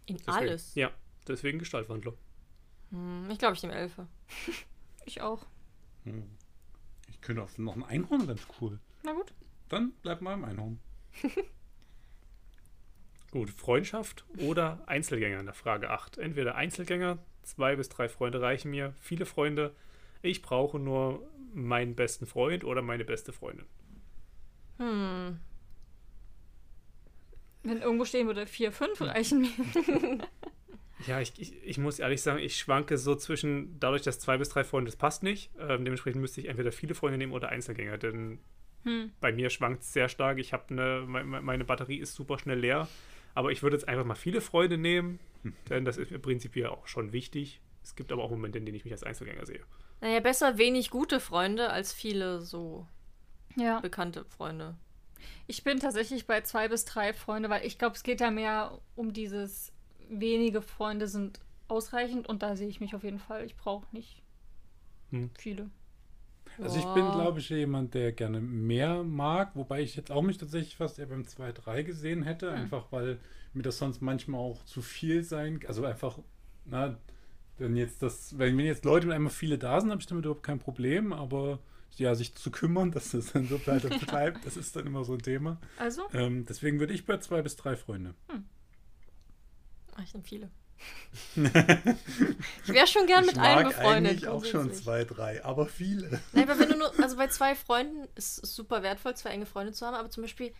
In 0.06 0.18
Deswegen, 0.18 0.32
alles. 0.38 0.76
Ja, 0.76 0.92
deswegen 1.28 1.60
Gestaltwandler. 1.60 2.14
Hm, 2.92 3.30
ich 3.32 3.40
glaube, 3.40 3.56
ich 3.56 3.62
nehme 3.64 3.76
Elfe. 3.76 4.08
Ich 5.06 5.20
auch. 5.22 5.46
Hm. 6.06 6.24
Ich 7.10 7.20
könnte 7.20 7.44
auf 7.44 7.58
noch 7.58 7.76
ein 7.76 7.84
Einhorn, 7.84 8.26
ganz 8.26 8.48
cool. 8.62 8.80
Na 9.04 9.12
gut. 9.12 9.34
Dann 9.68 9.92
bleib 10.02 10.22
mal 10.22 10.34
im 10.34 10.46
Einhorn. 10.46 10.80
Gut, 13.34 13.50
Freundschaft 13.50 14.26
oder 14.38 14.84
Einzelgänger 14.86 15.40
in 15.40 15.46
der 15.48 15.56
Frage 15.56 15.90
8. 15.90 16.20
Entweder 16.20 16.54
Einzelgänger, 16.54 17.18
zwei 17.42 17.76
bis 17.76 17.90
drei 17.90 18.08
Freunde 18.08 18.40
reichen 18.40 18.70
mir, 18.70 18.94
viele 19.00 19.26
Freunde. 19.26 19.74
Ich 20.22 20.44
brauche 20.44 20.78
nur 20.78 21.28
meinen 21.52 21.96
besten 21.96 22.28
Freund 22.28 22.64
oder 22.64 22.84
meine 22.84 23.04
beste 23.06 23.34
Freundin. 23.34 23.66
Hm. 24.78 25.40
Wenn 27.64 27.82
irgendwo 27.82 28.06
stehen 28.06 28.28
würde, 28.28 28.46
vier, 28.46 28.72
fünf 28.72 29.02
reichen 29.02 29.42
mir. 29.42 30.20
Ja, 31.08 31.20
ich, 31.20 31.34
ich, 31.38 31.62
ich 31.66 31.78
muss 31.80 32.00
ehrlich 32.00 32.22
sagen, 32.22 32.40
ich 32.40 32.56
schwanke 32.56 32.98
so 32.98 33.16
zwischen, 33.16 33.78
dadurch, 33.80 34.04
dass 34.04 34.20
zwei 34.20 34.38
bis 34.38 34.48
drei 34.48 34.64
Freunde, 34.64 34.90
das 34.90 34.96
passt 34.96 35.22
nicht. 35.22 35.50
Ähm, 35.60 35.84
dementsprechend 35.84 36.22
müsste 36.22 36.40
ich 36.40 36.48
entweder 36.48 36.72
viele 36.72 36.94
Freunde 36.96 37.18
nehmen 37.18 37.34
oder 37.34 37.50
Einzelgänger, 37.50 37.98
denn 37.98 38.40
Hm. 38.84 39.12
bei 39.20 39.34
mir 39.34 39.50
schwankt 39.50 39.82
es 39.82 39.92
sehr 39.92 40.08
stark. 40.08 40.38
Ich 40.40 40.54
habe 40.54 40.64
eine, 40.70 41.04
me- 41.06 41.26
me- 41.26 41.42
meine 41.42 41.66
Batterie 41.66 41.98
ist 41.98 42.14
super 42.16 42.38
schnell 42.40 42.60
leer. 42.60 42.88
Aber 43.36 43.52
ich 43.52 43.64
würde 43.64 43.76
jetzt 43.76 43.88
einfach 43.88 44.06
mal 44.06 44.16
viele 44.16 44.42
Freunde 44.42 44.78
nehmen, 44.78 45.20
denn 45.70 45.86
das 45.86 45.98
ist 45.98 46.12
mir 46.12 46.20
prinzipiell 46.20 46.68
auch 46.68 46.88
schon 46.88 47.12
wichtig. 47.14 47.62
Es 47.84 47.96
gibt 47.96 48.12
aber 48.12 48.24
auch 48.24 48.30
Momente, 48.30 48.58
in 48.60 48.66
denen 48.66 48.76
ich 48.78 48.84
mich 48.86 48.94
als 48.94 49.04
Einzelgänger 49.04 49.46
sehe. 49.46 49.62
Naja, 50.02 50.20
besser 50.20 50.58
wenig 50.58 50.90
gute 50.90 51.20
Freunde 51.20 51.70
als 51.70 51.94
viele 51.94 52.42
so 52.42 52.88
Ja. 53.56 53.80
bekannte 53.80 54.26
Freunde. 54.26 54.78
Ich 55.48 55.64
bin 55.64 55.80
tatsächlich 55.80 56.28
bei 56.28 56.42
zwei 56.42 56.68
bis 56.68 56.86
drei 56.86 57.14
Freunde, 57.14 57.50
weil 57.50 57.66
ich 57.66 57.78
glaube, 57.78 57.96
es 57.96 58.04
geht 58.04 58.22
ja 58.22 58.30
mehr 58.32 58.80
um 58.96 59.14
dieses 59.14 59.72
wenige 60.10 60.62
Freunde 60.62 61.08
sind 61.08 61.40
ausreichend 61.68 62.28
und 62.28 62.44
da 62.44 62.56
sehe 62.56 62.68
ich 62.68 62.80
mich 62.82 62.94
auf 62.96 63.04
jeden 63.04 63.20
Fall. 63.20 63.46
Ich 63.46 63.56
brauche 63.56 63.86
nicht 63.94 64.22
Hm. 65.12 65.30
viele. 65.38 65.70
Also 66.62 66.80
ich 66.80 66.86
bin, 66.94 67.10
glaube 67.12 67.40
ich, 67.40 67.50
jemand, 67.50 67.94
der 67.94 68.12
gerne 68.12 68.40
mehr 68.40 69.04
mag, 69.04 69.52
wobei 69.56 69.82
ich 69.82 69.96
jetzt 69.96 70.12
auch 70.12 70.22
mich 70.22 70.38
tatsächlich 70.38 70.76
fast 70.76 71.00
eher 71.00 71.08
beim 71.08 71.24
2-3 71.24 71.84
gesehen 71.84 72.24
hätte, 72.24 72.52
einfach 72.52 72.92
weil 72.92 73.20
mir 73.54 73.64
das 73.64 73.78
sonst 73.78 74.02
manchmal 74.02 74.42
auch 74.42 74.64
zu 74.66 74.82
viel 74.82 75.24
sein, 75.24 75.60
also 75.68 75.86
einfach, 75.86 76.20
na, 76.66 76.98
wenn 77.58 77.76
jetzt 77.76 78.02
das, 78.02 78.38
wenn, 78.38 78.58
wenn 78.58 78.66
jetzt 78.66 78.86
Leute 78.86 79.08
mit 79.08 79.16
einmal 79.16 79.32
viele 79.32 79.58
da 79.58 79.80
sind, 79.80 79.92
habe 79.92 80.02
ich 80.02 80.08
damit 80.08 80.26
überhaupt 80.26 80.44
kein 80.44 80.60
Problem, 80.60 81.14
aber 81.14 81.60
ja, 81.98 82.16
sich 82.16 82.34
zu 82.36 82.50
kümmern, 82.52 82.92
dass 82.92 83.12
das 83.12 83.34
dann 83.34 83.48
so 83.48 83.66
weiter 83.68 83.90
bleibt, 83.90 84.46
das 84.46 84.58
ist 84.58 84.76
dann 84.76 84.88
immer 84.88 85.04
so 85.04 85.14
ein 85.14 85.22
Thema. 85.22 85.60
Also? 85.78 86.04
Ähm, 86.14 86.46
deswegen 86.46 86.80
würde 86.80 86.94
ich 86.94 87.06
bei 87.06 87.18
zwei 87.18 87.42
bis 87.42 87.56
drei 87.56 87.76
Freunde. 87.76 88.16
Ach, 89.96 90.04
ich 90.04 90.14
nehme 90.14 90.26
viele. 90.26 90.50
Ich 91.36 92.74
wäre 92.74 92.88
schon 92.88 93.06
gern 93.06 93.26
mit 93.26 93.38
allen 93.38 93.68
befreundet. 93.68 94.12
eigentlich 94.12 94.28
auch 94.28 94.44
schon 94.44 94.74
zwei, 94.74 95.04
drei, 95.04 95.44
aber 95.44 95.68
viele. 95.68 96.20
Nein, 96.32 96.50
aber 96.50 96.60
wenn 96.60 96.70
du 96.70 96.78
nur, 96.78 97.00
also 97.00 97.18
bei 97.18 97.28
zwei 97.28 97.56
Freunden 97.56 98.08
ist 98.16 98.44
es 98.44 98.56
super 98.56 98.82
wertvoll, 98.82 99.16
zwei 99.16 99.30
enge 99.30 99.46
Freunde 99.46 99.74
zu 99.74 99.86
haben, 99.86 99.96
aber 99.96 100.10
zum 100.10 100.24
Beispiel, 100.24 100.54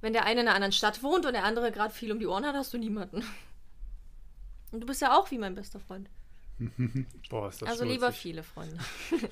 wenn 0.00 0.12
der 0.12 0.24
eine 0.24 0.40
in 0.40 0.48
einer 0.48 0.56
anderen 0.56 0.72
Stadt 0.72 1.02
wohnt 1.02 1.26
und 1.26 1.32
der 1.32 1.44
andere 1.44 1.70
gerade 1.70 1.94
viel 1.94 2.10
um 2.10 2.18
die 2.18 2.26
Ohren 2.26 2.44
hat, 2.44 2.56
hast 2.56 2.74
du 2.74 2.78
niemanden. 2.78 3.24
Und 4.72 4.80
du 4.80 4.86
bist 4.86 5.00
ja 5.00 5.16
auch 5.16 5.30
wie 5.30 5.38
mein 5.38 5.54
bester 5.54 5.80
Freund. 5.80 6.08
Boah, 7.28 7.48
ist 7.48 7.62
das 7.62 7.68
also 7.68 7.84
lieber 7.84 8.06
schmutzig. 8.06 8.22
viele 8.22 8.42
Freunde. 8.42 8.78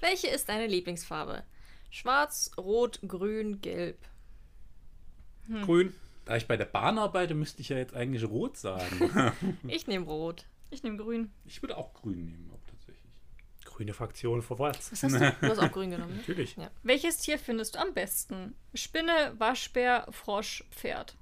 Welche 0.00 0.28
ist 0.28 0.48
deine 0.48 0.66
Lieblingsfarbe? 0.66 1.42
Schwarz, 1.90 2.52
Rot, 2.56 3.00
Grün, 3.06 3.60
Gelb. 3.60 3.98
Grün. 5.64 5.94
Da 6.24 6.36
ich 6.36 6.46
bei 6.46 6.56
der 6.56 6.66
Bahn 6.66 6.98
arbeite, 6.98 7.34
müsste 7.34 7.62
ich 7.62 7.70
ja 7.70 7.76
jetzt 7.78 7.94
eigentlich 7.94 8.24
rot 8.24 8.56
sagen. 8.56 9.32
Ich 9.66 9.86
nehme 9.86 10.06
Rot. 10.06 10.46
Ich 10.70 10.82
nehme 10.82 10.96
grün. 10.98 11.32
ich 11.44 11.62
würde 11.62 11.76
auch 11.76 11.92
grün 11.94 12.24
nehmen, 12.26 12.50
auch 12.54 12.64
tatsächlich. 12.70 13.10
grüne 13.64 13.92
Fraktion 13.92 14.40
vorwärts. 14.42 14.92
Was 14.92 15.02
hast 15.02 15.14
du? 15.14 15.18
Du 15.40 15.48
hast 15.48 15.58
auch 15.58 15.72
grün 15.72 15.90
genommen, 15.90 16.12
ne? 16.12 16.18
Natürlich. 16.20 16.56
Ja. 16.56 16.70
Welches 16.84 17.18
Tier 17.18 17.38
findest 17.38 17.74
du 17.74 17.80
am 17.80 17.92
besten? 17.94 18.54
Spinne, 18.74 19.34
Waschbär, 19.38 20.06
Frosch, 20.10 20.64
Pferd. 20.70 21.16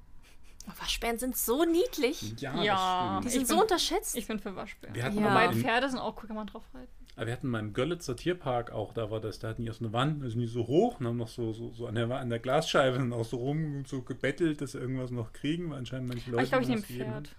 Oh, 0.68 0.72
Waschbären 0.82 1.18
sind 1.18 1.34
so 1.37 1.64
niedlich. 1.64 2.34
Ja, 2.40 2.62
Ja. 2.62 3.20
Die 3.24 3.30
sind 3.30 3.42
Ich 3.42 3.48
so 3.48 3.54
bin- 3.54 3.62
unterschätzt. 3.62 4.16
Ich 4.16 4.26
bin 4.26 4.38
für 4.38 4.54
Waschbär. 4.54 4.94
Wir 4.94 5.02
hatten, 5.04 5.14
Ja. 5.16 5.22
mal 5.22 5.48
Wobei 5.48 5.58
Pferde 5.58 5.88
sind 5.88 5.98
auch 5.98 6.20
cool, 6.22 6.26
kann 6.26 6.37
man 6.37 6.46
drauf 6.46 6.64
reiten. 6.74 6.97
Aber 7.18 7.26
wir 7.26 7.33
hatten 7.33 7.48
mal 7.48 7.59
im 7.59 7.72
Görlitzer 7.72 8.14
Tierpark 8.14 8.70
auch, 8.70 8.92
da 8.94 9.11
war 9.11 9.20
das, 9.20 9.40
da 9.40 9.48
hatten 9.48 9.64
die 9.64 9.70
aus 9.70 9.81
einer 9.81 9.92
Wand, 9.92 10.22
also 10.22 10.38
nicht 10.38 10.52
so 10.52 10.68
hoch, 10.68 11.00
und 11.00 11.07
haben 11.07 11.16
noch 11.16 11.26
so, 11.28 11.52
so, 11.52 11.72
so 11.72 11.88
an, 11.88 11.96
der, 11.96 12.09
an 12.11 12.31
der 12.31 12.38
Glasscheibe 12.38 12.96
sind 12.96 13.12
auch 13.12 13.24
so 13.24 13.38
rum 13.38 13.78
und 13.78 13.88
so 13.88 14.02
gebettelt, 14.02 14.61
dass 14.61 14.72
sie 14.72 14.78
irgendwas 14.78 15.11
noch 15.11 15.33
kriegen, 15.33 15.70
weil 15.70 15.78
anscheinend 15.78 16.09
manche 16.09 16.31
Leute. 16.31 16.37
Aber 16.37 16.44
ich 16.62 16.68
glaube, 16.68 16.81
ich 16.81 16.88
nehme 17.00 17.14
haben. 17.14 17.24
Pferd. 17.24 17.37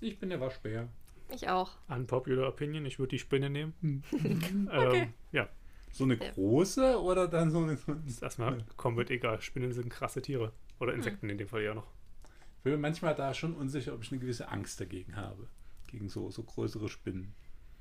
Ich 0.00 0.18
bin 0.20 0.28
der 0.30 0.40
Waschbär. 0.40 0.88
Ich 1.34 1.48
auch. 1.48 1.72
Unpopular 1.88 2.48
Opinion, 2.48 2.86
ich 2.86 3.00
würde 3.00 3.10
die 3.10 3.18
Spinne 3.18 3.50
nehmen. 3.50 3.74
Hm. 3.80 4.02
ähm, 4.72 5.12
ja, 5.32 5.48
So 5.90 6.04
eine 6.04 6.16
große 6.16 7.02
oder 7.02 7.26
dann 7.26 7.50
so 7.50 7.58
eine. 7.64 7.76
ist 8.06 8.22
erstmal 8.22 8.64
komplett 8.76 9.10
egal. 9.10 9.40
Spinnen 9.42 9.72
sind 9.72 9.88
krasse 9.90 10.22
Tiere. 10.22 10.52
Oder 10.78 10.92
Hm. 10.92 10.98
Insekten 11.00 11.28
in 11.30 11.38
dem 11.38 11.48
Fall 11.48 11.62
ja 11.62 11.74
noch. 11.74 11.86
Ich 12.58 12.62
bin 12.62 12.74
mir 12.74 12.78
manchmal 12.78 13.16
da 13.16 13.34
schon 13.34 13.54
unsicher, 13.54 13.92
ob 13.92 14.02
ich 14.04 14.12
eine 14.12 14.20
gewisse 14.20 14.48
Angst 14.48 14.80
dagegen 14.80 15.16
habe. 15.16 15.48
Gegen 15.88 16.08
so, 16.08 16.30
so 16.30 16.44
größere 16.44 16.88
Spinnen. 16.88 17.34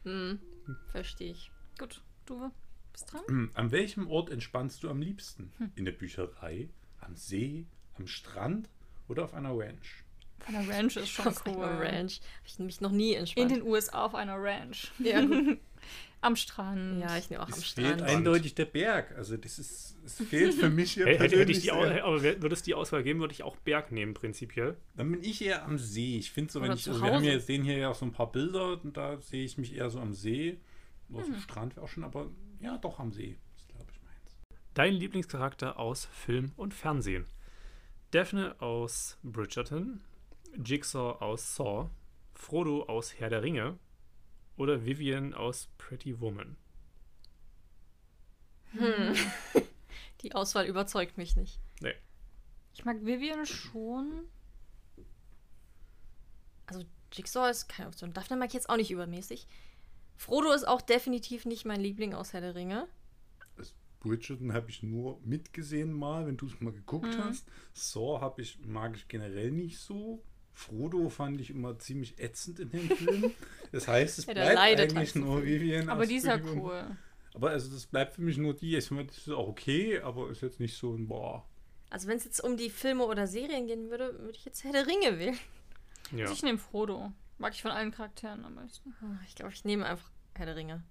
Hm. 0.05 0.39
Verstehe 0.91 1.31
ich. 1.31 1.51
Gut, 1.77 2.01
du 2.25 2.51
bist 2.93 3.11
dran. 3.11 3.21
Hm, 3.27 3.51
An 3.53 3.71
welchem 3.71 4.07
Ort 4.09 4.29
entspannst 4.29 4.83
du 4.83 4.89
am 4.89 5.01
liebsten? 5.01 5.51
In 5.75 5.85
der 5.85 5.91
Bücherei, 5.91 6.69
am 7.01 7.15
See, 7.15 7.65
am 7.97 8.07
Strand 8.07 8.69
oder 9.07 9.23
auf 9.25 9.33
einer 9.33 9.57
Ranch? 9.57 10.03
Von 10.39 10.53
der 10.53 10.67
Ranch 10.67 10.95
ist 10.97 11.09
schon 11.09 11.27
Auf 11.27 11.45
einer 11.45 11.57
cool. 11.57 11.63
Ranch. 11.65 12.19
Habe 12.19 12.47
ich 12.47 12.59
mich 12.59 12.81
noch 12.81 12.91
nie 12.91 13.13
In 13.13 13.19
entspannt. 13.19 13.51
den 13.51 13.63
USA 13.63 14.05
auf 14.05 14.15
einer 14.15 14.35
Ranch. 14.41 14.91
ja, 14.99 15.21
gut. 15.25 15.57
Am 16.21 16.35
Strand. 16.35 16.99
ja, 17.01 17.17
ich 17.17 17.29
nehme 17.29 17.43
auch 17.43 17.47
am 17.47 17.53
Es 17.53 17.63
fehlt 17.63 17.99
Strand. 17.99 18.01
eindeutig 18.01 18.55
der 18.55 18.65
Berg. 18.65 19.15
Also 19.15 19.37
das 19.37 19.59
ist, 19.59 19.97
es 20.03 20.15
fehlt 20.27 20.55
für 20.55 20.69
mich 20.69 20.93
hier 20.93 21.05
Hey, 21.05 21.17
hätte, 21.19 21.37
hätte 21.37 21.51
ich 21.51 21.61
die, 21.61 21.71
aber 21.71 22.21
würde 22.21 22.53
es 22.53 22.63
die 22.63 22.73
Auswahl 22.73 23.03
geben, 23.03 23.19
würde 23.19 23.33
ich 23.33 23.43
auch 23.43 23.55
Berg 23.57 23.91
nehmen, 23.91 24.13
prinzipiell. 24.15 24.75
Dann 24.95 25.11
bin 25.11 25.23
ich 25.23 25.43
eher 25.43 25.63
am 25.65 25.77
See. 25.77 26.17
Ich 26.17 26.31
finde 26.31 26.51
so, 26.51 26.61
wenn 26.61 26.71
Oder 26.71 26.79
ich, 26.79 26.87
also 26.87 27.03
wir 27.03 27.13
haben 27.13 27.23
ja 27.23 27.39
sehen 27.39 27.63
hier 27.63 27.77
ja 27.77 27.89
auch 27.89 27.95
so 27.95 28.05
ein 28.05 28.11
paar 28.11 28.31
Bilder 28.31 28.81
und 28.81 28.97
da 28.97 29.21
sehe 29.21 29.45
ich 29.45 29.57
mich 29.57 29.75
eher 29.75 29.89
so 29.91 29.99
am 29.99 30.13
See. 30.13 30.59
Oder 31.09 31.19
auf 31.19 31.25
dem 31.25 31.39
Strand 31.39 31.75
wäre 31.75 31.85
auch 31.85 31.89
schon, 31.89 32.03
aber 32.03 32.31
ja, 32.59 32.77
doch 32.79 32.99
am 32.99 33.11
See. 33.11 33.37
Das 33.53 33.61
ist, 33.61 33.69
glaube 33.69 33.91
ich, 33.91 34.01
meins. 34.01 34.35
Dein 34.73 34.93
Lieblingscharakter 34.93 35.77
aus 35.77 36.05
Film 36.11 36.53
und 36.55 36.73
Fernsehen. 36.73 37.25
Daphne 38.09 38.59
aus 38.61 39.19
Bridgerton, 39.21 40.01
Jigsaw 40.63 41.21
aus 41.21 41.55
Saw, 41.55 41.89
Frodo 42.33 42.83
aus 42.83 43.13
Herr 43.19 43.29
der 43.29 43.43
Ringe 43.43 43.77
oder 44.57 44.85
Vivian 44.85 45.33
aus 45.33 45.67
Pretty 45.77 46.19
Woman. 46.19 46.55
Die 50.21 50.33
Auswahl 50.35 50.65
überzeugt 50.65 51.17
mich 51.17 51.35
nicht. 51.35 51.59
Ich 52.73 52.83
mag 52.83 53.05
Vivian 53.05 53.45
schon. 53.45 54.25
Also 56.65 56.83
Jigsaw 57.13 57.49
ist 57.49 57.69
keine 57.69 57.87
Option. 57.87 58.11
Daphne 58.11 58.35
mag 58.35 58.47
ich 58.49 58.53
jetzt 58.53 58.69
auch 58.69 58.75
nicht 58.75 58.91
übermäßig. 58.91 59.47
Frodo 60.17 60.51
ist 60.51 60.67
auch 60.67 60.81
definitiv 60.81 61.45
nicht 61.45 61.63
mein 61.63 61.79
Liebling 61.79 62.13
aus 62.13 62.33
Herr 62.33 62.41
der 62.41 62.55
Ringe. 62.55 62.87
Bridgerton 64.01 64.53
habe 64.53 64.69
ich 64.69 64.83
nur 64.83 65.19
mitgesehen 65.23 65.91
mal, 65.93 66.27
wenn 66.27 66.37
du 66.37 66.45
es 66.47 66.59
mal 66.59 66.73
geguckt 66.73 67.05
Mhm. 67.07 67.23
hast. 67.23 67.47
Saw 67.73 68.19
habe 68.21 68.41
ich, 68.41 68.59
mag 68.65 68.95
ich 68.95 69.07
generell 69.07 69.51
nicht 69.51 69.79
so. 69.79 70.21
Frodo 70.55 71.09
fand 71.09 71.39
ich 71.41 71.49
immer 71.51 71.77
ziemlich 71.77 72.17
ätzend 72.17 72.59
in 72.59 72.69
den 72.71 72.89
Filmen. 72.89 73.31
Das 73.71 73.87
heißt, 73.87 74.19
es 74.19 74.25
Ja, 74.27 74.33
bleibt 74.33 74.57
eigentlich 74.57 74.95
halt 74.97 75.09
so 75.09 75.19
nur. 75.19 75.43
Vivian. 75.43 75.89
Aber 75.89 76.05
die 76.05 76.15
ist 76.15 76.25
ja 76.25 76.39
cool. 76.43 76.97
Aber 77.33 77.49
also 77.49 77.71
das 77.73 77.85
bleibt 77.85 78.15
für 78.15 78.21
mich 78.21 78.37
nur 78.37 78.53
die. 78.53 78.77
Ich 78.77 78.89
meine, 78.89 79.07
das 79.07 79.17
ist 79.17 79.29
auch 79.29 79.47
okay, 79.49 79.99
aber 79.99 80.29
ist 80.31 80.41
jetzt 80.41 80.59
nicht 80.61 80.77
so 80.77 80.95
ein 80.95 81.07
Boah. 81.07 81.45
Also 81.89 82.07
wenn 82.07 82.17
es 82.17 82.23
jetzt 82.23 82.39
um 82.41 82.55
die 82.57 82.69
Filme 82.69 83.05
oder 83.05 83.27
Serien 83.27 83.67
gehen 83.67 83.89
würde, 83.89 84.17
würde 84.19 84.31
ich 84.37 84.45
jetzt 84.45 84.63
Herr 84.63 84.71
der 84.71 84.87
Ringe 84.87 85.19
wählen. 85.19 85.37
Ja. 86.11 86.23
Also 86.23 86.33
ich 86.33 86.43
nehme 86.43 86.57
Frodo. 86.57 87.11
Mag 87.37 87.53
ich 87.53 87.61
von 87.61 87.71
allen 87.71 87.91
Charakteren 87.91 88.45
am 88.45 88.55
meisten. 88.55 88.95
Ah, 89.01 89.19
Ich 89.27 89.35
glaube, 89.35 89.51
ich 89.51 89.65
nehme 89.65 89.85
einfach 89.85 90.09
Herr 90.35 90.45
der 90.45 90.55
Ringe. 90.55 90.83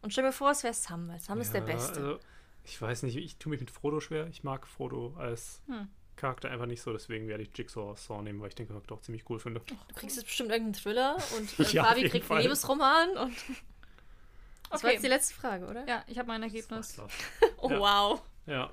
Und 0.00 0.12
stell 0.12 0.24
mir 0.24 0.32
vor, 0.32 0.50
es 0.52 0.62
wäre 0.64 0.72
Sam, 0.72 1.08
weil 1.08 1.20
Sam 1.20 1.38
ist 1.42 1.52
der 1.52 1.60
Ja, 1.60 1.66
Beste. 1.66 2.00
Also, 2.00 2.18
ich 2.64 2.80
weiß 2.80 3.02
nicht, 3.02 3.16
ich 3.16 3.36
tue 3.36 3.50
mich 3.50 3.60
mit 3.60 3.70
Frodo 3.70 4.00
schwer. 4.00 4.26
Ich 4.28 4.42
mag 4.44 4.66
Frodo 4.66 5.14
als 5.18 5.60
Hm. 5.66 5.88
Charakter 6.20 6.50
einfach 6.50 6.66
nicht 6.66 6.82
so, 6.82 6.92
deswegen 6.92 7.26
werde 7.28 7.42
ich 7.42 7.50
Jigsaw 7.56 7.90
aus 7.90 8.04
Saw 8.06 8.22
nehmen, 8.22 8.40
weil 8.40 8.48
ich 8.48 8.54
den 8.54 8.68
Charakter 8.68 8.94
auch 8.94 9.00
ziemlich 9.00 9.28
cool 9.30 9.38
finde. 9.40 9.60
Du 9.66 9.94
kriegst 9.94 10.16
jetzt 10.16 10.26
bestimmt 10.26 10.50
irgendeinen 10.50 10.74
Thriller 10.74 11.16
und 11.36 11.58
äh, 11.66 11.70
Ja, 11.72 11.84
Fabi 11.84 12.08
kriegt 12.08 12.26
Fall. 12.26 12.36
einen 12.36 12.44
Liebesroman. 12.44 13.16
Und 13.16 13.34
das 14.70 14.82
war 14.82 14.90
Okay. 14.90 14.92
jetzt 14.94 15.02
die 15.04 15.08
letzte 15.08 15.34
Frage, 15.34 15.66
oder? 15.66 15.86
Ja, 15.88 16.04
ich 16.06 16.18
habe 16.18 16.28
mein 16.28 16.42
Ergebnis. 16.42 16.96
Oh, 17.58 17.70
Ja. 17.70 17.78
wow. 17.80 18.22
Ja, 18.46 18.72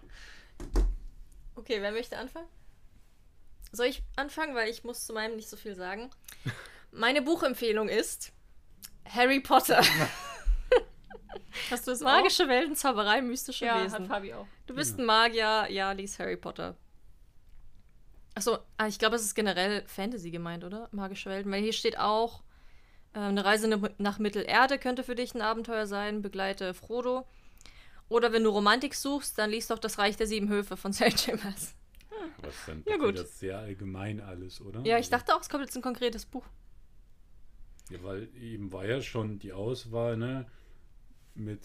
Okay, 1.55 1.81
wer 1.81 1.91
möchte 1.91 2.17
anfangen? 2.17 2.47
Soll 3.71 3.87
ich 3.87 4.01
anfangen, 4.15 4.55
weil 4.55 4.69
ich 4.69 4.83
muss 4.83 5.05
zu 5.05 5.13
meinem 5.13 5.35
nicht 5.35 5.49
so 5.49 5.57
viel 5.57 5.75
sagen. 5.75 6.09
Meine 6.91 7.21
Buchempfehlung 7.21 7.89
ist 7.89 8.31
Harry 9.05 9.39
Potter. 9.41 9.81
Hast 11.71 11.85
du 11.87 11.91
es 11.91 11.99
Magische 12.01 12.47
Welten, 12.47 12.75
Zauberei, 12.75 13.21
mystische 13.21 13.65
auch? 13.71 13.77
Ja, 13.77 13.83
Wesen. 13.83 13.99
hat 14.03 14.07
Fabi 14.07 14.33
auch. 14.33 14.47
Du 14.67 14.75
bist 14.75 14.97
ein 14.99 15.05
Magier, 15.05 15.67
ja, 15.69 15.91
lies 15.91 16.17
Harry 16.19 16.37
Potter. 16.37 16.75
Achso, 18.37 18.59
ah, 18.77 18.87
ich 18.87 18.99
glaube, 18.99 19.15
es 19.15 19.23
ist 19.23 19.33
generell 19.33 19.83
Fantasy 19.87 20.29
gemeint, 20.29 20.63
oder? 20.63 20.89
Magische 20.91 21.27
Welten, 21.31 21.51
weil 21.51 21.63
hier 21.63 21.73
steht 21.73 21.97
auch, 21.97 22.43
äh, 23.13 23.19
eine 23.19 23.43
Reise 23.43 23.67
nach 23.97 24.19
Mittelerde 24.19 24.77
könnte 24.77 25.03
für 25.03 25.15
dich 25.15 25.33
ein 25.33 25.41
Abenteuer 25.41 25.87
sein, 25.87 26.21
begleite 26.21 26.75
Frodo. 26.75 27.25
Oder 28.09 28.31
wenn 28.31 28.43
du 28.43 28.51
Romantik 28.51 28.93
suchst, 28.93 29.39
dann 29.39 29.49
liest 29.49 29.71
doch 29.71 29.79
das 29.79 29.97
Reich 29.97 30.17
der 30.17 30.27
sieben 30.27 30.49
Höfe 30.49 30.77
von 30.77 30.93
Sarah 30.93 31.17
Chambers. 31.17 31.73
Was 32.43 32.53
dann 32.67 32.83
Ja, 32.85 32.97
gut. 32.97 33.15
Das 33.15 33.23
ist 33.29 33.39
sehr 33.39 33.57
allgemein 33.57 34.21
alles, 34.21 34.61
oder? 34.61 34.81
Ja, 34.81 34.97
ich 34.99 35.05
Also- 35.05 35.09
dachte 35.11 35.35
auch, 35.35 35.41
es 35.41 35.49
kommt 35.49 35.63
jetzt 35.63 35.75
ein 35.75 35.81
konkretes 35.81 36.27
Buch. 36.27 36.45
Ja, 37.89 38.03
weil 38.03 38.29
eben 38.35 38.71
war 38.71 38.85
ja 38.85 39.01
schon 39.01 39.39
die 39.39 39.51
Auswahl, 39.51 40.15
ne? 40.15 40.45
Mit 41.33 41.61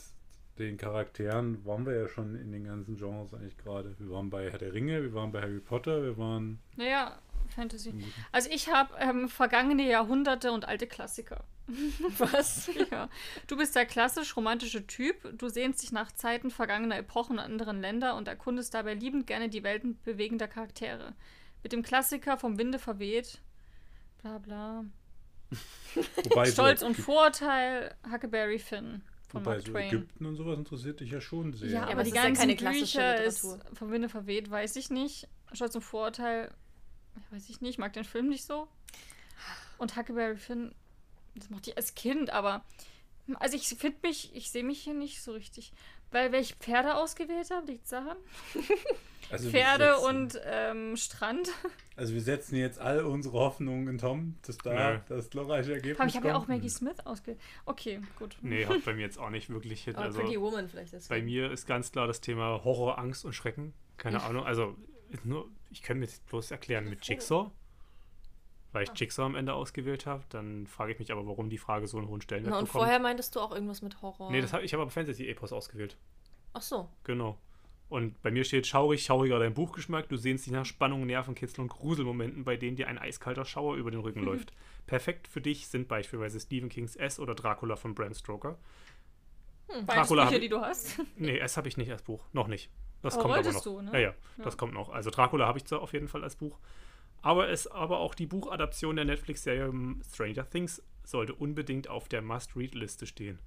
den 0.62 0.76
Charakteren 0.76 1.64
waren 1.64 1.84
wir 1.86 1.94
ja 1.94 2.08
schon 2.08 2.34
in 2.34 2.52
den 2.52 2.64
ganzen 2.64 2.96
Genres 2.96 3.34
eigentlich 3.34 3.58
gerade. 3.58 3.94
Wir 3.98 4.10
waren 4.10 4.30
bei 4.30 4.50
Herr 4.50 4.58
der 4.58 4.72
Ringe, 4.72 5.02
wir 5.02 5.12
waren 5.14 5.32
bei 5.32 5.42
Harry 5.42 5.60
Potter, 5.60 6.02
wir 6.02 6.16
waren. 6.16 6.58
Naja, 6.76 7.18
Fantasy. 7.54 7.92
Also 8.30 8.48
ich 8.50 8.68
habe 8.68 8.94
ähm, 8.98 9.28
vergangene 9.28 9.86
Jahrhunderte 9.86 10.52
und 10.52 10.66
alte 10.66 10.86
Klassiker. 10.86 11.44
Was? 12.18 12.70
Ja. 12.90 13.08
Du 13.46 13.56
bist 13.56 13.76
der 13.76 13.86
klassisch-romantische 13.86 14.86
Typ. 14.86 15.38
Du 15.38 15.48
sehnst 15.48 15.82
dich 15.82 15.92
nach 15.92 16.12
Zeiten 16.12 16.50
vergangener 16.50 16.98
Epochen 16.98 17.38
und 17.38 17.44
anderen 17.44 17.80
Länder 17.80 18.16
und 18.16 18.28
erkundest 18.28 18.74
dabei 18.74 18.94
liebend 18.94 19.26
gerne 19.26 19.48
die 19.48 19.62
Welten 19.62 19.98
bewegender 20.02 20.48
Charaktere. 20.48 21.14
Mit 21.62 21.72
dem 21.72 21.82
Klassiker 21.82 22.36
vom 22.38 22.58
Winde 22.58 22.78
verweht. 22.78 23.40
Bla 24.22 24.38
bla. 24.38 24.84
Stolz 26.46 26.82
und 26.82 26.96
Vorurteil, 26.96 27.94
Huckleberry 28.10 28.58
Finn 28.58 29.02
von 29.32 29.40
wobei 29.40 29.54
Mark 29.54 29.66
so 29.66 29.72
Twain. 29.72 29.88
Ägypten 29.88 30.26
und 30.26 30.36
sowas 30.36 30.58
interessiert 30.58 31.00
dich 31.00 31.10
ja 31.10 31.20
schon 31.20 31.54
sehr. 31.54 31.70
Ja, 31.70 31.82
aber 31.84 31.92
aber 31.92 32.04
die 32.04 32.10
ist 32.10 32.54
ja 32.54 32.70
Bücher 32.70 33.24
ist 33.24 33.46
vom 33.72 33.90
Winde 33.90 34.08
verweht, 34.08 34.50
weiß 34.50 34.76
ich 34.76 34.90
nicht. 34.90 35.26
Stolz 35.52 35.74
und 35.74 35.82
Vorurteil, 35.82 36.52
weiß 37.30 37.48
ich 37.48 37.60
nicht, 37.60 37.78
mag 37.78 37.92
den 37.94 38.04
Film 38.04 38.28
nicht 38.28 38.44
so. 38.44 38.68
Und 39.78 39.96
Huckleberry 39.96 40.36
Finn, 40.36 40.74
das 41.34 41.50
mochte 41.50 41.70
ich 41.70 41.76
als 41.76 41.94
Kind, 41.94 42.30
aber 42.30 42.64
also 43.36 43.56
ich 43.56 43.66
finde 43.68 43.98
mich, 44.02 44.34
ich 44.34 44.50
sehe 44.50 44.64
mich 44.64 44.82
hier 44.82 44.94
nicht 44.94 45.22
so 45.22 45.32
richtig. 45.32 45.72
Weil 46.12 46.30
welche 46.32 46.54
Pferde 46.56 46.94
ausgewählt 46.94 47.50
habe, 47.50 47.66
liegt 47.66 47.90
daran. 47.90 48.16
Also 49.30 49.48
Pferde 49.48 49.94
setzen- 49.94 50.04
und 50.16 50.40
ähm, 50.44 50.96
Strand. 50.96 51.48
Also 51.96 52.14
wir 52.14 52.20
setzen 52.22 52.56
jetzt 52.56 52.78
all 52.78 53.00
unsere 53.04 53.38
Hoffnungen 53.38 53.86
in 53.86 53.98
Tom, 53.98 54.36
dass 54.46 54.56
da 54.58 54.94
Nö. 54.94 54.98
das 55.08 55.28
glorreiche 55.30 55.72
Ergebnis 55.74 56.00
Aber 56.00 56.08
ich 56.08 56.16
habe 56.16 56.28
ja 56.28 56.36
auch. 56.36 56.48
Maggie 56.48 56.68
Smith 56.70 56.96
ausgewählt. 57.04 57.38
Okay, 57.66 58.00
gut. 58.18 58.36
nee, 58.42 58.64
hat 58.66 58.84
bei 58.84 58.94
mir 58.94 59.02
jetzt 59.02 59.18
auch 59.18 59.28
nicht 59.30 59.48
wirklich 59.50 59.84
Hit. 59.84 59.96
Aber 59.96 60.06
Also, 60.06 60.20
Pretty 60.20 60.40
Woman 60.40 60.68
vielleicht 60.68 60.94
ist. 60.94 61.08
bei 61.10 61.20
mir 61.22 61.50
ist 61.50 61.66
ganz 61.66 61.92
klar 61.92 62.06
das 62.06 62.20
Thema 62.22 62.64
Horror, 62.64 62.98
Angst 62.98 63.24
und 63.26 63.34
Schrecken. 63.34 63.72
Keine 63.98 64.22
Ahnung, 64.22 64.44
also 64.44 64.74
nur, 65.24 65.48
ich 65.70 65.82
kann 65.82 65.98
mir 65.98 66.06
das 66.06 66.18
bloß 66.20 66.50
erklären 66.50 66.88
mit 66.88 67.06
Jigsaw. 67.06 67.50
Weil 68.72 68.84
ich 68.84 68.90
Jigsaw 68.98 69.26
am 69.26 69.34
Ende 69.34 69.52
ausgewählt 69.54 70.06
habe, 70.06 70.24
dann 70.30 70.66
frage 70.66 70.92
ich 70.92 70.98
mich 70.98 71.12
aber, 71.12 71.26
warum 71.26 71.50
die 71.50 71.58
Frage 71.58 71.86
so 71.86 71.98
einen 71.98 72.08
hohen 72.08 72.22
Stellenwert 72.22 72.52
Na, 72.52 72.58
und 72.58 72.64
bekommt. 72.64 72.84
vorher 72.84 72.98
meintest 73.00 73.36
du 73.36 73.40
auch 73.40 73.52
irgendwas 73.52 73.82
mit 73.82 74.00
Horror. 74.00 74.30
nee, 74.30 74.40
das 74.40 74.52
hab, 74.54 74.62
ich 74.62 74.72
habe 74.72 74.82
aber 74.82 74.90
Fantasy-Epos 74.90 75.52
ausgewählt. 75.52 75.96
Ach 76.54 76.62
so. 76.62 76.88
Genau. 77.04 77.38
Und 77.90 78.22
bei 78.22 78.30
mir 78.30 78.44
steht 78.44 78.66
schaurig, 78.66 79.04
schauriger 79.04 79.38
dein 79.38 79.52
Buchgeschmack. 79.52 80.08
Du 80.08 80.16
sehnst 80.16 80.46
dich 80.46 80.52
nach 80.54 80.64
Spannung, 80.64 81.04
Nervenkitzel 81.04 81.60
und 81.60 81.68
Gruselmomenten, 81.68 82.44
bei 82.44 82.56
denen 82.56 82.74
dir 82.76 82.88
ein 82.88 82.96
eiskalter 82.98 83.44
Schauer 83.44 83.76
über 83.76 83.90
den 83.90 84.00
Rücken 84.00 84.20
läuft. 84.24 84.52
Perfekt 84.86 85.28
für 85.28 85.42
dich 85.42 85.68
sind 85.68 85.88
beispielsweise 85.88 86.40
Stephen 86.40 86.70
Kings 86.70 86.96
S 86.96 87.20
oder 87.20 87.34
Dracula 87.34 87.76
von 87.76 87.94
Bram 87.94 88.14
Stoker. 88.14 88.56
Beides 89.68 89.86
Dracula 89.86 90.24
Bücher, 90.24 90.36
ich- 90.36 90.42
die 90.42 90.48
du 90.48 90.60
hast. 90.62 91.00
Nee, 91.16 91.38
S 91.38 91.56
habe 91.58 91.68
ich 91.68 91.76
nicht 91.76 91.90
als 91.90 92.02
Buch. 92.02 92.24
Noch 92.32 92.46
nicht. 92.46 92.70
Das 93.02 93.14
Aber 93.14 93.24
kommt 93.24 93.34
aber 93.38 93.52
noch. 93.52 93.62
du, 93.62 93.80
ne? 93.82 93.90
Ja, 93.92 93.98
ja, 93.98 94.08
Ja. 94.38 94.44
das 94.44 94.56
kommt 94.56 94.72
noch. 94.74 94.88
Also 94.90 95.10
Dracula 95.10 95.46
habe 95.46 95.58
ich 95.58 95.64
zwar 95.66 95.80
auf 95.82 95.92
jeden 95.92 96.08
Fall 96.08 96.22
als 96.24 96.36
Buch. 96.36 96.58
Aber 97.22 97.48
es 97.48 97.66
aber 97.66 97.98
auch 97.98 98.14
die 98.14 98.26
Buchadaption 98.26 98.96
der 98.96 99.04
Netflix-Serie 99.04 99.66
ähm, 99.66 100.02
Stranger 100.12 100.48
Things 100.48 100.82
sollte 101.04 101.34
unbedingt 101.34 101.88
auf 101.88 102.08
der 102.08 102.22
Must-Read-Liste 102.22 103.06
stehen. 103.06 103.38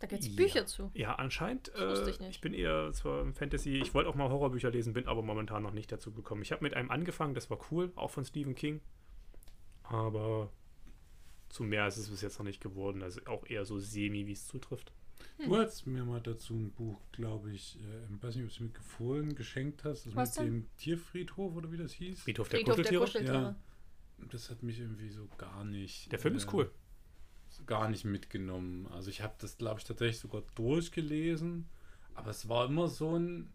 Da 0.00 0.06
gibt 0.06 0.22
es 0.22 0.28
Ja. 0.28 0.36
Bücher 0.36 0.66
zu. 0.66 0.90
Ja, 0.94 1.14
anscheinend. 1.16 1.74
Äh, 1.74 2.08
ich 2.08 2.20
nicht. 2.20 2.30
ich 2.30 2.40
bin 2.40 2.54
eher 2.54 2.92
zwar 2.92 3.22
im 3.22 3.34
Fantasy, 3.34 3.78
ich 3.78 3.94
wollte 3.94 4.08
auch 4.08 4.14
mal 4.14 4.28
Horrorbücher 4.28 4.70
lesen, 4.70 4.92
bin 4.92 5.08
aber 5.08 5.22
momentan 5.22 5.62
noch 5.62 5.72
nicht 5.72 5.90
dazu 5.90 6.12
gekommen. 6.12 6.42
Ich 6.42 6.52
habe 6.52 6.62
mit 6.62 6.74
einem 6.74 6.90
angefangen, 6.90 7.34
das 7.34 7.50
war 7.50 7.58
cool, 7.70 7.92
auch 7.96 8.10
von 8.10 8.24
Stephen 8.24 8.54
King. 8.54 8.80
Aber 9.82 10.52
zu 11.48 11.64
mehr 11.64 11.86
ist 11.86 11.96
es 11.96 12.10
bis 12.10 12.20
jetzt 12.20 12.38
noch 12.38 12.44
nicht 12.46 12.60
geworden. 12.60 13.02
Also 13.02 13.20
auch 13.26 13.46
eher 13.46 13.64
so 13.64 13.78
semi, 13.78 14.26
wie 14.26 14.32
es 14.32 14.46
zutrifft. 14.46 14.92
Du 15.44 15.56
hast 15.56 15.86
mir 15.86 16.04
mal 16.04 16.20
dazu 16.20 16.54
ein 16.54 16.72
Buch, 16.72 17.00
glaube 17.12 17.52
ich, 17.52 17.78
äh, 17.78 18.14
ich 18.14 18.22
weiß 18.22 18.34
nicht, 18.36 18.44
ob 18.44 18.50
du 18.50 18.54
es 18.54 18.60
mir 18.60 18.68
gefohlen, 18.70 19.34
geschenkt 19.34 19.84
hast. 19.84 20.06
Das 20.06 20.16
Was 20.16 20.38
mit 20.38 20.46
denn? 20.46 20.52
dem 20.52 20.76
Tierfriedhof 20.76 21.54
oder 21.54 21.70
wie 21.70 21.76
das 21.76 21.92
hieß. 21.92 22.22
Friedhof 22.22 22.48
der 22.48 22.60
Friedhof 22.60 22.76
der 22.76 22.84
Kuscheltiere. 22.84 23.04
Kuscheltiere. 23.04 23.56
Das 24.30 24.50
hat 24.50 24.62
mich 24.62 24.80
irgendwie 24.80 25.10
so 25.10 25.28
gar 25.38 25.64
nicht. 25.64 26.10
Der 26.10 26.18
Film 26.18 26.34
ist 26.36 26.46
äh, 26.46 26.50
cool. 26.52 26.70
Gar 27.66 27.88
nicht 27.88 28.04
mitgenommen. 28.04 28.86
Also 28.88 29.10
ich 29.10 29.22
habe 29.22 29.34
das, 29.38 29.56
glaube 29.58 29.78
ich, 29.78 29.84
tatsächlich 29.84 30.18
sogar 30.18 30.42
durchgelesen. 30.54 31.68
Aber 32.14 32.30
es 32.30 32.48
war 32.48 32.66
immer 32.66 32.88
so 32.88 33.16
ein, 33.16 33.48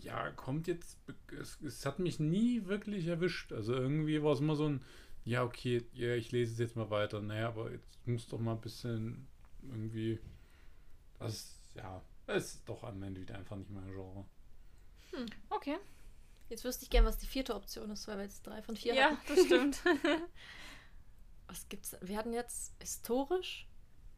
ja, 0.00 0.30
kommt 0.30 0.66
jetzt, 0.66 0.98
es, 1.40 1.60
es 1.62 1.86
hat 1.86 1.98
mich 2.00 2.18
nie 2.18 2.66
wirklich 2.66 3.06
erwischt. 3.06 3.52
Also 3.52 3.74
irgendwie 3.74 4.22
war 4.22 4.32
es 4.32 4.40
immer 4.40 4.56
so 4.56 4.68
ein, 4.68 4.82
ja, 5.24 5.44
okay, 5.44 5.84
ja, 5.94 6.14
ich 6.14 6.32
lese 6.32 6.52
es 6.52 6.58
jetzt 6.58 6.76
mal 6.76 6.90
weiter. 6.90 7.20
Naja, 7.20 7.48
aber 7.48 7.70
jetzt 7.70 8.06
muss 8.06 8.26
doch 8.26 8.40
mal 8.40 8.54
ein 8.54 8.60
bisschen 8.60 9.28
irgendwie, 9.62 10.18
das, 11.22 11.56
ja, 11.74 12.02
es 12.26 12.54
ist 12.54 12.68
doch 12.68 12.84
am 12.84 13.02
Ende 13.02 13.20
wieder 13.20 13.36
einfach 13.36 13.56
nicht 13.56 13.70
mein 13.70 13.86
Genre. 13.90 14.24
Okay. 15.50 15.76
Jetzt 16.48 16.64
wüsste 16.64 16.84
ich 16.84 16.90
gern, 16.90 17.04
was 17.04 17.18
die 17.18 17.26
vierte 17.26 17.54
Option 17.54 17.90
ist, 17.90 18.06
weil 18.08 18.16
wir 18.18 18.24
jetzt 18.24 18.46
drei 18.46 18.62
von 18.62 18.76
vier 18.76 18.94
Ja, 18.94 19.04
hatten. 19.10 19.18
das 19.28 19.44
stimmt. 19.46 19.82
Was 21.48 21.68
gibt's? 21.68 21.96
Wir 22.00 22.16
hatten 22.16 22.32
jetzt 22.32 22.72
historisch. 22.80 23.68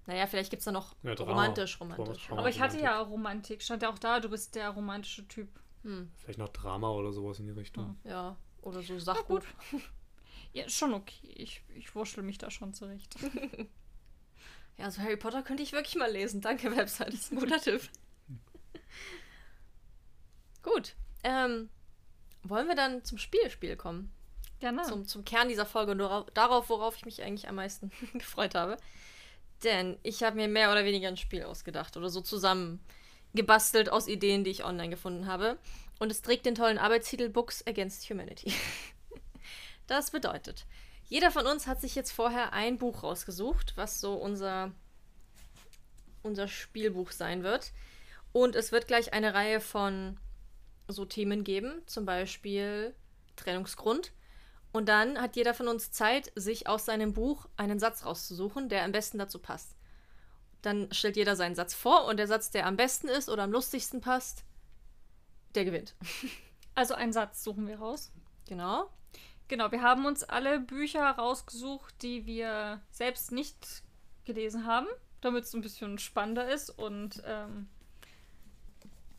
Naja, 0.06 0.26
vielleicht 0.26 0.50
gibt 0.50 0.60
es 0.60 0.64
da 0.66 0.72
noch 0.72 0.94
Ja, 1.02 1.14
Drama. 1.14 1.30
romantisch, 1.32 1.80
romantisch. 1.80 2.26
Drama. 2.26 2.40
Aber 2.40 2.48
ich 2.50 2.60
hatte 2.60 2.76
Romantik. 2.76 2.84
ja 2.96 3.00
Romantik. 3.00 3.62
Stand 3.62 3.82
ja 3.82 3.90
auch 3.90 3.98
da, 3.98 4.20
du 4.20 4.28
bist 4.28 4.54
der 4.54 4.70
romantische 4.70 5.26
Typ. 5.26 5.48
Hm, 5.82 6.10
Vielleicht 6.16 6.38
noch 6.38 6.50
Drama 6.50 6.90
oder 6.90 7.12
sowas 7.12 7.38
in 7.40 7.46
die 7.46 7.52
Richtung. 7.52 7.98
ja, 8.04 8.36
oder 8.62 8.82
so 8.82 8.98
Sachgut. 8.98 9.44
Ja, 10.52 10.68
schon 10.68 10.94
okay. 10.94 11.26
Ich, 11.34 11.62
ich 11.74 11.92
wurschtel 11.94 12.22
mich 12.22 12.38
da 12.38 12.50
schon 12.50 12.72
zurecht. 12.74 13.16
Ja, 14.78 14.86
also 14.86 15.02
Harry 15.02 15.16
Potter 15.16 15.42
könnte 15.42 15.62
ich 15.62 15.72
wirklich 15.72 15.94
mal 15.96 16.10
lesen. 16.10 16.40
Danke, 16.40 16.74
Website. 16.76 17.08
Das 17.08 17.20
ist 17.20 17.32
ein 17.32 17.38
guter 17.38 17.60
Tipp. 17.60 17.88
Gut. 20.62 20.94
Ähm, 21.22 21.68
wollen 22.42 22.68
wir 22.68 22.74
dann 22.74 23.04
zum 23.04 23.18
Spielspiel 23.18 23.76
kommen? 23.76 24.12
Gerne. 24.60 24.82
Zum, 24.82 25.06
zum 25.06 25.24
Kern 25.24 25.48
dieser 25.48 25.66
Folge 25.66 25.92
und 25.92 25.98
darauf- 25.98 26.30
darauf, 26.32 26.68
worauf 26.68 26.96
ich 26.96 27.04
mich 27.04 27.22
eigentlich 27.22 27.48
am 27.48 27.56
meisten 27.56 27.90
gefreut 28.14 28.54
habe. 28.54 28.76
Denn 29.62 29.98
ich 30.02 30.22
habe 30.22 30.36
mir 30.36 30.48
mehr 30.48 30.70
oder 30.72 30.84
weniger 30.84 31.08
ein 31.08 31.16
Spiel 31.16 31.44
ausgedacht 31.44 31.96
oder 31.96 32.08
so 32.10 32.20
zusammen 32.20 32.80
gebastelt 33.34 33.90
aus 33.90 34.06
Ideen, 34.08 34.44
die 34.44 34.50
ich 34.50 34.64
online 34.64 34.90
gefunden 34.90 35.26
habe. 35.26 35.58
Und 35.98 36.10
es 36.10 36.22
trägt 36.22 36.46
den 36.46 36.54
tollen 36.54 36.78
Arbeitstitel 36.78 37.28
Books 37.28 37.66
Against 37.66 38.08
Humanity. 38.10 38.52
Das 39.86 40.12
bedeutet, 40.12 40.64
jeder 41.08 41.30
von 41.30 41.46
uns 41.46 41.66
hat 41.66 41.80
sich 41.80 41.94
jetzt 41.94 42.12
vorher 42.12 42.52
ein 42.52 42.78
Buch 42.78 43.02
rausgesucht, 43.02 43.76
was 43.76 44.00
so 44.00 44.14
unser, 44.14 44.72
unser 46.22 46.48
Spielbuch 46.48 47.10
sein 47.10 47.42
wird. 47.42 47.72
Und 48.32 48.56
es 48.56 48.72
wird 48.72 48.88
gleich 48.88 49.12
eine 49.12 49.34
Reihe 49.34 49.60
von 49.60 50.18
so 50.88 51.04
Themen 51.04 51.44
geben, 51.44 51.82
zum 51.86 52.04
Beispiel 52.04 52.94
Trennungsgrund. 53.36 54.12
Und 54.72 54.88
dann 54.88 55.20
hat 55.20 55.36
jeder 55.36 55.54
von 55.54 55.68
uns 55.68 55.92
Zeit, 55.92 56.32
sich 56.34 56.66
aus 56.66 56.84
seinem 56.84 57.12
Buch 57.12 57.46
einen 57.56 57.78
Satz 57.78 58.04
rauszusuchen, 58.04 58.68
der 58.68 58.82
am 58.82 58.92
besten 58.92 59.18
dazu 59.18 59.38
passt. 59.38 59.76
Dann 60.62 60.92
stellt 60.92 61.16
jeder 61.16 61.36
seinen 61.36 61.54
Satz 61.54 61.74
vor 61.74 62.06
und 62.06 62.16
der 62.16 62.26
Satz, 62.26 62.50
der 62.50 62.66
am 62.66 62.76
besten 62.76 63.08
ist 63.08 63.28
oder 63.28 63.44
am 63.44 63.52
lustigsten 63.52 64.00
passt, 64.00 64.44
der 65.54 65.64
gewinnt. 65.64 65.94
Also 66.76 66.94
einen 66.94 67.12
Satz 67.12 67.44
suchen 67.44 67.68
wir 67.68 67.78
raus. 67.78 68.10
Genau. 68.48 68.90
Genau, 69.48 69.70
wir 69.70 69.82
haben 69.82 70.06
uns 70.06 70.24
alle 70.24 70.60
Bücher 70.60 71.02
rausgesucht, 71.02 71.94
die 72.02 72.26
wir 72.26 72.80
selbst 72.90 73.30
nicht 73.30 73.82
gelesen 74.24 74.66
haben, 74.66 74.86
damit 75.20 75.44
es 75.44 75.54
ein 75.54 75.60
bisschen 75.60 75.98
spannender 75.98 76.48
ist 76.48 76.70
und 76.70 77.22
ähm, 77.26 77.68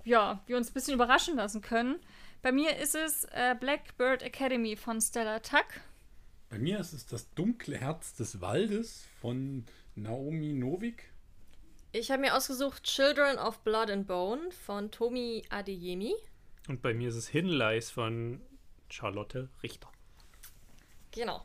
ja, 0.04 0.44
wir 0.46 0.58
uns 0.58 0.70
ein 0.70 0.74
bisschen 0.74 0.96
überraschen 0.96 1.36
lassen 1.36 1.62
können. 1.62 2.00
Bei 2.42 2.52
mir 2.52 2.78
ist 2.78 2.96
es 2.96 3.26
äh, 3.32 3.56
Blackbird 3.60 4.24
Academy 4.24 4.76
von 4.76 5.02
Stella 5.02 5.40
Tuck. 5.40 5.66
Bei 6.50 6.60
mir 6.60 6.80
ist 6.80 6.94
es 6.94 7.06
das 7.06 7.34
dunkle 7.34 7.78
Herz 7.78 8.14
des 8.14 8.40
Waldes 8.40 9.08
von 9.20 9.66
Naomi 9.96 10.54
Novik. 10.54 11.12
Ich 11.92 12.12
habe 12.12 12.22
mir 12.22 12.36
ausgesucht 12.36 12.84
Children 12.84 13.38
of 13.38 13.60
Blood 13.60 13.90
and 13.90 14.08
Bone 14.08 14.52
von 14.52 14.92
Tomi 14.92 15.44
Adeyemi. 15.50 16.14
Und 16.68 16.82
bei 16.82 16.94
mir 16.94 17.10
ist 17.10 17.16
es 17.16 17.28
Hidden 17.30 17.50
Lies 17.50 17.90
von 17.90 18.42
Charlotte 18.90 19.50
Richter. 19.64 19.90
Genau. 21.16 21.43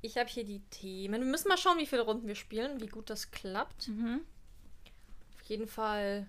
Ich 0.00 0.16
habe 0.16 0.28
hier 0.28 0.44
die 0.44 0.60
Themen. 0.70 1.20
Wir 1.20 1.28
müssen 1.28 1.48
mal 1.48 1.58
schauen, 1.58 1.78
wie 1.78 1.86
viele 1.86 2.02
Runden 2.02 2.26
wir 2.28 2.36
spielen, 2.36 2.80
wie 2.80 2.86
gut 2.86 3.10
das 3.10 3.30
klappt. 3.30 3.88
Mhm. 3.88 4.20
Auf 5.34 5.42
jeden 5.48 5.66
Fall 5.66 6.28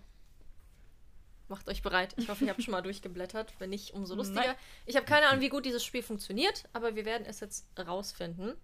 macht 1.47 1.67
euch 1.67 1.81
bereit. 1.81 2.13
Ich 2.17 2.29
hoffe, 2.29 2.45
ihr 2.45 2.51
habt 2.51 2.63
schon 2.63 2.71
mal 2.71 2.81
durchgeblättert. 2.83 3.53
Wenn 3.59 3.69
nicht, 3.69 3.93
umso 3.93 4.15
lustiger. 4.15 4.41
Nein. 4.41 4.55
Ich 4.85 4.95
habe 4.95 5.05
keine 5.05 5.27
Ahnung, 5.27 5.41
wie 5.41 5.49
gut 5.49 5.65
dieses 5.65 5.83
Spiel 5.83 6.03
funktioniert, 6.03 6.67
aber 6.73 6.95
wir 6.95 7.05
werden 7.05 7.25
es 7.27 7.39
jetzt 7.39 7.67
rausfinden. 7.77 8.55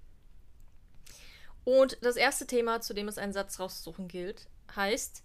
Und 1.63 1.97
das 2.01 2.15
erste 2.15 2.45
Thema, 2.45 2.82
zu 2.82 2.93
dem 2.93 3.07
es 3.07 3.17
einen 3.17 3.34
Satz 3.34 3.59
rauszusuchen 3.59 4.07
gilt, 4.07 4.47
heißt 4.76 5.23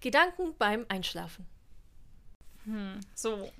Gedanken 0.00 0.54
beim 0.58 0.84
Einschlafen. 0.88 1.46
Hm, 2.64 3.00
so. 3.14 3.50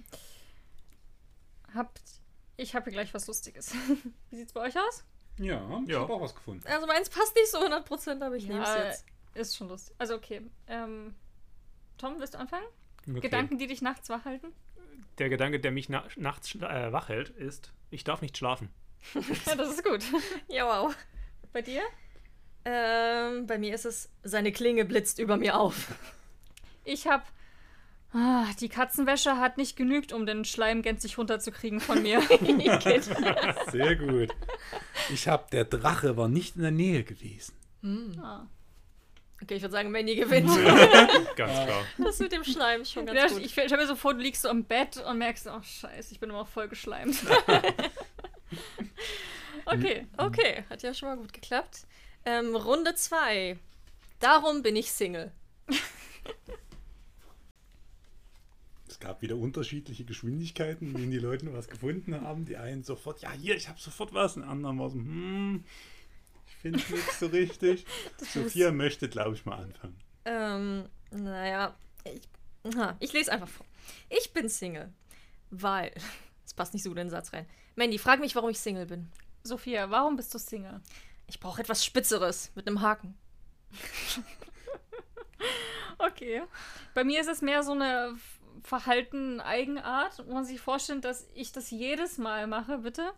Habt. 1.73 2.01
Ich 2.57 2.75
habe 2.75 2.85
hier 2.85 2.93
gleich 2.93 3.13
was 3.15 3.27
Lustiges. 3.27 3.75
Wie 4.31 4.37
sieht's 4.37 4.53
bei 4.53 4.63
euch 4.63 4.79
aus? 4.79 5.05
Ja, 5.39 5.81
ich 5.85 5.91
Ja. 5.91 6.01
habe 6.01 6.13
auch 6.15 6.21
was 6.21 6.35
gefunden. 6.35 6.67
Also 6.67 6.87
meins 6.87 7.11
passt 7.11 7.35
nicht 7.35 7.51
so 7.51 7.59
100%, 7.59 8.25
aber 8.25 8.37
ich 8.37 8.45
Ja, 8.45 8.55
nehme 8.55 8.65
es 8.65 8.75
jetzt. 8.75 9.07
Ist 9.35 9.57
schon 9.57 9.69
lustig. 9.69 9.95
Also 9.99 10.15
okay. 10.15 10.41
Ähm, 10.67 11.15
Tom, 11.99 12.19
willst 12.19 12.35
du 12.35 12.39
anfangen? 12.39 12.65
Okay. 13.09 13.21
Gedanken, 13.21 13.59
die 13.59 13.67
dich 13.67 13.83
nachts 13.83 14.09
wach 14.09 14.25
halten? 14.25 14.53
Der 15.19 15.29
Gedanke, 15.29 15.61
der 15.61 15.71
mich 15.73 15.89
na 15.89 16.05
nachts 16.17 16.55
äh, 16.55 16.93
wach 16.93 17.09
hält, 17.09 17.29
ist, 17.31 17.73
ich 17.91 18.05
darf 18.05 18.23
nicht 18.23 18.37
schlafen. 18.37 18.71
Ja, 19.47 19.55
das 19.57 19.71
ist 19.71 19.85
gut. 19.85 20.03
Ja, 20.49 20.67
wow. 20.67 20.95
Bei 21.53 21.63
dir? 21.63 21.83
Ähm, 22.65 23.47
bei 23.47 23.59
mir 23.59 23.75
ist 23.75 23.85
es, 23.85 24.11
seine 24.23 24.53
Klinge 24.53 24.85
blitzt 24.85 25.19
über 25.19 25.37
mir 25.37 25.59
auf. 25.59 25.95
Ich 26.85 27.07
hab. 27.07 27.27
Ah, 28.19 28.47
die 28.61 28.71
Katzenwäsche 28.71 29.37
hat 29.37 29.59
nicht 29.59 29.77
genügt, 29.77 30.15
um 30.15 30.25
den 30.25 30.47
Schleim 30.47 30.81
gänzlich 30.81 31.19
runterzukriegen 31.19 31.81
von 31.81 32.01
mir. 32.03 32.23
Sehr 33.71 33.97
gut. 33.97 34.31
Ich 35.13 35.29
habe, 35.29 35.45
der 35.53 35.67
Drache 35.67 36.17
war 36.17 36.27
nicht 36.27 36.57
in 36.57 36.63
der 36.63 36.71
Nähe 36.71 37.05
gewesen. 37.05 37.55
ah. 38.23 38.47
Okay, 39.43 39.57
ich 39.57 39.63
würde 39.63 39.73
sagen, 39.73 39.91
Mandy 39.91 40.17
gewinnt. 40.17 40.49
Ganz 41.37 41.53
klar. 41.53 41.85
Das 41.99 42.19
mit 42.19 42.33
dem 42.33 42.43
Schleim 42.43 42.81
ist 42.81 42.93
schon 42.93 43.05
ganz 43.05 43.19
Ja, 43.19 43.29
gut. 43.29 43.45
ich 43.45 43.53
stell 43.53 43.69
mir 43.77 43.87
so 43.87 43.95
vor, 43.95 44.15
du 44.15 44.21
liegst 44.21 44.41
so 44.41 44.49
im 44.49 44.65
Bett 44.65 44.97
und 44.97 45.19
merkst, 45.19 45.47
oh 45.49 45.61
scheiße, 45.61 46.15
ich 46.15 46.19
bin 46.19 46.31
immer 46.31 46.47
voll 46.47 46.69
geschleimt. 46.69 47.19
okay. 49.67 50.07
Okay, 50.17 50.65
hat 50.71 50.83
ja 50.83 50.95
schon 50.95 51.11
mal 51.11 51.19
gut 51.19 51.35
geklappt. 51.35 51.81
Ähm, 52.25 52.57
Runde 52.57 52.95
2. 52.95 53.59
Darum 54.21 54.63
bin 54.63 54.75
ich 54.75 54.91
Single. 54.91 55.31
Es 58.97 59.01
gab 59.01 59.21
wieder 59.21 59.37
unterschiedliche 59.37 60.07
Geschwindigkeiten, 60.07 60.87
in 60.87 60.95
denen 60.95 61.11
die 61.11 61.19
Leute 61.19 61.53
was 61.53 61.69
gefunden 61.69 62.19
haben. 62.19 62.47
Die 62.47 62.57
einen 62.57 62.83
sofort, 62.83 63.21
ja, 63.21 63.31
hier, 63.31 63.55
ich 63.55 63.69
habe 63.69 63.79
sofort 63.79 64.15
was. 64.15 64.39
Und 64.39 64.45
anderen 64.45 64.79
war 64.79 64.89
so, 64.89 64.97
hm, 64.97 65.65
ich 66.47 66.55
finde 66.55 66.79
nichts 66.79 67.19
so 67.21 67.27
richtig. 67.27 67.85
Sophia 68.33 68.73
möchte, 68.73 69.11
glaube 69.11 69.35
ich, 69.35 69.45
mal 69.45 69.59
anfangen. 69.59 69.99
Ähm, 70.25 70.89
naja, 71.11 71.77
ich, 72.05 72.23
ich 73.01 73.13
lese 73.13 73.33
einfach 73.33 73.49
vor. 73.49 73.67
Ich 74.09 74.33
bin 74.33 74.49
Single, 74.49 74.91
weil. 75.51 75.93
Es 76.47 76.55
passt 76.55 76.73
nicht 76.73 76.85
so 76.85 76.91
gut 76.91 76.99
in 76.99 77.09
den 77.09 77.11
Satz 77.11 77.33
rein. 77.33 77.45
Mandy, 77.75 77.99
frag 77.99 78.21
mich, 78.21 78.35
warum 78.37 78.49
ich 78.49 78.61
Single 78.61 78.87
bin. 78.87 79.11
Sophia, 79.43 79.91
warum 79.91 80.17
bist 80.17 80.33
du 80.33 80.39
Single? 80.39 80.81
Ich 81.27 81.41
brauche 81.41 81.61
etwas 81.61 81.85
Spitzeres 81.85 82.53
mit 82.55 82.69
einem 82.69 82.81
Haken. 82.81 83.15
Okay. 85.99 86.43
Bei 86.95 87.05
mir 87.05 87.21
ist 87.21 87.29
es 87.29 87.43
mehr 87.43 87.63
so 87.63 87.73
eine 87.73 88.15
F- 88.67 88.69
Verhalten-Eigenart. 88.69 90.19
Muss 90.19 90.35
man 90.35 90.45
sich 90.45 90.61
vorstellen, 90.61 91.01
dass 91.01 91.29
ich 91.35 91.53
das 91.53 91.71
jedes 91.71 92.19
Mal 92.19 92.47
mache, 92.47 92.79
bitte. 92.79 93.13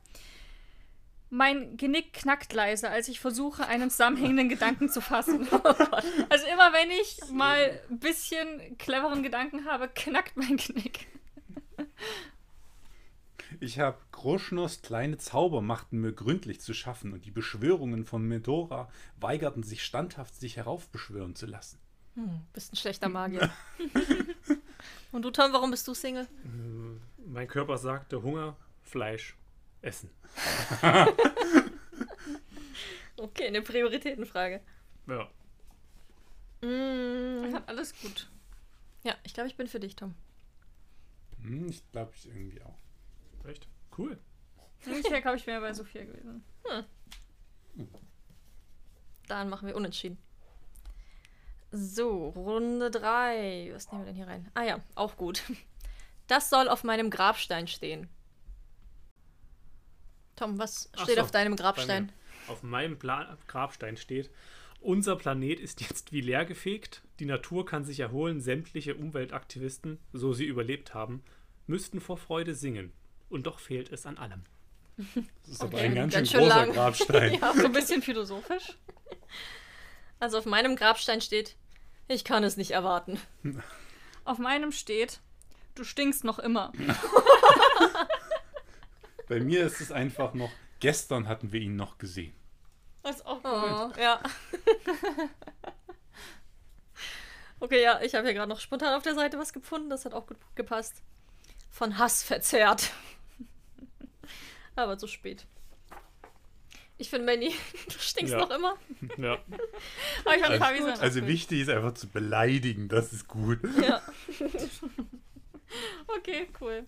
Mein 1.31 1.77
Genick 1.77 2.13
knackt 2.15 2.53
leise, 2.55 2.89
als 2.89 3.09
ich 3.09 3.21
versuche, 3.21 3.67
einen 3.67 3.91
zusammenhängenden 3.91 4.49
Gedanken 4.49 4.89
zu 4.89 5.01
fassen. 5.03 5.47
also 6.31 6.47
immer 6.47 6.73
wenn 6.73 6.91
ich 6.91 7.21
mal 7.31 7.81
ein 7.91 7.99
bisschen 7.99 8.79
cleveren 8.79 9.23
Gedanken 9.23 9.67
habe, 9.67 9.89
knackt 9.89 10.37
mein 10.37 10.57
Genick. 10.57 11.07
Ich 13.61 13.79
habe 13.79 13.99
Groschners 14.13 14.83
kleine 14.83 15.19
Zauber 15.19 15.61
machten 15.61 16.01
mir 16.01 16.13
gründlich 16.13 16.61
zu 16.61 16.73
schaffen 16.75 17.13
und 17.13 17.25
die 17.25 17.31
Beschwörungen 17.31 18.05
von 18.05 18.23
Medora 18.23 18.89
weigerten 19.19 19.63
sich 19.63 19.83
standhaft, 19.85 20.35
sich 20.35 20.57
heraufbeschwören 20.57 21.35
zu 21.35 21.47
lassen. 21.47 21.79
Hm, 22.15 22.41
bist 22.53 22.73
ein 22.73 22.77
schlechter 22.77 23.09
Magier. 23.09 23.51
Und 25.13 25.23
du, 25.23 25.31
Tom, 25.31 25.53
warum 25.53 25.71
bist 25.71 25.87
du 25.89 25.95
Single? 25.95 26.29
Hm, 26.43 27.01
Mein 27.27 27.49
Körper 27.49 27.79
sagte 27.79 28.23
Hunger, 28.23 28.57
Fleisch, 28.83 29.37
Essen. 29.83 30.11
Okay, 33.21 33.49
eine 33.49 33.63
Prioritätenfrage. 33.63 34.61
Ja. 35.09 35.29
Mm, 36.61 37.57
alles 37.67 37.93
gut. 38.01 38.31
ja, 39.03 39.15
ich 39.25 39.35
glaube, 39.35 39.49
ich 39.49 39.57
bin 39.57 39.67
für 39.67 39.81
dich, 39.81 39.97
Tom. 39.97 40.15
Hm, 41.43 41.69
ich 41.69 41.83
glaube, 41.91 42.13
ich 42.15 42.29
irgendwie 42.29 42.63
auch. 42.63 42.79
Echt? 43.45 43.67
Cool. 43.97 44.19
Ich 44.83 45.11
wäre, 45.11 45.21
glaube 45.21 45.37
ich, 45.37 45.47
wäre 45.49 45.61
bei 45.61 45.75
Sophia 45.75 46.05
gewesen. 46.05 46.45
Dann 49.27 49.49
machen 49.49 49.67
wir 49.67 49.75
unentschieden. 49.75 50.19
So, 51.71 52.29
Runde 52.31 52.91
3. 52.91 53.71
Was 53.75 53.91
nehmen 53.93 54.03
wir 54.03 54.07
denn 54.07 54.15
hier 54.17 54.27
rein? 54.27 54.49
Ah 54.55 54.63
ja, 54.63 54.81
auch 54.95 55.17
gut. 55.17 55.43
Das 56.27 56.51
soll 56.51 56.69
auf 56.69 56.85
meinem 56.85 57.11
Grabstein 57.11 57.69
stehen. 57.69 58.09
Tom, 60.37 60.59
was 60.59 60.91
steht 61.03 61.17
so, 61.17 61.23
auf 61.23 61.31
deinem 61.31 61.57
Grabstein? 61.57 62.13
Auf 62.47 62.63
meinem 62.63 62.99
Pla 62.99 63.37
Grabstein 63.49 63.97
steht, 63.97 64.31
unser 64.81 65.17
Planet 65.17 65.59
ist 65.59 65.81
jetzt 65.81 66.13
wie 66.13 66.21
leergefegt, 66.21 67.03
die 67.19 67.25
Natur 67.25 67.67
kann 67.67 67.85
sich 67.85 68.01
erholen, 68.01 68.41
sämtliche 68.41 68.95
Umweltaktivisten, 68.95 69.99
so 70.13 70.33
sie 70.33 70.45
überlebt 70.45 70.95
haben, 70.95 71.23
müssten 71.67 72.01
vor 72.01 72.17
Freude 72.17 72.55
singen. 72.55 72.93
Und 73.29 73.47
doch 73.47 73.59
fehlt 73.59 73.91
es 73.93 74.07
an 74.07 74.17
allem. 74.17 74.43
Das 74.97 75.53
ist 75.53 75.63
aber 75.63 75.75
Okay, 75.75 75.87
ein 75.87 75.95
ganz, 75.95 76.15
ganz 76.15 76.31
schön 76.31 76.41
schön 76.41 76.49
großer 76.49 76.67
lang. 76.67 76.73
Grabstein. 76.75 77.35
Ja. 77.41 77.53
So 77.55 77.65
ein 77.65 77.73
bisschen 77.73 78.03
philosophisch. 78.03 78.77
Also 80.21 80.39
auf 80.39 80.47
meinem 80.47 80.77
Grabstein 80.77 81.21
steht, 81.21 81.57
ich 82.09 82.25
kann 82.25 82.43
es 82.43 82.57
nicht 82.57 82.73
erwarten. 82.73 83.21
Auf 84.25 84.39
meinem 84.39 84.73
steht, 84.73 85.21
du 85.75 85.85
stinkst 85.85 86.25
noch 86.25 86.39
immer. 86.39 86.73
Bei 89.29 89.41
mir 89.41 89.65
ist 89.65 89.81
es 89.81 89.93
einfach 89.93 90.35
noch, 90.35 90.51
gestern 90.81 91.29
hatten 91.29 91.53
wir 91.53 91.61
ihn 91.61 91.77
noch 91.77 91.99
gesehen. 91.99 92.35
Das 93.03 93.17
ist 93.17 93.27
auch 93.27 93.43
gut. 93.43 93.53
Oh, 93.53 94.01
ja. 94.01 94.21
okay, 97.61 97.83
ja, 97.83 98.01
ich 98.03 98.15
habe 98.15 98.27
hier 98.27 98.35
gerade 98.35 98.49
noch 98.49 98.61
spontan 98.61 98.95
auf 98.95 99.03
der 99.03 99.15
Seite 99.15 99.39
was 99.39 99.53
gefunden. 99.53 99.89
Das 99.89 100.05
hat 100.05 100.15
auch 100.15 100.27
gut 100.27 100.39
gepasst. 100.57 101.03
Von 101.71 101.99
Hass 101.99 102.23
verzerrt. 102.23 102.91
Aber 104.77 104.99
zu 104.99 105.07
spät. 105.07 105.47
Ich 107.01 107.11
finde, 107.11 107.27
Manny, 107.27 107.55
du 107.87 107.99
stinkst 107.99 108.33
Ja. 108.35 108.41
noch 108.41 108.51
immer. 108.51 108.77
Ja. 109.17 109.39
Aber 110.25 110.35
ich 110.37 110.43
fand 110.43 110.45
Also, 110.53 110.59
Fabi 110.65 110.79
sein 110.83 110.99
also 111.01 111.21
gut. 111.21 111.29
wichtig 111.29 111.61
ist 111.61 111.71
einfach 111.71 111.95
zu 111.95 112.09
beleidigen, 112.09 112.89
das 112.89 113.13
ist 113.13 113.27
gut. 113.29 113.61
Ja. 113.81 114.03
Okay, 116.07 116.49
cool. 116.61 116.87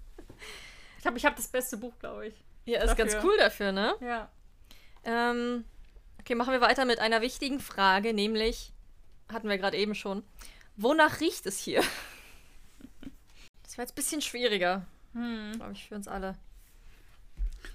Ich 0.97 1.03
glaube, 1.03 1.19
ich 1.19 1.25
habe 1.27 1.37
das 1.37 1.49
beste 1.49 1.77
Buch, 1.77 1.93
glaube 1.99 2.29
ich. 2.29 2.35
Ja, 2.65 2.83
ist 2.83 2.97
ganz 2.97 3.13
Dafür. 3.13 3.29
cool 3.31 3.37
dafür, 3.39 3.73
ne? 3.73 3.95
Ja. 4.01 4.31
Ähm, 5.05 5.65
okay, 6.19 6.35
machen 6.35 6.53
wir 6.53 6.61
weiter 6.63 6.85
mit 6.87 6.99
einer 6.99 7.21
wichtigen 7.21 7.61
Frage, 7.61 8.15
nämlich, 8.15 8.73
hatten 9.31 9.49
wir 9.49 9.59
gerade 9.59 9.77
eben 9.77 9.95
schon, 9.95 10.23
wonach 10.77 11.21
riecht 11.21 11.45
es 11.47 11.59
hier? 11.59 11.83
Das 13.63 13.77
war 13.79 13.83
jetzt 13.85 13.93
ein 13.93 13.97
bisschen 13.97 14.23
schwieriger, 14.23 14.87
Hm. 15.13 15.53
glaube 15.57 15.73
ich, 15.73 15.87
für 15.89 15.95
uns 15.95 16.09
alle. 16.09 16.37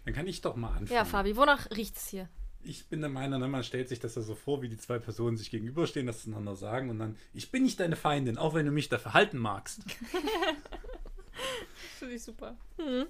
Dann 0.05 0.13
kann 0.13 0.27
ich 0.27 0.41
doch 0.41 0.55
mal 0.55 0.69
anfangen. 0.69 0.91
Ja, 0.91 1.05
Fabi, 1.05 1.35
wonach 1.35 1.69
riecht 1.71 1.97
es 1.97 2.07
hier? 2.07 2.29
Ich 2.63 2.87
bin 2.87 3.01
der 3.01 3.09
Meinung, 3.09 3.39
ne, 3.39 3.47
man 3.47 3.63
stellt 3.63 3.89
sich 3.89 3.99
das 3.99 4.15
ja 4.15 4.23
so 4.23 4.33
vor, 4.33 4.61
wie 4.61 4.69
die 4.69 4.77
zwei 4.77 4.97
Personen 4.97 5.37
sich 5.37 5.51
gegenüberstehen, 5.51 6.07
das 6.07 6.23
zueinander 6.23 6.55
sagen 6.55 6.89
und 6.89 6.97
dann, 6.97 7.15
ich 7.33 7.51
bin 7.51 7.63
nicht 7.63 7.79
deine 7.79 7.95
Feindin, 7.95 8.39
auch 8.39 8.55
wenn 8.55 8.65
du 8.65 8.71
mich 8.71 8.89
dafür 8.89 9.13
halten 9.13 9.37
magst. 9.37 9.81
Finde 11.99 12.15
ich 12.15 12.23
super. 12.23 12.57
Hm. 12.77 13.05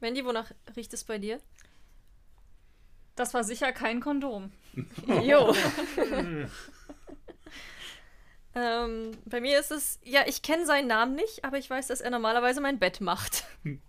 Mandy, 0.00 0.24
wonach 0.24 0.50
riecht 0.76 0.94
es 0.94 1.04
bei 1.04 1.18
dir? 1.18 1.40
Das 3.16 3.34
war 3.34 3.42
sicher 3.42 3.72
kein 3.72 4.00
Kondom. 4.00 4.52
Jo. 5.24 5.52
ähm, 8.54 9.10
bei 9.24 9.40
mir 9.40 9.58
ist 9.58 9.72
es, 9.72 9.98
ja, 10.04 10.22
ich 10.26 10.42
kenne 10.42 10.64
seinen 10.64 10.86
Namen 10.86 11.16
nicht, 11.16 11.44
aber 11.44 11.58
ich 11.58 11.68
weiß, 11.68 11.88
dass 11.88 12.00
er 12.00 12.10
normalerweise 12.10 12.60
mein 12.60 12.78
Bett 12.78 13.00
macht. 13.00 13.44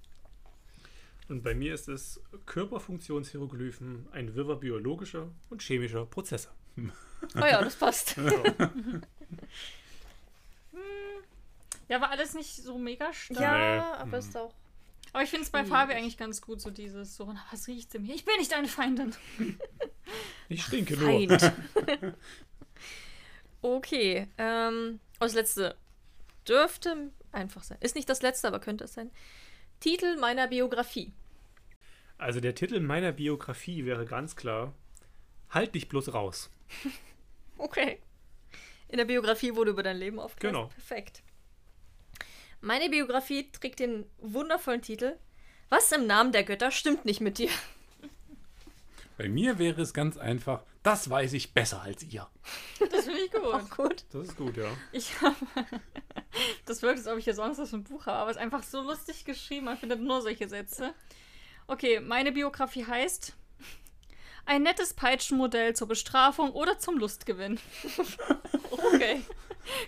Und 1.30 1.44
bei 1.44 1.54
mir 1.54 1.74
ist 1.74 1.88
es 1.88 2.22
Körperfunktionshieroglyphen, 2.46 4.08
ein 4.12 4.36
Wirrwarr 4.36 4.58
biologischer 4.58 5.32
und 5.50 5.62
chemischer 5.62 6.06
Prozesse. 6.06 6.50
Oh 7.36 7.40
ja, 7.40 7.64
das 7.64 7.76
passt. 7.76 8.16
Ja, 11.90 12.00
war 12.00 12.12
alles 12.12 12.36
nicht 12.36 12.56
so 12.56 12.78
mega 12.78 13.12
stark. 13.12 13.42
ja, 13.42 13.96
aber 13.96 14.20
ist 14.20 14.38
auch. 14.38 14.54
Aber 15.12 15.24
ich 15.24 15.30
finde 15.32 15.46
es 15.46 15.50
bei 15.50 15.66
Fabi 15.66 15.94
eigentlich 15.94 16.18
ganz 16.18 16.40
gut, 16.40 16.62
so 16.62 16.70
dieses, 16.70 17.16
so, 17.16 17.26
na, 17.34 17.44
was 17.52 17.68
riecht 17.68 17.96
in 17.96 18.04
mir? 18.04 18.14
Ich 18.14 18.26
bin 18.26 18.36
nicht 18.38 18.52
deine 18.52 18.68
Feindin. 18.68 19.14
Ich 20.52 20.64
stinke 20.64 20.98
nur. 20.98 21.08
Feind. 21.08 21.54
okay, 23.62 24.28
ähm, 24.40 25.00
oh, 25.20 25.26
das 25.26 25.36
letzte 25.36 25.76
dürfte 26.48 27.12
einfach 27.32 27.62
sein. 27.62 27.78
Ist 27.82 27.94
nicht 27.94 28.10
das 28.10 28.24
letzte, 28.24 28.48
aber 28.48 28.60
könnte 28.60 28.86
es 28.86 28.94
sein. 28.96 29.12
Titel 29.80 30.18
meiner 30.18 30.48
Biografie. 30.48 31.14
Also 32.18 32.42
der 32.42 32.54
Titel 32.54 32.80
meiner 32.82 33.14
Biografie 33.14 33.86
wäre 33.86 34.06
ganz 34.06 34.36
klar: 34.36 34.74
Halt 35.50 35.76
dich 35.76 35.90
bloß 35.90 36.14
raus. 36.14 36.50
Okay. 37.62 38.00
In 38.88 38.98
der 38.98 39.04
Biografie 39.04 39.54
wurde 39.54 39.72
über 39.72 39.84
dein 39.84 39.98
Leben 39.98 40.18
aufgeklärt. 40.18 40.54
Genau. 40.54 40.68
Perfekt. 40.68 41.22
Meine 42.62 42.90
Biografie 42.90 43.52
trägt 43.52 43.80
den 43.80 44.06
wundervollen 44.20 44.82
Titel 44.82 45.18
Was 45.68 45.92
im 45.92 46.08
Namen 46.08 46.32
der 46.32 46.46
Götter 46.46 46.72
stimmt 46.72 47.04
nicht 47.04 47.20
mit 47.20 47.38
dir? 47.38 47.50
Bei 49.18 49.28
mir 49.28 49.60
wäre 49.60 49.82
es 49.82 49.94
ganz 49.94 50.16
einfach, 50.18 50.64
das 50.84 51.10
weiß 51.10 51.34
ich 51.34 51.54
besser 51.54 51.82
als 51.82 52.04
ihr. 52.04 52.28
Das 52.80 53.06
finde 53.06 53.20
ich 53.22 53.32
gut. 53.32 53.44
Auch 53.46 53.70
gut. 53.70 54.06
Das 54.12 54.28
ist 54.30 54.38
gut, 54.38 54.58
ja. 54.58 54.70
Ich 54.92 55.20
habe. 55.22 55.36
Das 56.66 56.82
wirkt, 56.84 57.00
als 57.00 57.08
ob 57.08 57.18
ich 57.18 57.24
hier 57.24 57.34
sonst 57.34 57.58
was 57.58 57.72
für 57.72 57.78
ein 57.78 57.84
Buch 57.84 58.06
habe, 58.06 58.20
aber 58.20 58.30
es 58.30 58.38
ist 58.38 58.42
einfach 58.44 58.62
so 58.64 58.82
lustig 58.82 59.26
geschrieben. 59.26 59.66
Man 59.66 59.78
findet 59.78 60.00
nur 60.00 60.22
solche 60.22 60.48
Sätze. 60.48 60.94
Okay, 61.68 62.00
meine 62.00 62.32
Biografie 62.32 62.86
heißt. 62.86 63.34
Ein 64.46 64.62
nettes 64.64 64.94
Peitschenmodell 64.94 65.76
zur 65.76 65.88
Bestrafung 65.88 66.52
oder 66.52 66.78
zum 66.80 66.98
Lustgewinn. 66.98 67.60
Okay. 68.72 69.22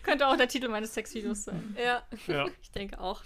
Könnte 0.04 0.28
auch 0.28 0.36
der 0.36 0.48
Titel 0.50 0.68
meines 0.68 0.94
Sexvideos 0.94 1.46
sein. 1.46 1.76
Ja, 1.82 2.04
Ja. 2.28 2.48
ich 2.62 2.72
denke 2.72 3.00
auch. 3.00 3.24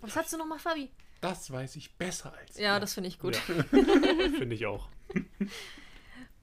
Was 0.00 0.16
hast 0.16 0.32
du 0.32 0.36
nochmal, 0.36 0.58
Fabi? 0.58 0.90
Das 1.24 1.50
weiß 1.50 1.76
ich 1.76 1.96
besser 1.96 2.34
als 2.34 2.58
Ja, 2.58 2.74
ihr. 2.74 2.80
das 2.80 2.92
finde 2.92 3.08
ich 3.08 3.18
gut. 3.18 3.34
Ja. 3.48 3.62
Finde 3.64 4.54
ich 4.54 4.66
auch. 4.66 4.90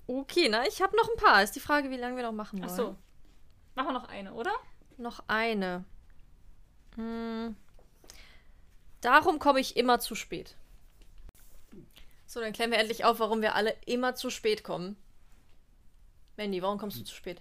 Okay, 0.08 0.48
na, 0.50 0.66
ich 0.66 0.82
habe 0.82 0.98
noch 0.98 1.08
ein 1.08 1.18
paar. 1.18 1.44
Ist 1.44 1.56
die 1.56 1.60
Frage, 1.60 1.92
wie 1.92 1.98
lange 1.98 2.16
wir 2.16 2.24
noch 2.24 2.32
machen 2.32 2.60
wollen. 2.60 2.72
Ach 2.72 2.76
so. 2.76 2.96
Machen 3.76 3.90
wir 3.90 3.94
noch 3.94 4.10
eine, 4.10 4.34
oder? 4.34 4.52
Noch 4.98 5.24
eine. 5.28 5.86
Hm. 6.96 7.56
Darum 9.02 9.38
komme 9.38 9.60
ich 9.60 9.78
immer 9.78 10.00
zu 10.00 10.16
spät. 10.16 10.56
So, 12.26 12.40
dann 12.40 12.52
klären 12.52 12.72
wir 12.72 12.80
endlich 12.80 13.06
auf, 13.06 13.20
warum 13.20 13.44
wir 13.44 13.54
alle 13.54 13.76
immer 13.86 14.16
zu 14.16 14.32
spät 14.32 14.64
kommen. 14.64 14.98
Mandy, 16.38 16.60
warum 16.64 16.80
kommst 16.80 16.98
du 16.98 17.04
zu 17.04 17.14
spät? 17.14 17.40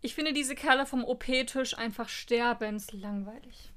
Ich 0.00 0.14
finde 0.14 0.32
diese 0.32 0.54
Kerle 0.54 0.86
vom 0.86 1.04
OP-Tisch 1.04 1.76
einfach 1.76 2.08
sterbenslangweilig. 2.08 3.72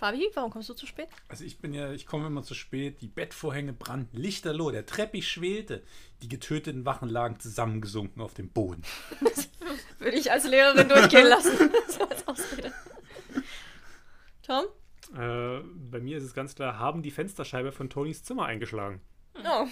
Fabi, 0.00 0.30
warum 0.32 0.50
kommst 0.50 0.66
du 0.70 0.72
zu 0.72 0.86
spät? 0.86 1.08
Also 1.28 1.44
ich 1.44 1.58
bin 1.58 1.74
ja, 1.74 1.92
ich 1.92 2.06
komme 2.06 2.26
immer 2.26 2.42
zu 2.42 2.54
spät, 2.54 3.02
die 3.02 3.06
Bettvorhänge 3.06 3.74
brannten 3.74 4.16
lichterloh, 4.16 4.70
der 4.70 4.86
Treppich 4.86 5.28
schwelte, 5.28 5.82
die 6.22 6.28
getöteten 6.28 6.86
Wachen 6.86 7.10
lagen 7.10 7.38
zusammengesunken 7.38 8.22
auf 8.22 8.32
dem 8.32 8.48
Boden. 8.48 8.82
Würde 9.98 10.16
ich 10.16 10.32
als 10.32 10.46
Lehrerin 10.46 10.88
durchgehen 10.88 11.26
lassen. 11.26 11.70
so 11.88 12.08
als 12.08 12.26
Ausrede. 12.26 12.72
Tom? 14.42 14.64
Äh, 15.14 15.62
bei 15.90 16.00
mir 16.00 16.16
ist 16.16 16.24
es 16.24 16.32
ganz 16.32 16.54
klar: 16.54 16.78
Haben 16.78 17.02
die 17.02 17.10
Fensterscheibe 17.10 17.70
von 17.70 17.90
Tonys 17.90 18.24
Zimmer 18.24 18.46
eingeschlagen. 18.46 19.02
Oh. 19.44 19.66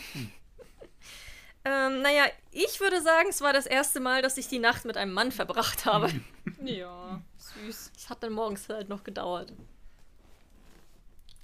Ähm, 1.65 2.03
naja, 2.03 2.25
ich 2.53 2.81
würde 2.81 3.01
sagen, 3.01 3.29
es 3.31 3.41
war 3.41 3.55
das 3.55 3.65
erste 3.65 3.99
Mal, 3.99 4.21
dass 4.21 4.37
ich 4.37 4.49
die 4.49 4.59
Nacht 4.59 4.85
mit 4.85 4.99
einem 4.99 5.15
Mann 5.15 5.33
verbracht 5.33 5.87
habe. 5.87 6.11
Ja, 6.65 7.23
süß. 7.37 7.93
Es 7.97 8.11
hat 8.11 8.23
dann 8.23 8.33
morgens 8.33 8.69
halt 8.69 8.89
noch 8.89 9.05
gedauert. 9.05 9.53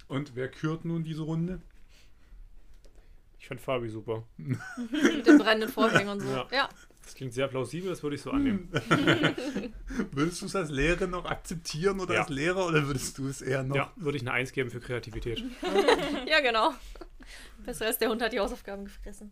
Und 0.07 0.35
wer 0.35 0.49
kürt 0.49 0.85
nun 0.85 1.03
diese 1.03 1.23
Runde? 1.23 1.61
Ich 3.39 3.47
fand 3.47 3.61
Fabi 3.61 3.89
super. 3.89 4.23
Mit 4.37 5.25
den 5.27 5.37
brennenden 5.37 5.69
Vorhängen 5.69 6.09
und 6.09 6.19
so. 6.21 6.29
Ja. 6.29 6.47
ja. 6.51 6.69
Das 7.03 7.13
klingt 7.13 7.33
sehr 7.33 7.47
plausibel, 7.47 7.89
das 7.91 8.01
würde 8.01 8.15
ich 8.15 8.21
so 8.23 8.31
annehmen. 8.31 8.67
Würdest 10.11 10.41
du 10.41 10.47
es 10.47 10.55
als 10.55 10.71
Lehrerin 10.71 11.11
noch 11.11 11.25
akzeptieren 11.25 11.99
oder 11.99 12.15
Ja. 12.15 12.21
als 12.21 12.29
Lehrer 12.29 12.65
oder 12.65 12.87
würdest 12.87 13.19
du 13.19 13.27
es 13.27 13.43
eher 13.43 13.61
noch? 13.61 13.75
Ja, 13.75 13.93
würde 13.95 14.17
ich 14.17 14.23
eine 14.23 14.31
Eins 14.31 14.51
geben 14.51 14.71
für 14.71 14.79
Kreativität. 14.79 15.43
Ja, 16.27 16.39
genau. 16.41 16.73
Besser 17.63 17.85
als 17.85 17.99
der 17.99 18.09
Hund 18.09 18.23
hat 18.23 18.33
die 18.33 18.39
Hausaufgaben 18.39 18.85
gefressen. 18.85 19.29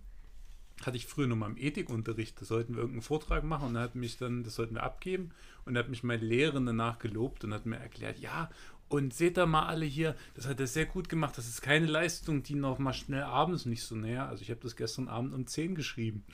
hatte 0.85 0.97
ich 0.97 1.07
früher 1.07 1.25
nur 1.25 1.37
mal 1.37 1.47
im 1.49 1.57
Ethikunterricht, 1.57 2.39
da 2.39 2.45
sollten 2.45 2.73
wir 2.73 2.79
irgendeinen 2.81 3.01
Vortrag 3.01 3.43
machen 3.43 3.69
und 3.69 3.73
dann 3.73 3.83
hat 3.83 3.95
mich 3.95 4.17
dann, 4.17 4.43
das 4.43 4.53
sollten 4.53 4.75
wir 4.75 4.83
abgeben 4.83 5.31
und 5.65 5.73
da 5.73 5.79
hat 5.79 5.89
mich 5.89 6.03
mein 6.03 6.19
Lehrer 6.21 6.59
danach 6.61 6.99
gelobt 6.99 7.43
und 7.43 7.53
hat 7.55 7.65
mir 7.65 7.77
erklärt, 7.77 8.19
ja, 8.19 8.51
und 8.93 9.11
seht 9.11 9.37
da 9.37 9.47
mal 9.47 9.65
alle 9.65 9.85
hier, 9.85 10.15
das 10.35 10.45
hat 10.45 10.59
er 10.59 10.67
sehr 10.67 10.85
gut 10.85 11.09
gemacht, 11.09 11.35
das 11.35 11.47
ist 11.47 11.63
keine 11.63 11.87
Leistung, 11.87 12.43
die 12.43 12.53
noch 12.53 12.77
mal 12.77 12.93
schnell 12.93 13.23
abends 13.23 13.65
nicht 13.65 13.81
so 13.81 13.95
näher. 13.95 14.27
Also 14.29 14.43
ich 14.43 14.51
habe 14.51 14.59
das 14.61 14.75
gestern 14.75 15.07
Abend 15.07 15.33
um 15.33 15.47
10 15.47 15.75
geschrieben. 15.75 16.23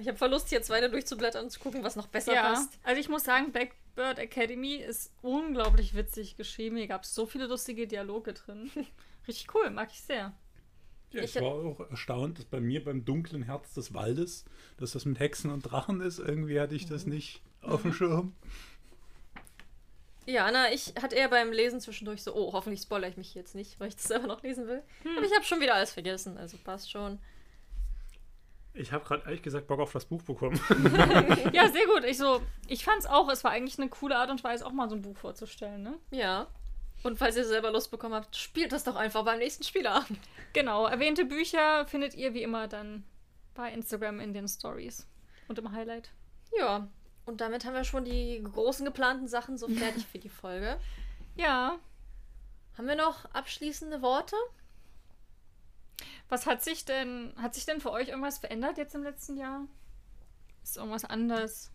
Ich 0.00 0.06
habe 0.06 0.16
Verlust, 0.16 0.52
jetzt 0.52 0.70
weiter 0.70 0.88
durchzublättern 0.88 1.46
und 1.46 1.50
zu 1.50 1.58
gucken, 1.58 1.82
was 1.82 1.96
noch 1.96 2.06
besser 2.06 2.32
ja, 2.32 2.52
passt. 2.52 2.78
also 2.84 3.00
ich 3.00 3.08
muss 3.08 3.24
sagen, 3.24 3.50
Blackbird 3.50 4.20
Academy 4.20 4.76
ist 4.76 5.10
unglaublich 5.22 5.92
witzig 5.92 6.36
geschrieben. 6.36 6.76
Hier 6.76 6.86
gab 6.86 7.02
es 7.02 7.12
so 7.16 7.26
viele 7.26 7.48
lustige 7.48 7.88
Dialoge 7.88 8.32
drin. 8.32 8.70
Richtig 9.26 9.52
cool, 9.56 9.70
mag 9.70 9.88
ich 9.90 10.00
sehr. 10.00 10.32
Ja, 11.10 11.22
ich, 11.24 11.34
Ich- 11.34 11.42
war 11.42 11.50
auch 11.50 11.80
erstaunt, 11.90 12.38
dass 12.38 12.44
bei 12.44 12.60
mir 12.60 12.84
beim 12.84 13.04
dunklen 13.04 13.42
Herz 13.42 13.74
des 13.74 13.92
Waldes, 13.92 14.44
dass 14.76 14.92
das 14.92 15.04
mit 15.04 15.18
Hexen 15.18 15.50
und 15.50 15.62
Drachen 15.62 16.00
ist. 16.00 16.20
Irgendwie 16.20 16.60
hatte 16.60 16.76
ich 16.76 16.86
das 16.86 17.04
nicht 17.04 17.42
auf 17.60 17.82
dem 17.82 17.92
Schirm. 17.92 18.34
Ja, 20.28 20.50
na, 20.50 20.70
ich 20.70 20.92
hatte 21.00 21.16
eher 21.16 21.30
beim 21.30 21.52
Lesen 21.52 21.80
zwischendurch 21.80 22.22
so, 22.22 22.34
oh, 22.34 22.52
hoffentlich 22.52 22.82
spoilere 22.82 23.08
ich 23.08 23.16
mich 23.16 23.34
jetzt 23.34 23.54
nicht, 23.54 23.80
weil 23.80 23.88
ich 23.88 23.96
das 23.96 24.04
selber 24.04 24.26
noch 24.26 24.42
lesen 24.42 24.68
will. 24.68 24.82
Aber 25.16 25.24
ich 25.24 25.34
habe 25.34 25.42
schon 25.42 25.58
wieder 25.58 25.74
alles 25.74 25.92
vergessen, 25.92 26.36
also 26.36 26.58
passt 26.62 26.90
schon. 26.90 27.18
Ich 28.74 28.92
habe 28.92 29.06
gerade 29.06 29.24
ehrlich 29.24 29.40
gesagt 29.40 29.66
Bock 29.68 29.80
auf 29.80 29.90
das 29.90 30.04
Buch 30.04 30.22
bekommen. 30.22 30.60
Ja, 31.54 31.70
sehr 31.70 31.86
gut. 31.86 32.04
Ich 32.04 32.18
so, 32.18 32.42
ich 32.66 32.84
fand's 32.84 33.06
auch, 33.06 33.30
es 33.30 33.42
war 33.42 33.52
eigentlich 33.52 33.78
eine 33.78 33.88
coole 33.88 34.18
Art 34.18 34.28
und 34.28 34.44
Weise, 34.44 34.66
auch 34.66 34.72
mal 34.72 34.90
so 34.90 34.96
ein 34.96 35.00
Buch 35.00 35.16
vorzustellen, 35.16 35.82
ne? 35.82 35.98
Ja. 36.10 36.48
Und 37.02 37.16
falls 37.16 37.38
ihr 37.38 37.46
selber 37.46 37.70
Lust 37.70 37.90
bekommen 37.90 38.14
habt, 38.14 38.36
spielt 38.36 38.72
das 38.72 38.84
doch 38.84 38.96
einfach 38.96 39.24
beim 39.24 39.38
nächsten 39.38 39.64
Spieleabend. 39.64 40.18
Genau, 40.52 40.86
erwähnte 40.86 41.24
Bücher 41.24 41.86
findet 41.86 42.14
ihr 42.14 42.34
wie 42.34 42.42
immer 42.42 42.68
dann 42.68 43.02
bei 43.54 43.72
Instagram 43.72 44.20
in 44.20 44.34
den 44.34 44.46
Stories 44.46 45.08
und 45.48 45.58
im 45.58 45.72
Highlight. 45.72 46.10
Ja. 46.58 46.86
Und 47.28 47.42
damit 47.42 47.66
haben 47.66 47.74
wir 47.74 47.84
schon 47.84 48.06
die 48.06 48.42
großen 48.42 48.86
geplanten 48.86 49.28
Sachen 49.28 49.58
so 49.58 49.68
fertig 49.68 50.06
für 50.06 50.18
die 50.18 50.30
Folge. 50.30 50.78
Ja, 51.36 51.78
Haben 52.76 52.88
wir 52.88 52.96
noch 52.96 53.26
abschließende 53.26 54.00
Worte? 54.02 54.34
was 56.30 56.46
hat 56.46 56.62
sich 56.64 56.84
denn, 56.84 57.32
hat 57.36 57.54
sich 57.54 57.64
denn 57.64 57.80
für 57.80 57.90
euch 57.92 58.08
irgendwas 58.08 58.38
verändert 58.38 58.76
jetzt 58.76 58.94
im 58.94 59.02
letzten 59.04 59.36
Jahr? 59.36 59.66
Ist 60.64 60.76
irgendwas 60.78 61.04
anders? 61.04 61.70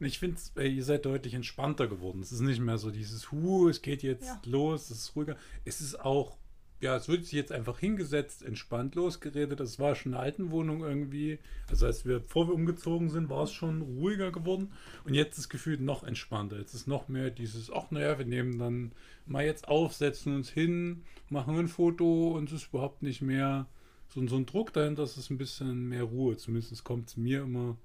Ich 0.00 0.18
finde, 0.20 0.38
ihr 0.64 0.84
seid 0.84 1.04
deutlich 1.06 1.34
entspannter 1.34 1.86
geworden. 1.88 2.20
Es 2.22 2.30
ist 2.30 2.40
nicht 2.40 2.60
mehr 2.60 2.78
so 2.78 2.90
dieses 2.90 3.32
Hu, 3.32 3.68
es 3.68 3.82
geht 3.82 4.02
jetzt 4.04 4.26
Ja. 4.26 4.40
los, 4.44 4.90
es 4.90 4.98
ist 4.98 5.16
ruhiger. 5.16 5.36
Es 5.64 5.80
ist 5.80 5.98
auch, 6.00 6.36
ja, 6.80 6.94
es 6.96 7.08
wird 7.08 7.24
sich 7.24 7.32
jetzt 7.32 7.52
einfach 7.52 7.78
hingesetzt, 7.78 8.42
entspannt 8.42 8.94
losgeredet. 8.94 9.58
Das 9.60 9.78
war 9.78 9.94
schon 9.94 10.12
in 10.12 10.16
der 10.16 10.22
alten 10.22 10.50
Wohnung 10.50 10.82
irgendwie. 10.82 11.38
Also 11.70 11.86
als 11.86 12.04
wir, 12.04 12.18
bevor 12.20 12.48
wir 12.48 12.54
umgezogen 12.54 13.08
sind, 13.08 13.30
war 13.30 13.44
es 13.44 13.52
schon 13.52 13.80
ruhiger 13.82 14.30
geworden. 14.30 14.72
Und 15.04 15.14
jetzt 15.14 15.38
ist 15.38 15.48
gefühlt 15.48 15.80
noch 15.80 16.04
entspannter. 16.04 16.58
Jetzt 16.58 16.74
ist 16.74 16.86
noch 16.86 17.08
mehr 17.08 17.30
dieses, 17.30 17.70
ach 17.72 17.90
naja, 17.90 18.18
wir 18.18 18.26
nehmen 18.26 18.58
dann 18.58 18.92
mal 19.24 19.44
jetzt 19.44 19.68
auf, 19.68 19.94
setzen 19.94 20.34
uns 20.34 20.50
hin, 20.50 21.02
machen 21.30 21.58
ein 21.58 21.68
Foto 21.68 22.32
und 22.36 22.50
es 22.52 22.62
ist 22.62 22.68
überhaupt 22.68 23.02
nicht 23.02 23.22
mehr 23.22 23.66
so, 24.08 24.24
so 24.28 24.36
ein 24.36 24.46
Druck 24.46 24.72
dahinter, 24.72 25.02
es 25.02 25.16
ist 25.16 25.30
ein 25.30 25.38
bisschen 25.38 25.88
mehr 25.88 26.04
Ruhe. 26.04 26.36
Zumindest 26.36 26.84
kommt 26.84 27.08
es 27.08 27.16
mir 27.16 27.42
immer 27.42 27.76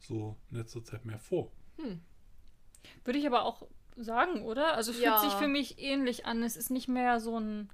so 0.00 0.36
in 0.50 0.58
letzter 0.58 0.84
Zeit 0.84 1.04
mehr 1.06 1.18
vor. 1.18 1.50
Würde 3.04 3.18
ich 3.18 3.26
aber 3.26 3.44
auch 3.44 3.66
sagen, 3.96 4.42
oder? 4.42 4.74
Also 4.74 4.92
fühlt 4.92 5.04
Ja. 5.04 5.18
sich 5.18 5.32
für 5.32 5.48
mich 5.48 5.78
ähnlich 5.78 6.26
an. 6.26 6.42
Es 6.42 6.56
ist 6.56 6.70
nicht 6.70 6.88
mehr 6.88 7.20
so 7.20 7.38
ein, 7.40 7.70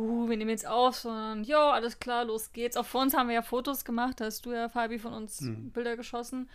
huh, 0.00 0.28
wir 0.28 0.36
nehmen 0.36 0.50
jetzt 0.50 0.66
auf, 0.66 0.96
sondern, 0.96 1.44
ja, 1.44 1.70
alles 1.72 1.98
klar, 2.00 2.24
los 2.24 2.52
geht's. 2.52 2.76
Auch 2.76 2.86
vor 2.86 3.02
uns 3.02 3.14
haben 3.14 3.28
wir 3.28 3.34
ja 3.36 3.42
Fotos 3.42 3.84
gemacht, 3.84 4.20
da 4.20 4.24
hast 4.26 4.44
du 4.46 4.52
ja, 4.52 4.68
Fabi, 4.68 4.98
von 4.98 5.12
uns 5.12 5.40
Mhm. 5.42 5.70
Bilder 5.70 5.96
geschossen. 5.96 6.48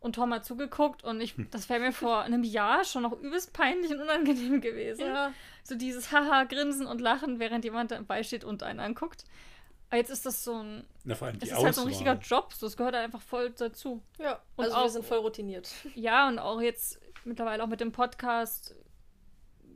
Und 0.00 0.16
Tom 0.16 0.34
hat 0.34 0.44
zugeguckt 0.44 1.04
und 1.04 1.20
ich, 1.20 1.36
das 1.52 1.68
wäre 1.68 1.78
mir 1.78 1.92
vor 1.92 2.22
einem 2.22 2.42
Jahr 2.42 2.84
schon 2.84 3.04
noch 3.04 3.12
übelst 3.20 3.52
peinlich 3.52 3.92
und 3.92 4.00
unangenehm 4.00 4.60
gewesen. 4.60 5.06
Ja. 5.06 5.32
So 5.62 5.76
dieses 5.76 6.10
Haha, 6.10 6.42
Grinsen 6.44 6.86
und 6.88 7.00
Lachen, 7.00 7.38
während 7.38 7.64
jemand 7.64 7.92
dabei 7.92 8.24
steht 8.24 8.42
und 8.44 8.64
einen 8.64 8.80
anguckt. 8.80 9.24
Aber 9.90 9.98
jetzt 9.98 10.10
ist 10.10 10.26
das 10.26 10.42
so 10.42 10.54
ein, 10.54 10.84
Na, 11.04 11.14
vor 11.14 11.28
allem 11.28 11.36
es 11.36 11.42
die 11.44 11.46
ist 11.50 11.52
halt 11.52 11.60
so 11.60 11.66
ein 11.66 11.70
Auswahl. 11.70 11.86
richtiger 11.86 12.14
Job, 12.14 12.52
so, 12.52 12.66
es 12.66 12.76
gehört 12.76 12.94
halt 12.96 13.04
einfach 13.04 13.20
voll 13.22 13.50
dazu. 13.50 14.02
Ja. 14.18 14.40
Und 14.56 14.64
also 14.64 14.76
auch- 14.76 14.82
wir 14.84 14.90
sind 14.90 15.04
voll 15.04 15.18
routiniert. 15.18 15.70
Ja, 15.94 16.26
und 16.26 16.38
auch 16.40 16.60
jetzt 16.60 16.98
mittlerweile 17.24 17.62
auch 17.62 17.68
mit 17.68 17.80
dem 17.80 17.92
Podcast, 17.92 18.74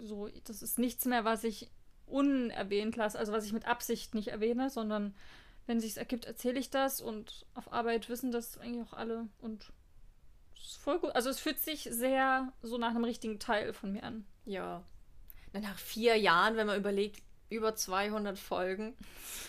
so, 0.00 0.28
das 0.44 0.60
ist 0.62 0.78
nichts 0.78 1.04
mehr, 1.04 1.24
was 1.24 1.44
ich 1.44 1.70
unerwähnt 2.06 2.96
lasse, 2.96 3.18
also 3.18 3.32
was 3.32 3.44
ich 3.44 3.52
mit 3.52 3.66
Absicht 3.66 4.14
nicht 4.14 4.28
erwähne, 4.28 4.70
sondern 4.70 5.14
wenn 5.66 5.80
sich's 5.80 5.96
ergibt, 5.96 6.24
erzähle 6.24 6.58
ich 6.60 6.70
das 6.70 7.00
und 7.00 7.44
auf 7.54 7.72
Arbeit 7.72 8.08
wissen 8.08 8.30
das 8.30 8.58
eigentlich 8.58 8.86
auch 8.86 8.92
alle 8.92 9.26
und 9.40 9.72
es 10.54 10.72
ist 10.72 10.76
voll 10.78 10.98
gut. 11.00 11.10
Also 11.14 11.28
es 11.30 11.40
fühlt 11.40 11.58
sich 11.58 11.88
sehr 11.90 12.52
so 12.62 12.78
nach 12.78 12.90
einem 12.90 13.04
richtigen 13.04 13.38
Teil 13.38 13.72
von 13.72 13.92
mir 13.92 14.04
an. 14.04 14.24
Ja. 14.44 14.84
Na, 15.52 15.60
Nach 15.60 15.78
vier 15.78 16.16
Jahren, 16.16 16.56
wenn 16.56 16.66
man 16.66 16.78
überlegt, 16.78 17.22
über 17.50 17.74
200 17.74 18.38
Folgen. 18.38 18.96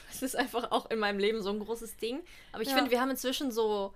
Das 0.10 0.22
ist 0.24 0.36
einfach 0.36 0.72
auch 0.72 0.89
in 0.89 0.97
meinem 0.99 1.20
Leben 1.20 1.41
so 1.43 1.49
ein 1.51 1.60
großes 1.60 1.97
Ding. 1.97 2.22
Aber 2.53 2.62
ich 2.64 2.70
Ja. 2.70 2.76
finde, 2.76 2.89
wir 2.91 3.01
haben 3.01 3.12
inzwischen 3.12 3.51
so 3.51 3.93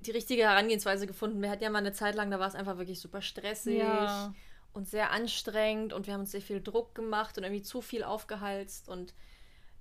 die 0.00 0.10
richtige 0.10 0.42
Herangehensweise 0.42 1.06
gefunden. 1.06 1.40
Wir 1.40 1.48
hatten 1.50 1.62
ja 1.62 1.70
mal 1.70 1.78
eine 1.78 1.92
Zeit 1.92 2.14
lang, 2.14 2.30
da 2.30 2.38
war 2.38 2.48
es 2.48 2.54
einfach 2.54 2.76
wirklich 2.76 3.00
super 3.00 3.22
stressig 3.22 3.78
Ja. 3.78 4.34
Und 4.76 4.88
sehr 4.88 5.10
anstrengend 5.10 5.92
und 5.92 6.06
wir 6.06 6.14
haben 6.14 6.20
uns 6.20 6.32
sehr 6.32 6.42
viel 6.42 6.62
Druck 6.62 6.94
gemacht 6.94 7.38
und 7.38 7.44
irgendwie 7.44 7.62
zu 7.62 7.80
viel 7.80 8.04
aufgehalst 8.04 8.88
und 8.88 9.14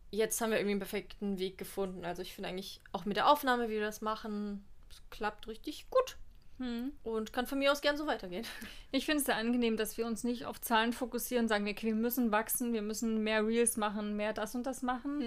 jetzt 0.10 0.40
haben 0.40 0.52
wir 0.52 0.58
irgendwie 0.58 0.72
einen 0.72 0.80
perfekten 0.80 1.38
Weg 1.38 1.58
gefunden. 1.58 2.06
Also 2.06 2.22
ich 2.22 2.34
finde 2.34 2.50
eigentlich 2.50 2.82
auch 2.94 3.04
mit 3.04 3.18
der 3.18 3.30
Aufnahme, 3.30 3.68
wie 3.68 3.74
wir 3.74 3.82
das 3.82 4.02
machen, 4.02 4.66
es 4.90 5.02
klappt 5.10 5.48
richtig 5.48 5.90
gut 5.90 6.18
Hm. 6.58 6.94
und 7.04 7.34
kann 7.34 7.48
von 7.48 7.60
mir 7.60 7.74
aus 7.74 7.82
gern 7.82 7.98
so 7.98 8.08
weitergehen. 8.08 8.46
Ich 8.94 9.06
finde 9.06 9.20
es 9.20 9.26
sehr 9.26 9.36
angenehm, 9.36 9.76
dass 9.76 9.98
wir 9.98 10.06
uns 10.06 10.24
nicht 10.24 10.46
auf 10.46 10.62
Zahlen 10.62 10.94
fokussieren, 10.94 11.50
sagen 11.50 11.66
wir, 11.66 11.74
okay, 11.74 11.88
wir 11.88 11.96
müssen 11.96 12.32
wachsen, 12.32 12.72
wir 12.72 12.82
müssen 12.82 13.22
mehr 13.22 13.46
Reels 13.46 13.76
machen, 13.76 14.16
mehr 14.16 14.32
das 14.32 14.56
und 14.56 14.64
das 14.64 14.82
machen. 14.82 15.20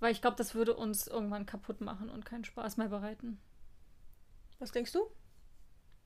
Weil 0.00 0.10
ich 0.10 0.20
glaube, 0.20 0.36
das 0.36 0.56
würde 0.56 0.74
uns 0.74 1.06
irgendwann 1.06 1.46
kaputt 1.46 1.80
machen 1.80 2.10
und 2.10 2.24
keinen 2.24 2.44
Spaß 2.44 2.76
mehr 2.76 2.88
bereiten. 2.88 3.40
Was 4.58 4.72
denkst 4.72 4.90
du? 4.90 5.06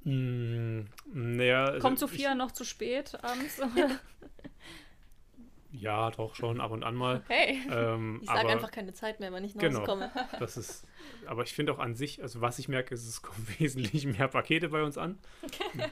Mm, 0.07 0.82
naja, 1.12 1.64
also 1.64 1.80
Kommt 1.80 1.98
Sophia 1.98 2.36
noch 2.36 2.52
zu 2.52 2.64
spät 2.64 3.18
abends? 3.24 3.59
Ich, 3.59 3.82
ja, 5.82 6.12
doch 6.12 6.36
schon, 6.36 6.61
ab 6.61 6.70
und 6.70 6.84
an 6.84 6.94
mal. 6.94 7.24
Hey. 7.26 7.61
Ähm, 7.68 8.20
Ich 8.22 8.28
sage 8.28 8.48
einfach 8.48 8.70
keine 8.70 8.92
Zeit 8.92 9.18
mehr, 9.18 9.32
wenn 9.32 9.42
ich 9.42 9.57
nach 9.57 9.62
Genau. 9.62 9.80
Hause 9.80 9.86
komme. 9.86 10.12
das 10.38 10.57
ist, 10.57 10.86
aber 11.26 11.42
ich 11.42 11.52
finde 11.52 11.72
auch 11.72 11.80
an 11.80 11.96
sich, 11.96 12.22
also 12.22 12.40
was 12.40 12.61
ich 12.61 12.68
merke, 12.68 12.94
ist, 12.94 13.04
es 13.04 13.20
kommen 13.20 13.46
wesentlich 13.59 14.07
mehr 14.07 14.28
Pakete 14.28 14.68
bei 14.68 14.84
uns 14.84 14.96
an, 14.96 15.18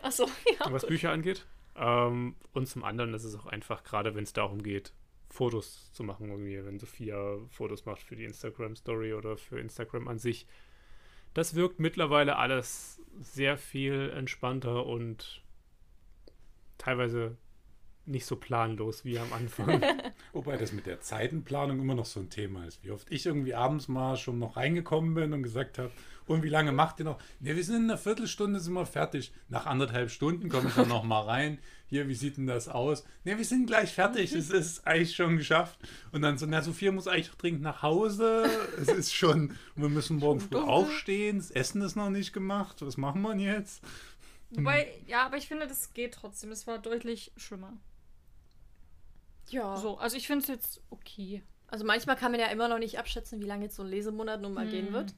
Achso, 0.03 0.27
ja. 0.61 0.71
was 0.73 0.87
Bücher 0.87 1.11
angeht. 1.11 1.45
Ähm, 1.75 2.37
und 2.53 2.69
zum 2.69 2.85
anderen 2.85 3.15
ist 3.15 3.25
es 3.25 3.35
auch 3.35 3.47
einfach, 3.47 3.83
gerade 3.83 4.15
wenn 4.15 4.23
es 4.23 4.33
darum 4.33 4.63
geht, 4.63 4.93
Fotos 5.29 5.91
zu 5.93 6.05
machen, 6.05 6.29
irgendwie, 6.29 6.65
wenn 6.65 6.79
Sophia 6.79 7.39
Fotos 7.51 7.85
macht 7.85 8.01
für 8.01 8.15
die 8.15 8.25
Instagram-Story 8.25 9.13
oder 9.15 9.37
für 9.37 9.59
Instagram 9.59 10.07
an 10.07 10.21
sich. 10.21 10.47
Das 11.35 11.55
wirkt 11.55 11.81
mittlerweile 11.81 12.37
alles 12.37 13.01
sehr 13.21 13.57
viel 13.57 14.11
entspannter 14.11 14.87
und 14.87 15.43
teilweise 16.79 17.37
nicht 18.07 18.27
so 18.27 18.37
planlos 18.37 19.05
wie 19.05 19.19
am 19.19 19.33
Anfang. 19.33 19.83
Wobei 20.33 20.57
das 20.57 20.73
mit 20.73 20.87
der 20.87 21.01
Zeitenplanung 21.01 21.81
immer 21.81 21.95
noch 21.95 22.05
so 22.05 22.21
ein 22.21 22.31
Thema 22.31 22.67
ist. 22.67 22.85
Wie 22.85 22.91
oft 22.91 23.11
ich 23.11 23.27
irgendwie 23.27 23.55
abends 23.55 23.89
mal 23.89 24.17
schon 24.17 24.39
noch 24.39 24.57
reingekommen 24.57 25.15
bin 25.15 25.33
und 25.33 25.43
gesagt 25.43 25.79
habe, 25.79 25.91
und 26.27 26.43
wie 26.43 26.49
lange 26.49 26.73
macht 26.73 26.99
ihr 27.01 27.05
noch? 27.05 27.19
Ne, 27.41 27.55
wir 27.57 27.63
sind 27.65 27.77
in 27.77 27.85
einer 27.85 27.99
Viertelstunde 27.99 28.61
sind 28.61 28.73
wir 28.75 28.87
fertig. 28.87 29.33
Nach 29.49 29.67
anderthalb 29.67 30.11
Stunden 30.11 30.49
komme 30.49 30.69
ich 30.69 30.75
dann 30.75 30.89
noch 30.89 31.03
mal 31.05 31.21
rein. 31.23 31.59
Hier, 31.87 32.09
wie 32.09 32.15
sieht 32.15 32.37
denn 32.39 32.47
das 32.47 32.69
aus? 32.69 33.05
Ne, 33.25 33.37
wir 33.37 33.45
sind 33.45 33.67
gleich 33.67 33.93
fertig. 33.93 34.33
Es 34.33 34.51
ist 34.51 34.87
eigentlich 34.87 35.15
schon 35.15 35.37
geschafft. 35.37 35.79
Und 36.13 36.23
dann 36.23 36.39
so, 36.39 36.47
na, 36.47 36.63
Sophia 36.63 36.93
muss 36.93 37.07
eigentlich 37.07 37.29
noch 37.29 37.37
dringend 37.37 37.63
nach 37.63 37.83
Hause. 37.83 38.49
Es 38.81 38.89
ist 38.89 39.15
schon, 39.15 39.55
wir 39.77 39.89
müssen 39.89 40.19
morgen 40.19 40.41
früh 40.41 40.57
aufstehen. 40.59 41.39
Das 41.39 41.51
Essen 41.51 41.83
ist 41.83 41.95
noch 41.97 42.11
nicht 42.11 42.33
gemacht. 42.33 42.77
Was 42.81 42.97
machen 42.97 43.23
wir 43.23 43.31
denn 43.31 43.41
jetzt? 43.41 43.83
Wobei, 44.51 44.93
ja, 45.07 45.27
aber 45.27 45.37
ich 45.37 45.49
finde, 45.49 45.67
das 45.67 45.93
geht 45.95 46.15
trotzdem. 46.15 46.53
Es 46.53 46.67
war 46.67 46.79
deutlich 46.79 47.33
schlimmer. 47.37 47.73
Ja. 49.51 49.77
So, 49.77 49.99
also 49.99 50.17
ich 50.17 50.27
finde 50.27 50.43
es 50.43 50.49
jetzt 50.49 50.81
okay. 50.91 51.43
Also 51.69 51.85
manchmal 51.85 52.17
kann 52.17 52.31
man 52.31 52.41
ja 52.41 52.47
immer 52.47 52.69
noch 52.69 52.79
nicht 52.79 52.99
abschätzen, 52.99 53.41
wie 53.41 53.47
lange 53.47 53.65
jetzt 53.65 53.77
so 53.77 53.83
ein 53.83 53.89
Lesemonat 53.89 54.41
nun 54.41 54.55
mal 54.55 54.67
gehen 54.69 54.87
Hm. 54.87 54.93
wird. 54.93 55.15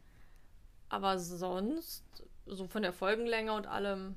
Aber 0.89 1.19
sonst, 1.19 2.05
so 2.47 2.67
von 2.67 2.83
der 2.83 2.93
Folgenlänge 2.93 3.53
und 3.53 3.67
allem, 3.67 4.17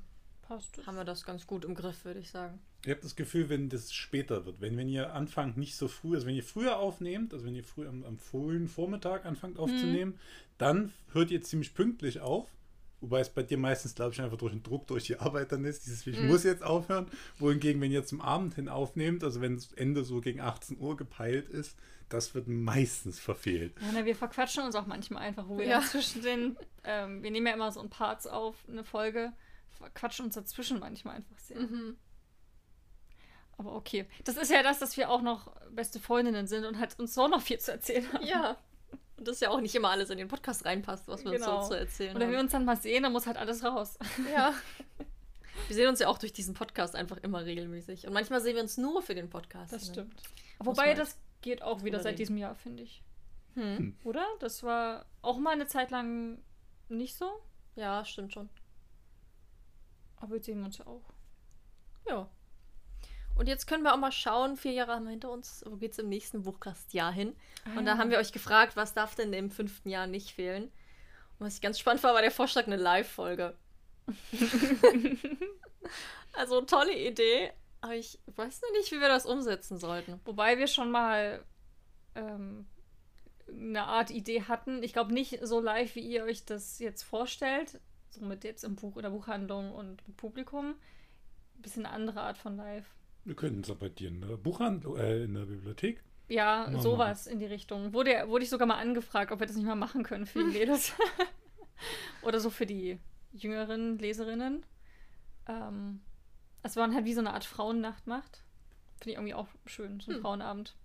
Passt 0.50 0.84
haben 0.84 0.96
wir 0.96 1.04
das 1.04 1.24
ganz 1.24 1.46
gut 1.46 1.64
im 1.64 1.76
Griff, 1.76 2.04
würde 2.04 2.18
ich 2.18 2.28
sagen. 2.28 2.58
Ich 2.82 2.90
habe 2.90 3.00
das 3.00 3.14
Gefühl, 3.14 3.48
wenn 3.48 3.68
das 3.68 3.92
später 3.92 4.46
wird, 4.46 4.60
wenn, 4.60 4.76
wenn 4.76 4.88
ihr 4.88 5.14
anfangt 5.14 5.56
nicht 5.56 5.76
so 5.76 5.86
früh, 5.86 6.16
also 6.16 6.26
wenn 6.26 6.34
ihr 6.34 6.42
früher 6.42 6.80
aufnehmt, 6.80 7.32
also 7.32 7.46
wenn 7.46 7.54
ihr 7.54 7.62
früh 7.62 7.86
am, 7.86 8.02
am 8.02 8.18
frühen 8.18 8.66
Vormittag 8.66 9.26
anfangt 9.26 9.60
aufzunehmen, 9.60 10.18
dann 10.58 10.92
hört 11.12 11.30
ihr 11.30 11.40
ziemlich 11.42 11.72
pünktlich 11.72 12.18
auf. 12.18 12.48
Wobei 13.00 13.20
es 13.20 13.30
bei 13.30 13.42
dir 13.42 13.56
meistens, 13.56 13.94
glaube 13.94 14.12
ich, 14.12 14.20
einfach 14.20 14.36
durch 14.36 14.52
den 14.52 14.62
Druck, 14.62 14.86
durch 14.86 15.04
die 15.04 15.18
Arbeit 15.18 15.52
dann 15.52 15.64
ist. 15.64 15.86
Dieses, 15.86 16.06
ich 16.06 16.18
Mhm. 16.18 16.26
muss 16.28 16.44
jetzt 16.44 16.62
aufhören. 16.62 17.06
Wohingegen, 17.38 17.80
wenn 17.80 17.90
ihr 17.90 18.04
zum 18.04 18.20
Abend 18.20 18.54
hin 18.54 18.68
aufnehmt, 18.68 19.24
also 19.24 19.40
wenn 19.40 19.54
das 19.56 19.72
Ende 19.72 20.04
so 20.04 20.20
gegen 20.20 20.40
18 20.40 20.78
Uhr 20.78 20.96
gepeilt 20.98 21.48
ist, 21.48 21.78
das 22.10 22.34
wird 22.34 22.46
meistens 22.48 23.18
verfehlt. 23.18 23.74
Ja, 23.80 23.88
na, 23.94 24.04
wir 24.04 24.14
verquatschen 24.16 24.64
uns 24.64 24.74
auch 24.74 24.86
manchmal 24.86 25.22
einfach, 25.22 25.48
wo 25.48 25.58
wir 25.58 25.66
Ja. 25.66 25.80
zwischen 25.80 26.20
den, 26.22 26.56
ähm, 26.84 27.22
wir 27.22 27.30
nehmen 27.30 27.46
ja 27.46 27.54
immer 27.54 27.72
so 27.72 27.80
in 27.80 27.88
Parts 27.88 28.26
auf, 28.26 28.56
eine 28.68 28.84
Folge, 28.84 29.32
verquatschen 29.70 30.26
uns 30.26 30.34
dazwischen 30.34 30.78
manchmal 30.78 31.16
einfach 31.16 31.38
sehr. 31.38 31.58
Mhm. 31.60 31.96
Aber 33.56 33.74
okay. 33.74 34.06
Das 34.24 34.36
ist 34.36 34.50
ja 34.50 34.62
das, 34.62 34.78
dass 34.78 34.96
wir 34.96 35.10
auch 35.10 35.22
noch 35.22 35.54
beste 35.70 36.00
Freundinnen 36.00 36.46
sind 36.46 36.64
und 36.64 36.78
halt 36.78 36.98
uns 36.98 37.14
so 37.14 37.28
noch 37.28 37.42
viel 37.42 37.58
zu 37.60 37.72
erzählen 37.72 38.10
haben. 38.12 38.26
Ja. 38.26 38.56
Und 39.20 39.28
das 39.28 39.38
ja 39.40 39.50
auch 39.50 39.60
nicht 39.60 39.74
immer 39.74 39.90
alles 39.90 40.08
in 40.08 40.16
den 40.16 40.28
Podcast 40.28 40.64
reinpasst, 40.64 41.06
was 41.06 41.22
wir 41.24 41.32
Genau. 41.32 41.58
uns 41.58 41.66
so 41.66 41.74
zu 41.74 41.78
erzählen 41.78 42.14
Und 42.14 42.20
wenn 42.22 42.30
wir 42.30 42.38
haben. 42.38 42.44
uns 42.46 42.52
dann 42.52 42.64
mal 42.64 42.76
sehen, 42.78 43.02
dann 43.02 43.12
muss 43.12 43.26
halt 43.26 43.36
alles 43.36 43.62
raus. 43.62 43.98
Ja. 44.32 44.54
Wir 45.68 45.76
sehen 45.76 45.88
uns 45.88 45.98
ja 46.00 46.08
auch 46.08 46.16
durch 46.16 46.32
diesen 46.32 46.54
Podcast 46.54 46.96
einfach 46.96 47.18
immer 47.18 47.44
regelmäßig. 47.44 48.06
Und 48.06 48.14
manchmal 48.14 48.40
sehen 48.40 48.54
wir 48.54 48.62
uns 48.62 48.78
nur 48.78 49.02
für 49.02 49.14
den 49.14 49.28
Podcast. 49.28 49.72
Das 49.74 49.88
ne? 49.88 49.92
stimmt. 49.92 50.14
Muss 50.58 50.66
Wobei, 50.78 50.94
das 50.94 51.18
geht 51.42 51.60
auch 51.62 51.84
wieder 51.84 51.98
seit 51.98 52.12
reden. 52.12 52.16
diesem 52.16 52.36
Jahr, 52.38 52.54
finde 52.54 52.84
ich. 52.84 53.02
Hm. 53.56 53.94
Oder? 54.04 54.24
Das 54.38 54.62
war 54.62 55.04
auch 55.20 55.38
mal 55.38 55.50
eine 55.50 55.66
Zeit 55.66 55.90
lang 55.90 56.38
nicht 56.88 57.14
so. 57.14 57.30
Ja, 57.76 58.04
stimmt 58.06 58.32
schon. 58.32 58.48
Aber 60.16 60.36
jetzt 60.36 60.46
sehen 60.46 60.60
wir 60.60 60.66
uns 60.66 60.78
ja 60.78 60.86
auch. 60.86 61.02
Ja. 62.08 62.28
Und 63.36 63.48
jetzt 63.48 63.66
können 63.66 63.82
wir 63.82 63.94
auch 63.94 63.98
mal 63.98 64.12
schauen, 64.12 64.56
vier 64.56 64.72
Jahre 64.72 64.92
haben 64.92 65.04
wir 65.04 65.10
hinter 65.10 65.30
uns, 65.30 65.64
wo 65.66 65.76
geht 65.76 65.92
es 65.92 65.98
im 65.98 66.08
nächsten 66.08 66.42
Buchkastjahr 66.42 67.12
hin? 67.12 67.34
Und 67.76 67.86
da 67.86 67.96
haben 67.96 68.10
wir 68.10 68.18
euch 68.18 68.32
gefragt, 68.32 68.76
was 68.76 68.92
darf 68.92 69.14
denn 69.14 69.32
im 69.32 69.50
fünften 69.50 69.88
Jahr 69.88 70.06
nicht 70.06 70.32
fehlen? 70.32 70.64
Und 71.38 71.46
was 71.46 71.54
ich 71.54 71.62
ganz 71.62 71.78
spannend 71.78 72.02
war, 72.02 72.12
war 72.12 72.20
der 72.20 72.30
Vorschlag, 72.30 72.66
eine 72.66 72.76
Live-Folge. 72.76 73.56
also 76.34 76.60
tolle 76.62 76.94
Idee, 76.94 77.52
aber 77.80 77.94
ich 77.94 78.18
weiß 78.26 78.60
noch 78.62 78.72
nicht, 78.72 78.92
wie 78.92 79.00
wir 79.00 79.08
das 79.08 79.24
umsetzen 79.24 79.78
sollten. 79.78 80.20
Wobei 80.24 80.58
wir 80.58 80.66
schon 80.66 80.90
mal 80.90 81.42
ähm, 82.14 82.66
eine 83.48 83.84
Art 83.84 84.10
Idee 84.10 84.42
hatten. 84.42 84.82
Ich 84.82 84.92
glaube 84.92 85.14
nicht 85.14 85.38
so 85.42 85.60
live, 85.60 85.94
wie 85.94 86.00
ihr 86.00 86.24
euch 86.24 86.44
das 86.44 86.78
jetzt 86.78 87.02
vorstellt. 87.02 87.80
So 88.10 88.24
mit 88.24 88.44
jetzt 88.44 88.64
im 88.64 88.76
Buch 88.76 88.96
oder 88.96 89.10
Buchhandlung 89.10 89.72
und 89.72 90.06
mit 90.06 90.16
Publikum. 90.16 90.74
Ein 91.56 91.62
bisschen 91.62 91.86
eine 91.86 91.94
andere 91.94 92.20
Art 92.20 92.36
von 92.36 92.56
live. 92.56 92.86
Wir 93.24 93.34
könnten 93.34 93.60
es 93.60 93.70
aber 93.70 93.80
bei 93.80 93.88
dir 93.90 94.08
in 94.08 94.20
der 94.20 94.36
Buchhandlung, 94.36 94.96
äh, 94.96 95.24
in 95.24 95.34
der 95.34 95.44
Bibliothek. 95.44 96.02
Ja, 96.28 96.68
Mal 96.70 96.80
sowas 96.80 97.26
in 97.26 97.38
die 97.40 97.46
Richtung. 97.46 97.92
Wurde, 97.92 98.28
wurde 98.28 98.44
ich 98.44 98.50
sogar 98.50 98.66
mal 98.66 98.78
angefragt, 98.78 99.32
ob 99.32 99.40
wir 99.40 99.46
das 99.46 99.56
nicht 99.56 99.66
mal 99.66 99.74
machen 99.74 100.02
können 100.04 100.26
für 100.26 100.38
die 100.44 100.52
Mädels. 100.58 100.92
Oder 102.22 102.40
so 102.40 102.50
für 102.50 102.66
die 102.66 102.98
jüngeren 103.32 103.98
Leserinnen. 103.98 104.64
Ähm, 105.48 106.00
es 106.62 106.76
war 106.76 106.92
halt 106.92 107.04
wie 107.04 107.14
so 107.14 107.20
eine 107.20 107.32
Art 107.34 107.44
Frauennacht 107.44 108.06
macht. 108.06 108.44
Finde 109.00 109.10
ich 109.12 109.16
irgendwie 109.16 109.34
auch 109.34 109.48
schön, 109.66 110.00
so 110.00 110.12
ein 110.12 110.16
Hm. 110.16 110.22
Frauenabend. 110.22 110.76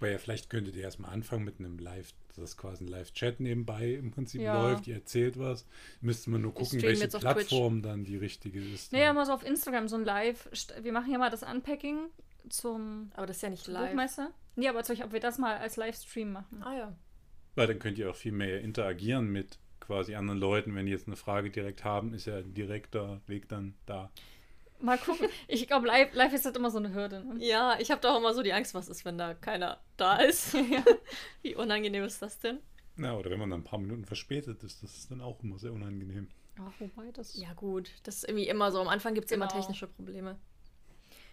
Weil 0.00 0.12
ja, 0.12 0.18
vielleicht 0.18 0.50
könntet 0.50 0.76
ihr 0.76 0.82
erstmal 0.82 1.12
anfangen 1.12 1.44
mit 1.44 1.58
einem 1.58 1.78
Live, 1.78 2.12
das 2.40 2.50
ist 2.50 2.56
quasi 2.56 2.84
ein 2.84 2.88
Live-Chat 2.88 3.40
nebenbei 3.40 3.94
im 3.94 4.10
Prinzip 4.10 4.40
Ja. 4.40 4.60
läuft, 4.62 4.86
ihr 4.86 4.94
erzählt 4.96 5.38
was. 5.38 5.66
Müsste 6.00 6.30
man 6.30 6.42
nur 6.42 6.54
gucken, 6.54 6.82
welche. 6.82 7.06
Plattform 7.08 7.82
dann 7.82 8.04
die 8.04 8.16
richtige 8.16 8.60
ist. 8.60 8.92
Naja, 8.92 9.12
mal 9.12 9.26
so 9.26 9.32
auf 9.32 9.44
Instagram 9.44 9.88
so 9.88 9.96
ein 9.96 10.04
Live. 10.04 10.48
Wir 10.82 10.92
machen 10.92 11.12
ja 11.12 11.18
mal 11.18 11.30
das 11.30 11.42
Unpacking 11.42 11.98
zum, 12.48 13.10
Aber 13.14 13.26
das 13.26 13.36
ist 13.36 13.42
ja 13.42 13.50
nicht 13.50 13.66
live. 13.66 13.88
Buchmeister. 13.90 14.30
Nee, 14.56 14.68
aber 14.68 14.82
zum 14.82 14.94
Beispiel, 14.94 15.06
ob 15.06 15.12
wir 15.12 15.20
das 15.20 15.38
mal 15.38 15.56
als 15.58 15.76
Livestream 15.76 16.32
machen. 16.32 16.62
Ah 16.62 16.76
ja. 16.76 16.96
Weil 17.54 17.66
dann 17.66 17.78
könnt 17.78 17.98
ihr 17.98 18.10
auch 18.10 18.16
viel 18.16 18.32
mehr 18.32 18.60
interagieren 18.60 19.28
mit 19.30 19.58
quasi 19.80 20.14
anderen 20.14 20.38
Leuten. 20.40 20.74
Wenn 20.74 20.86
die 20.86 20.92
jetzt 20.92 21.06
eine 21.06 21.16
Frage 21.16 21.50
direkt 21.50 21.84
haben, 21.84 22.14
ist 22.14 22.26
ja 22.26 22.38
ein 22.38 22.54
direkter 22.54 23.20
Weg 23.26 23.48
dann 23.48 23.74
da. 23.86 24.10
Mal 24.80 24.98
gucken. 24.98 25.28
Ich 25.48 25.66
glaube, 25.66 25.86
live, 25.86 26.14
live 26.14 26.32
ist 26.32 26.44
halt 26.44 26.56
immer 26.56 26.70
so 26.70 26.78
eine 26.78 26.92
Hürde. 26.94 27.24
Ne? 27.24 27.44
Ja, 27.44 27.78
ich 27.78 27.90
habe 27.90 28.00
da 28.00 28.12
auch 28.14 28.18
immer 28.18 28.34
so 28.34 28.42
die 28.42 28.52
Angst, 28.52 28.74
was 28.74 28.88
ist, 28.88 29.04
wenn 29.04 29.18
da 29.18 29.34
keiner 29.34 29.80
da 29.96 30.16
ist. 30.16 30.54
Wie 31.42 31.54
unangenehm 31.54 32.04
ist 32.04 32.22
das 32.22 32.38
denn? 32.38 32.58
Na, 32.96 33.16
oder 33.16 33.30
wenn 33.30 33.38
man 33.38 33.50
dann 33.50 33.60
ein 33.60 33.64
paar 33.64 33.78
Minuten 33.78 34.04
verspätet 34.04 34.62
ist, 34.62 34.82
das 34.82 34.96
ist 34.96 35.10
dann 35.10 35.20
auch 35.20 35.42
immer 35.42 35.58
sehr 35.58 35.72
unangenehm. 35.72 36.28
Ach, 36.58 36.72
wobei 36.78 37.10
das. 37.12 37.34
Ja, 37.36 37.52
gut. 37.54 37.90
Das 38.02 38.16
ist 38.16 38.24
irgendwie 38.28 38.48
immer 38.48 38.70
so. 38.72 38.80
Am 38.80 38.88
Anfang 38.88 39.14
gibt 39.14 39.26
es 39.26 39.32
immer 39.32 39.46
Genau. 39.46 39.60
technische 39.60 39.86
Probleme. 39.86 40.38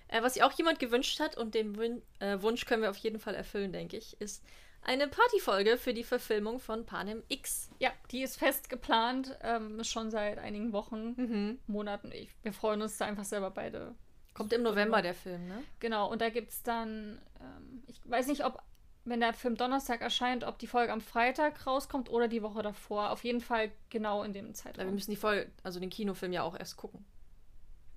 Äh, 0.08 0.22
was 0.22 0.36
sich 0.36 0.44
auch 0.44 0.54
jemand 0.54 0.80
gewünscht 0.80 1.20
hat, 1.20 1.36
und 1.38 1.54
den 1.54 1.76
Wün 1.78 2.02
äh, 2.20 2.42
Wunsch 2.42 2.66
können 2.66 2.82
wir 2.82 2.90
auf 2.90 2.98
jeden 2.98 3.20
Fall 3.20 3.36
erfüllen, 3.36 3.74
denke 3.74 3.98
ich, 3.98 4.20
ist 4.22 4.44
eine 4.88 5.08
Partyfolge 5.08 5.78
für 5.78 5.94
die 5.94 6.04
Verfilmung 6.04 6.60
von 6.60 6.86
Panem 6.86 7.22
X. 7.28 7.70
Ja, 7.80 7.92
die 8.12 8.22
ist 8.24 8.38
fest 8.38 8.70
geplant, 8.70 9.38
ähm, 9.42 9.84
schon 9.84 10.10
seit 10.10 10.40
einigen 10.40 10.72
Wochen, 10.74 11.14
Mhm. 11.18 11.60
Monaten. 11.68 12.12
Ich, 12.12 12.30
wir 12.44 12.54
freuen 12.54 12.82
uns 12.82 12.98
da 12.98 13.06
einfach 13.06 13.26
selber 13.26 13.52
beide. 13.52 13.94
Kommt 14.34 14.54
im 14.54 14.64
November 14.64 15.02
der 15.02 15.14
Film, 15.14 15.48
ne? 15.48 15.64
Genau, 15.80 16.12
und 16.12 16.22
da 16.22 16.30
gibt 16.30 16.52
es 16.52 16.64
dann, 16.64 17.20
ähm, 17.42 17.84
ich 17.88 18.00
weiß 18.06 18.28
nicht, 18.28 18.46
ob, 18.46 18.62
wenn 19.04 19.20
der 19.20 19.34
Film 19.34 19.56
Donnerstag 19.58 20.02
erscheint, 20.02 20.44
ob 20.44 20.60
die 20.60 20.68
Folge 20.68 20.94
am 20.94 21.02
Freitag 21.02 21.66
rauskommt 21.66 22.10
oder 22.10 22.28
die 22.28 22.42
Woche 22.44 22.62
davor. 22.62 23.10
Auf 23.12 23.24
jeden 23.24 23.42
Fall 23.42 23.72
genau 23.90 24.24
in 24.24 24.34
dem 24.34 24.46
Weil 24.46 24.50
wir 24.50 24.54
Zeitraum. 24.54 24.94
müssen 24.94 25.12
die 25.12 25.18
Folge, 25.18 25.52
also 25.64 25.80
den 25.80 25.90
Kinofilm 25.90 26.34
ja 26.34 26.44
auch 26.44 26.58
erst 26.58 26.78
gucken. 26.78 27.04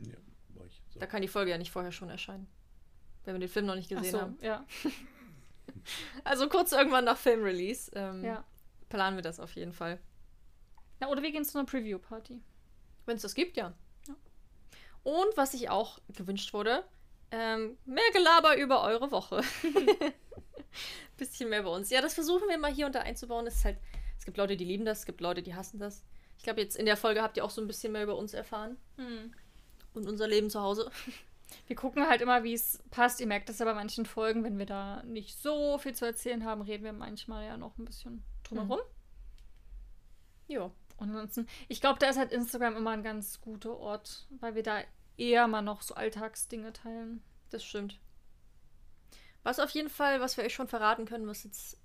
Ja, 0.00 0.14
war 0.54 0.66
ich 0.66 0.80
so. 0.88 0.98
Da 0.98 1.06
kann 1.06 1.20
die 1.22 1.28
Folge 1.28 1.50
ja 1.50 1.58
nicht 1.58 1.70
vorher 1.70 1.92
schon 1.92 2.08
erscheinen. 2.10 2.46
Wenn 3.24 3.34
wir 3.34 3.40
den 3.40 3.48
Film 3.50 3.66
noch 3.66 3.74
nicht 3.76 3.92
Ach 3.92 3.98
gesehen 3.98 4.12
so, 4.12 4.20
haben. 4.22 4.38
ja. 4.40 4.64
Also 6.24 6.48
kurz 6.48 6.72
irgendwann 6.72 7.04
nach 7.04 7.16
Filmrelease 7.16 7.90
ähm, 7.94 8.24
ja. 8.24 8.44
planen 8.88 9.16
wir 9.16 9.22
das 9.22 9.40
auf 9.40 9.54
jeden 9.54 9.72
Fall. 9.72 9.98
Na, 11.00 11.08
oder 11.08 11.22
wir 11.22 11.32
gehen 11.32 11.44
zu 11.44 11.58
einer 11.58 11.66
Preview-Party. 11.66 12.40
Wenn 13.06 13.16
es 13.16 13.22
das 13.22 13.34
gibt, 13.34 13.56
ja. 13.56 13.72
Ja. 14.06 14.14
Und 15.02 15.36
was 15.36 15.52
sich 15.52 15.70
auch 15.70 15.98
gewünscht 16.08 16.52
wurde, 16.52 16.84
ähm, 17.30 17.78
mehr 17.84 18.04
Gelaber 18.12 18.56
über 18.58 18.82
eure 18.82 19.10
Woche. 19.10 19.42
Bisschen 21.16 21.48
mehr 21.50 21.62
bei 21.62 21.70
uns. 21.70 21.90
Ja, 21.90 22.00
das 22.00 22.14
versuchen 22.14 22.48
wir 22.48 22.58
mal 22.58 22.72
hier 22.72 22.86
und 22.86 22.94
da 22.94 23.00
einzubauen. 23.00 23.46
Es, 23.46 23.64
halt, 23.64 23.78
es 24.18 24.24
gibt 24.24 24.36
Leute, 24.36 24.56
die 24.56 24.64
lieben 24.64 24.84
das, 24.84 25.00
es 25.00 25.06
gibt 25.06 25.20
Leute, 25.20 25.42
die 25.42 25.54
hassen 25.54 25.78
das. 25.78 26.04
Ich 26.38 26.44
glaube, 26.44 26.60
jetzt 26.60 26.76
in 26.76 26.86
der 26.86 26.96
Folge 26.96 27.22
habt 27.22 27.36
ihr 27.36 27.44
auch 27.44 27.50
so 27.50 27.60
ein 27.60 27.66
bisschen 27.66 27.92
mehr 27.92 28.02
über 28.04 28.16
uns 28.16 28.32
erfahren 28.32 28.76
Hm. 28.96 29.32
und 29.94 30.08
unser 30.08 30.26
Leben 30.26 30.48
zu 30.50 30.60
Hause. 30.60 30.90
Wir 31.66 31.76
gucken 31.76 32.08
halt 32.08 32.20
immer, 32.20 32.44
wie 32.44 32.54
es 32.54 32.82
passt. 32.90 33.20
Ihr 33.20 33.26
merkt 33.26 33.48
das 33.48 33.58
ja 33.58 33.64
bei 33.64 33.74
manchen 33.74 34.06
Folgen, 34.06 34.44
wenn 34.44 34.58
wir 34.58 34.66
da 34.66 35.02
nicht 35.04 35.40
so 35.40 35.78
viel 35.78 35.94
zu 35.94 36.04
erzählen 36.06 36.44
haben, 36.44 36.62
reden 36.62 36.84
wir 36.84 36.92
manchmal 36.92 37.46
ja 37.46 37.56
noch 37.56 37.78
ein 37.78 37.84
bisschen 37.84 38.22
drumherum. 38.44 38.80
Ja. 40.48 40.70
Und 40.96 41.08
ansonsten, 41.08 41.46
ich 41.68 41.80
glaube, 41.80 41.98
da 41.98 42.10
ist 42.10 42.18
halt 42.18 42.30
Instagram 42.30 42.76
immer 42.76 42.90
ein 42.90 43.02
ganz 43.02 43.40
guter 43.40 43.78
Ort, 43.78 44.26
weil 44.40 44.54
wir 44.54 44.62
da 44.62 44.82
eher 45.16 45.48
mal 45.48 45.62
noch 45.62 45.80
so 45.80 45.94
Alltagsdinge 45.94 46.72
teilen. 46.72 47.22
Das 47.48 47.64
stimmt. 47.64 47.98
Was 49.42 49.58
auf 49.58 49.70
jeden 49.70 49.88
Fall, 49.88 50.20
was 50.20 50.36
wir 50.36 50.44
euch 50.44 50.52
schon 50.52 50.68
verraten 50.68 51.06
können, 51.06 51.26
was 51.26 51.44
jetzt 51.44 51.78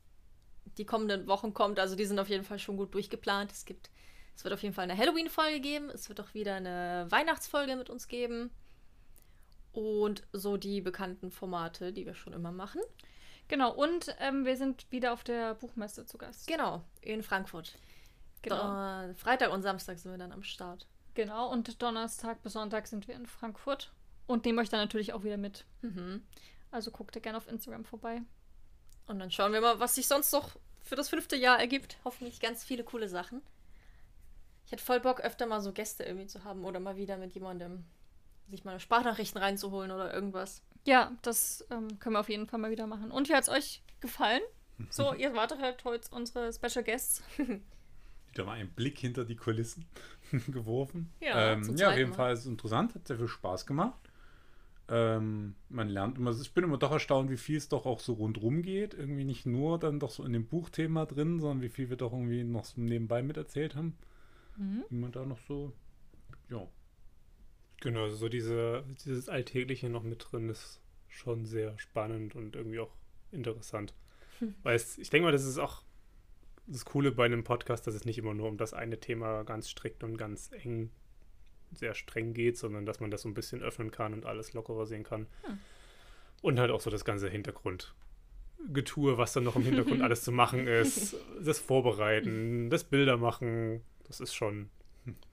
die 0.78 0.86
kommenden 0.86 1.28
Wochen 1.28 1.54
kommt, 1.54 1.80
also 1.80 1.96
die 1.96 2.06
sind 2.06 2.20
auf 2.20 2.28
jeden 2.28 2.44
Fall 2.44 2.60
schon 2.60 2.76
gut 2.76 2.94
durchgeplant. 2.94 3.52
Es 3.52 3.64
gibt, 3.64 3.90
es 4.36 4.44
wird 4.44 4.54
auf 4.54 4.62
jeden 4.62 4.76
Fall 4.76 4.84
eine 4.84 4.98
Halloween-Folge 4.98 5.62
geben, 5.62 5.90
es 5.90 6.10
wird 6.10 6.20
auch 6.20 6.34
wieder 6.34 6.56
eine 6.56 7.08
Weihnachtsfolge 7.10 7.78
mit 7.78 7.90
uns 7.90 8.10
geben. 8.10 8.52
Und 9.76 10.24
so 10.32 10.56
die 10.56 10.80
bekannten 10.80 11.32
Formate, 11.32 11.92
die 11.92 12.06
wir 12.06 12.16
schon 12.16 12.32
immer 12.32 12.52
machen. 12.52 12.82
Genau, 13.50 13.74
und 13.74 14.16
ähm, 14.20 14.46
wir 14.46 14.56
sind 14.56 14.90
wieder 14.90 15.12
auf 15.12 15.24
der 15.24 15.54
Buchmesse 15.56 16.06
zu 16.06 16.18
Gast. 16.18 16.48
Genau, 16.48 16.82
in 17.02 17.22
Frankfurt. 17.22 17.78
Genau. 18.42 19.14
Freitag 19.16 19.52
und 19.52 19.64
Samstag 19.64 20.00
sind 20.00 20.12
wir 20.12 20.18
dann 20.18 20.32
am 20.32 20.44
Start. 20.44 20.88
Genau, 21.14 21.52
und 21.52 21.82
Donnerstag 21.82 22.42
bis 22.42 22.54
Sonntag 22.54 22.88
sind 22.88 23.08
wir 23.08 23.16
in 23.16 23.26
Frankfurt 23.26 23.92
und 24.28 24.46
nehmen 24.46 24.60
euch 24.60 24.70
dann 24.70 24.80
natürlich 24.80 25.12
auch 25.12 25.24
wieder 25.24 25.38
mit. 25.38 25.66
Mhm. 25.82 26.24
Also 26.72 26.92
guckt 26.92 27.16
ihr 27.16 27.22
gerne 27.22 27.38
auf 27.38 27.48
Instagram 27.48 27.84
vorbei. 27.84 28.22
Und 29.08 29.20
dann 29.20 29.30
schauen 29.30 29.52
wir 29.52 29.62
mal, 29.62 29.80
was 29.80 29.96
sich 29.96 30.08
sonst 30.08 30.32
noch 30.32 30.56
für 30.84 30.96
das 30.96 31.10
fünfte 31.10 31.36
Jahr 31.36 31.60
ergibt. 31.60 31.98
Hoffentlich 32.06 32.40
ganz 32.40 32.64
viele 32.64 32.84
coole 32.86 33.10
Sachen. 33.10 33.42
Ich 34.66 34.72
hätte 34.72 34.84
voll 34.84 35.00
Bock, 35.00 35.20
öfter 35.20 35.46
mal 35.46 35.62
so 35.62 35.74
Gäste 35.74 36.04
irgendwie 36.04 36.28
zu 36.28 36.44
haben 36.44 36.66
oder 36.66 36.80
mal 36.80 36.98
wieder 36.98 37.18
mit 37.18 37.34
jemandem 37.34 37.84
sich 38.50 38.64
mal 38.64 38.80
Sprachnachrichten 38.80 39.42
reinzuholen 39.42 39.92
oder 39.92 40.14
irgendwas. 40.14 40.62
Ja, 40.86 41.12
das 41.22 41.66
ähm, 41.72 42.00
können 42.00 42.16
wir 42.16 42.20
auf 42.20 42.30
jeden 42.30 42.48
Fall 42.48 42.60
mal 42.60 42.72
wieder 42.72 42.88
machen. 42.88 43.12
Und 43.12 43.30
wie 43.30 43.34
hat 43.34 43.44
es 43.44 43.50
euch 43.50 43.82
gefallen? 44.00 44.42
So, 44.90 45.14
ihr 45.18 45.34
wartet 45.34 45.60
halt 45.60 45.84
heute 45.84 46.10
unsere 46.12 46.52
Special 46.54 46.84
Guests. 46.84 47.24
Da 48.34 48.44
mal 48.44 48.60
einen 48.60 48.70
Blick 48.70 49.00
hinter 49.00 49.24
die 49.24 49.38
Kulissen 49.38 49.86
geworfen. 50.50 51.10
Ja, 51.22 51.54
ähm, 51.54 51.78
ja 51.78 51.92
auf 51.92 51.98
jeden 51.98 52.10
Mal. 52.10 52.16
Fall 52.18 52.34
ist 52.34 52.42
es 52.42 52.48
interessant, 52.48 52.94
hat 52.94 53.08
sehr 53.08 53.16
viel 53.16 53.30
Spaß 53.30 53.66
gemacht. 53.66 54.10
Ähm, 54.90 55.56
man 55.70 55.88
lernt 55.88 56.18
immer, 56.18 56.32
ich 56.32 56.54
bin 56.54 56.66
immer 56.66 56.78
doch 56.78 56.92
erstaunt, 56.92 57.30
wie 57.30 57.38
viel 57.38 57.56
es 57.56 57.70
doch 57.70 57.86
auch 57.86 58.02
so 58.02 58.12
rundrum 58.12 58.62
geht. 58.62 58.94
Irgendwie 58.94 59.24
nicht 59.24 59.46
nur 59.46 59.80
dann 59.80 60.02
doch 60.02 60.12
so 60.12 60.26
in 60.26 60.34
dem 60.34 60.48
Buchthema 60.48 61.06
drin, 61.06 61.40
sondern 61.40 61.62
wie 61.62 61.70
viel 61.70 61.90
wir 61.90 61.96
doch 61.96 62.12
irgendwie 62.12 62.44
noch 62.44 62.66
so 62.66 62.82
nebenbei 62.82 63.24
miterzählt 63.24 63.76
haben. 63.76 63.98
Mhm. 64.58 64.84
Wie 64.90 64.98
man 64.98 65.14
da 65.14 65.26
noch 65.26 65.40
so, 65.48 65.72
ja. 66.50 66.68
Genau, 67.82 68.04
also 68.04 68.16
so 68.16 68.30
diese, 68.30 68.84
dieses 69.06 69.30
Alltägliche 69.30 69.90
noch 69.90 70.04
mit 70.04 70.26
drin 70.32 70.50
ist 70.50 70.80
schon 71.08 71.46
sehr 71.46 71.78
spannend 71.78 72.36
und 72.36 72.56
irgendwie 72.56 72.80
auch 72.80 72.94
interessant. 73.32 73.94
Weil 74.64 74.76
es, 74.76 74.98
ich 74.98 75.10
denke 75.10 75.26
mal, 75.26 75.32
das 75.32 75.46
ist 75.46 75.58
auch 75.58 75.82
das 76.68 76.86
Coole 76.86 77.12
bei 77.12 77.26
einem 77.26 77.44
Podcast, 77.44 77.86
dass 77.88 77.96
es 77.96 78.06
nicht 78.06 78.18
immer 78.18 78.34
nur 78.34 78.50
um 78.50 78.58
das 78.58 78.74
eine 78.74 79.00
Thema 79.00 79.44
ganz 79.44 79.70
strikt 79.70 80.04
und 80.04 80.18
ganz 80.18 80.52
eng, 80.52 80.90
sehr 81.72 81.94
streng 81.94 82.34
geht, 82.34 82.58
sondern 82.58 82.86
dass 82.86 83.00
man 83.00 83.12
das 83.12 83.22
so 83.22 83.30
ein 83.30 83.34
bisschen 83.34 83.62
öffnen 83.62 83.92
kann 83.92 84.14
und 84.14 84.26
alles 84.26 84.54
lockerer 84.54 84.86
sehen 84.86 85.04
kann. 85.04 85.28
Hm. 85.44 85.60
Und 86.42 86.60
halt 86.60 86.72
auch 86.72 86.82
so 86.82 86.90
das 86.90 87.06
ganze 87.06 87.30
Hintergrundgetue, 87.30 89.18
was 89.18 89.34
dann 89.34 89.44
noch 89.44 89.56
im 89.56 89.64
Hintergrund 89.64 90.02
alles 90.04 90.24
zu 90.24 90.32
machen 90.32 90.68
ist, 90.68 91.16
das 91.44 91.60
Vorbereiten, 91.60 92.70
das 92.70 92.84
Bilder 92.84 93.18
machen, 93.18 93.82
das 94.08 94.20
ist 94.20 94.34
schon 94.34 94.70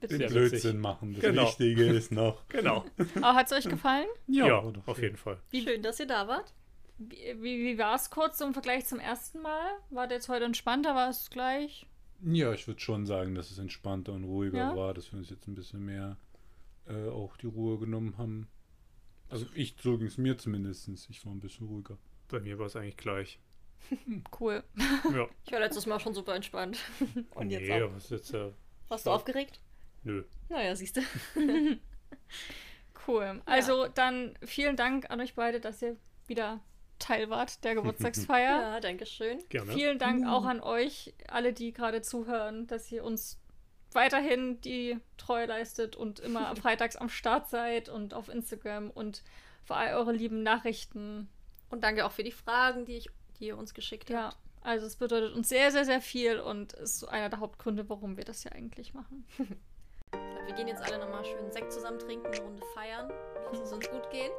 Den 0.01 0.09
Sehr 0.09 0.27
Blödsinn 0.29 0.51
witzig. 0.59 0.73
machen. 0.75 1.13
Das 1.13 1.21
Genau. 1.23 1.43
Wichtige 1.43 1.85
ist 1.85 2.11
noch. 2.11 2.47
genau. 2.49 2.85
Aber 3.17 3.35
hat 3.35 3.51
es 3.51 3.53
euch 3.53 3.69
gefallen? 3.69 4.07
Ja, 4.27 4.61
doch. 4.61 4.87
auf 4.87 5.01
jeden 5.01 5.17
Fall. 5.17 5.39
Schön, 5.53 5.81
dass 5.81 5.99
ihr 5.99 6.07
da 6.07 6.27
wart. 6.27 6.53
Wie, 6.97 7.15
wie, 7.41 7.63
wie 7.65 7.77
war 7.77 7.95
es 7.95 8.09
kurz 8.09 8.39
im 8.41 8.53
Vergleich 8.53 8.85
zum 8.85 8.99
ersten 8.99 9.41
Mal? 9.41 9.71
War 9.89 10.07
der 10.07 10.17
jetzt 10.17 10.29
heute 10.29 10.45
entspannter? 10.45 10.93
War 10.95 11.09
es 11.09 11.29
gleich? 11.29 11.85
Ja, 12.21 12.53
ich 12.53 12.67
würde 12.67 12.79
schon 12.79 13.05
sagen, 13.05 13.35
dass 13.35 13.51
es 13.51 13.57
entspannter 13.57 14.13
und 14.13 14.23
ruhiger 14.23 14.57
Ja? 14.57 14.75
war, 14.75 14.93
dass 14.93 15.11
wir 15.11 15.19
uns 15.19 15.29
jetzt 15.29 15.47
ein 15.47 15.55
bisschen 15.55 15.83
mehr 15.83 16.17
äh, 16.87 17.09
auch 17.09 17.35
die 17.37 17.47
Ruhe 17.47 17.79
genommen 17.79 18.17
haben. 18.17 18.47
Also 19.29 19.45
ich, 19.55 19.75
so 19.81 19.97
ging 19.97 20.07
es 20.07 20.17
mir 20.17 20.37
zumindest. 20.37 20.87
Ich 21.09 21.25
war 21.25 21.33
ein 21.33 21.39
bisschen 21.39 21.67
ruhiger. 21.67 21.97
Bei 22.29 22.39
mir 22.39 22.59
war 22.59 22.67
es 22.67 22.75
eigentlich 22.75 22.97
gleich. 22.97 23.39
Cool. 24.39 24.63
Ja. 25.13 25.27
Ich 25.45 25.51
war 25.51 25.59
letztes 25.59 25.85
Mal 25.87 25.99
schon 25.99 26.13
super 26.13 26.35
entspannt. 26.35 26.77
Und 27.35 27.49
jetzt 27.49 27.63
nee, 27.67 27.81
auch. 27.81 27.87
aber 27.89 27.97
es 27.97 28.05
ist 28.05 28.11
jetzt, 28.11 28.33
äh, 28.33 28.51
Warst 28.93 29.05
du 29.05 29.09
Ja. 29.09 29.15
aufgeregt? 29.15 29.59
nö. 30.03 30.23
Naja, 30.49 30.75
siehst 30.75 30.97
du. 30.97 31.01
Cool. 33.07 33.41
Also 33.45 33.87
dann 33.87 34.37
vielen 34.45 34.75
Dank 34.77 35.09
an 35.09 35.19
euch 35.19 35.33
beide, 35.35 35.59
dass 35.59 35.81
ihr 35.81 35.97
wieder 36.27 36.61
Teil 36.99 37.29
wart 37.29 37.63
der 37.63 37.75
Geburtstagsfeier. 37.75 38.61
Ja, 38.61 38.79
danke 38.79 39.05
schön. 39.05 39.39
Gerne. 39.49 39.73
Vielen 39.73 39.99
Dank 39.99 40.25
auch 40.25 40.45
an 40.45 40.61
euch, 40.61 41.13
alle, 41.27 41.51
die 41.53 41.73
gerade 41.73 42.01
zuhören, 42.01 42.65
dass 42.67 42.89
ihr 42.91 43.03
uns 43.03 43.39
weiterhin 43.91 44.61
die 44.61 44.97
Treue 45.17 45.47
leistet 45.47 45.95
und 45.95 46.19
immer 46.21 46.55
freitags 46.61 46.95
am 46.95 47.09
Start 47.09 47.49
seid 47.49 47.89
und 47.89 48.13
auf 48.13 48.29
Instagram 48.29 48.89
und 48.89 49.23
für 49.65 49.75
all 49.75 49.93
eure 49.95 50.13
lieben 50.13 50.43
Nachrichten. 50.43 51.29
Und 51.69 51.83
danke 51.83 52.05
auch 52.05 52.11
für 52.11 52.23
die 52.23 52.31
Fragen, 52.31 52.85
die, 52.85 52.95
ich, 52.97 53.09
die 53.39 53.47
ihr 53.47 53.57
uns 53.57 53.73
geschickt 53.73 54.09
Ja, 54.09 54.25
habt. 54.27 54.37
Also 54.63 54.85
es 54.85 54.95
bedeutet 54.95 55.33
uns 55.33 55.49
sehr, 55.49 55.71
sehr, 55.71 55.85
sehr 55.85 56.01
viel 56.01 56.39
und 56.39 56.73
ist 56.73 56.99
so 56.99 57.07
einer 57.07 57.29
der 57.29 57.39
Hauptgründe, 57.39 57.87
warum 57.89 58.17
wir 58.17 58.23
das 58.23 58.43
hier 58.43 58.53
eigentlich 58.53 58.93
machen. 58.93 59.25
Wir 60.45 60.55
gehen 60.55 60.67
jetzt 60.67 60.83
alle 60.83 60.99
nochmal 60.99 61.23
schön 61.23 61.51
Sekt 61.51 61.71
zusammen 61.71 61.99
trinken, 61.99 62.27
eine 62.27 62.41
Runde 62.41 62.61
feiern. 62.75 63.09
Lassen 63.45 63.63
es 63.63 63.71
uns 63.71 63.89
gut 63.89 64.09
gehen. 64.11 64.31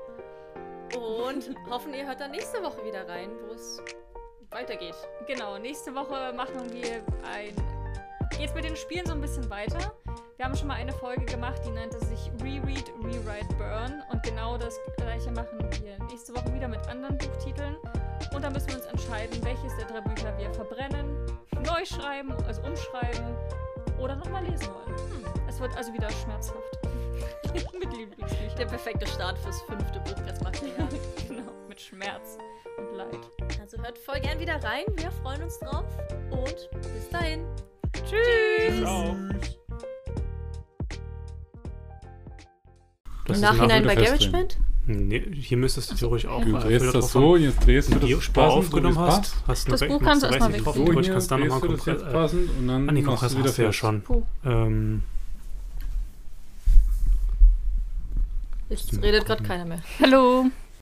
Und 0.94 1.50
hoffen, 1.70 1.94
ihr 1.94 2.06
hört 2.06 2.20
dann 2.20 2.30
nächste 2.30 2.62
Woche 2.62 2.84
wieder 2.84 3.08
rein, 3.08 3.30
wo 3.48 3.54
es 3.54 3.80
weitergeht. 4.50 4.94
Genau, 5.26 5.58
nächste 5.58 5.94
Woche 5.94 6.32
machen 6.34 6.70
wir 6.72 7.02
ein. 7.24 7.54
Geht's 8.36 8.54
mit 8.54 8.64
den 8.64 8.76
Spielen 8.76 9.06
so 9.06 9.12
ein 9.12 9.20
bisschen 9.22 9.48
weiter. 9.48 9.94
Wir 10.36 10.44
haben 10.46 10.56
schon 10.56 10.66
mal 10.66 10.74
eine 10.74 10.92
Folge 10.92 11.24
gemacht, 11.26 11.60
die 11.64 11.70
nannte 11.70 11.98
sich 12.06 12.30
Reread, 12.42 12.90
Rewrite, 13.04 13.54
Burn. 13.56 14.02
Und 14.10 14.22
genau 14.24 14.58
das 14.58 14.80
gleiche 14.96 15.30
machen 15.30 15.58
wir 15.60 16.04
nächste 16.06 16.34
Woche 16.34 16.52
wieder 16.52 16.66
mit 16.66 16.80
anderen 16.88 17.16
Buchtiteln. 17.18 17.76
Und 18.34 18.42
da 18.42 18.50
müssen 18.50 18.68
wir 18.68 18.76
uns 18.76 18.86
entscheiden, 18.86 19.38
welches 19.44 19.76
der 19.76 19.86
drei 19.86 20.00
Bücher 20.00 20.36
wir 20.36 20.52
verbrennen, 20.52 21.06
neu 21.64 21.84
schreiben, 21.84 22.32
also 22.48 22.62
umschreiben 22.62 23.36
oder 24.00 24.16
nochmal 24.16 24.44
lesen 24.44 24.68
wollen. 24.74 24.98
Hm. 24.98 25.24
Es 25.48 25.60
wird 25.60 25.76
also 25.76 25.92
wieder 25.92 26.10
schmerzhaft. 26.10 26.78
mit 27.78 27.92
Lieblingsbüchern. 27.92 28.56
Der 28.58 28.66
perfekte 28.66 29.06
Start 29.06 29.38
fürs 29.38 29.62
fünfte 29.62 30.00
Buch. 30.00 30.20
Das 30.26 30.40
macht 30.40 30.60
ja. 30.62 30.88
genau, 31.28 31.52
mit 31.68 31.80
Schmerz 31.80 32.38
und 32.76 32.96
Leid. 32.96 33.20
Also 33.60 33.78
hört 33.80 33.96
voll 33.98 34.18
gern 34.18 34.40
wieder 34.40 34.62
rein. 34.64 34.84
Wir 34.96 35.12
freuen 35.12 35.44
uns 35.44 35.60
drauf. 35.60 35.86
Und 36.32 36.68
bis 36.72 37.08
dahin. 37.12 37.46
Tschüss! 38.04 38.80
Ciao. 38.80 39.16
Das 43.26 43.38
Im 43.38 43.42
Nachhinein 43.42 43.84
bei 43.84 43.94
nachher 43.94 44.04
Garage 44.04 44.30
festdrehen. 44.30 44.32
Band? 44.32 44.58
Nee, 44.86 45.22
hier 45.32 45.56
müsstest 45.56 45.90
du 45.92 45.94
theoretisch 45.94 46.26
auch 46.28 46.44
Du 46.44 46.52
drehst 46.52 46.94
das 46.94 47.10
so, 47.12 47.36
jetzt 47.36 47.64
drehst 47.66 47.94
du 47.94 47.98
das 47.98 48.22
Spur 48.22 48.42
passend, 48.42 48.58
aufgenommen 48.58 48.96
es 48.96 48.98
hast, 48.98 49.34
hast 49.46 49.72
Das 49.72 49.80
Buch 49.80 50.02
kannst 50.02 50.22
du 50.22 50.26
erstmal. 50.26 50.52
So 50.52 50.72
Theoretisch 50.72 51.06
hier 51.06 51.12
kannst 51.14 51.30
du 51.30 51.34
dann 51.36 51.48
nochmal 51.48 51.68
das 51.70 51.84
komplett. 51.84 52.12
passend 52.12 52.50
und 52.58 52.68
dann 52.68 52.88
Ah, 52.88 52.92
nee, 52.92 53.00
machst 53.00 53.22
hast, 53.22 53.34
du 53.38 53.42
du 53.42 53.62
ja 53.62 53.72
schon. 53.72 54.02
Ähm, 54.44 55.02
Jetzt. 58.68 58.90
Hm. 58.92 58.96
Jetzt 58.96 59.02
redet 59.02 59.26
gerade 59.26 59.42
keiner 59.42 59.64
mehr. 59.64 59.80
Hallo! 60.00 60.46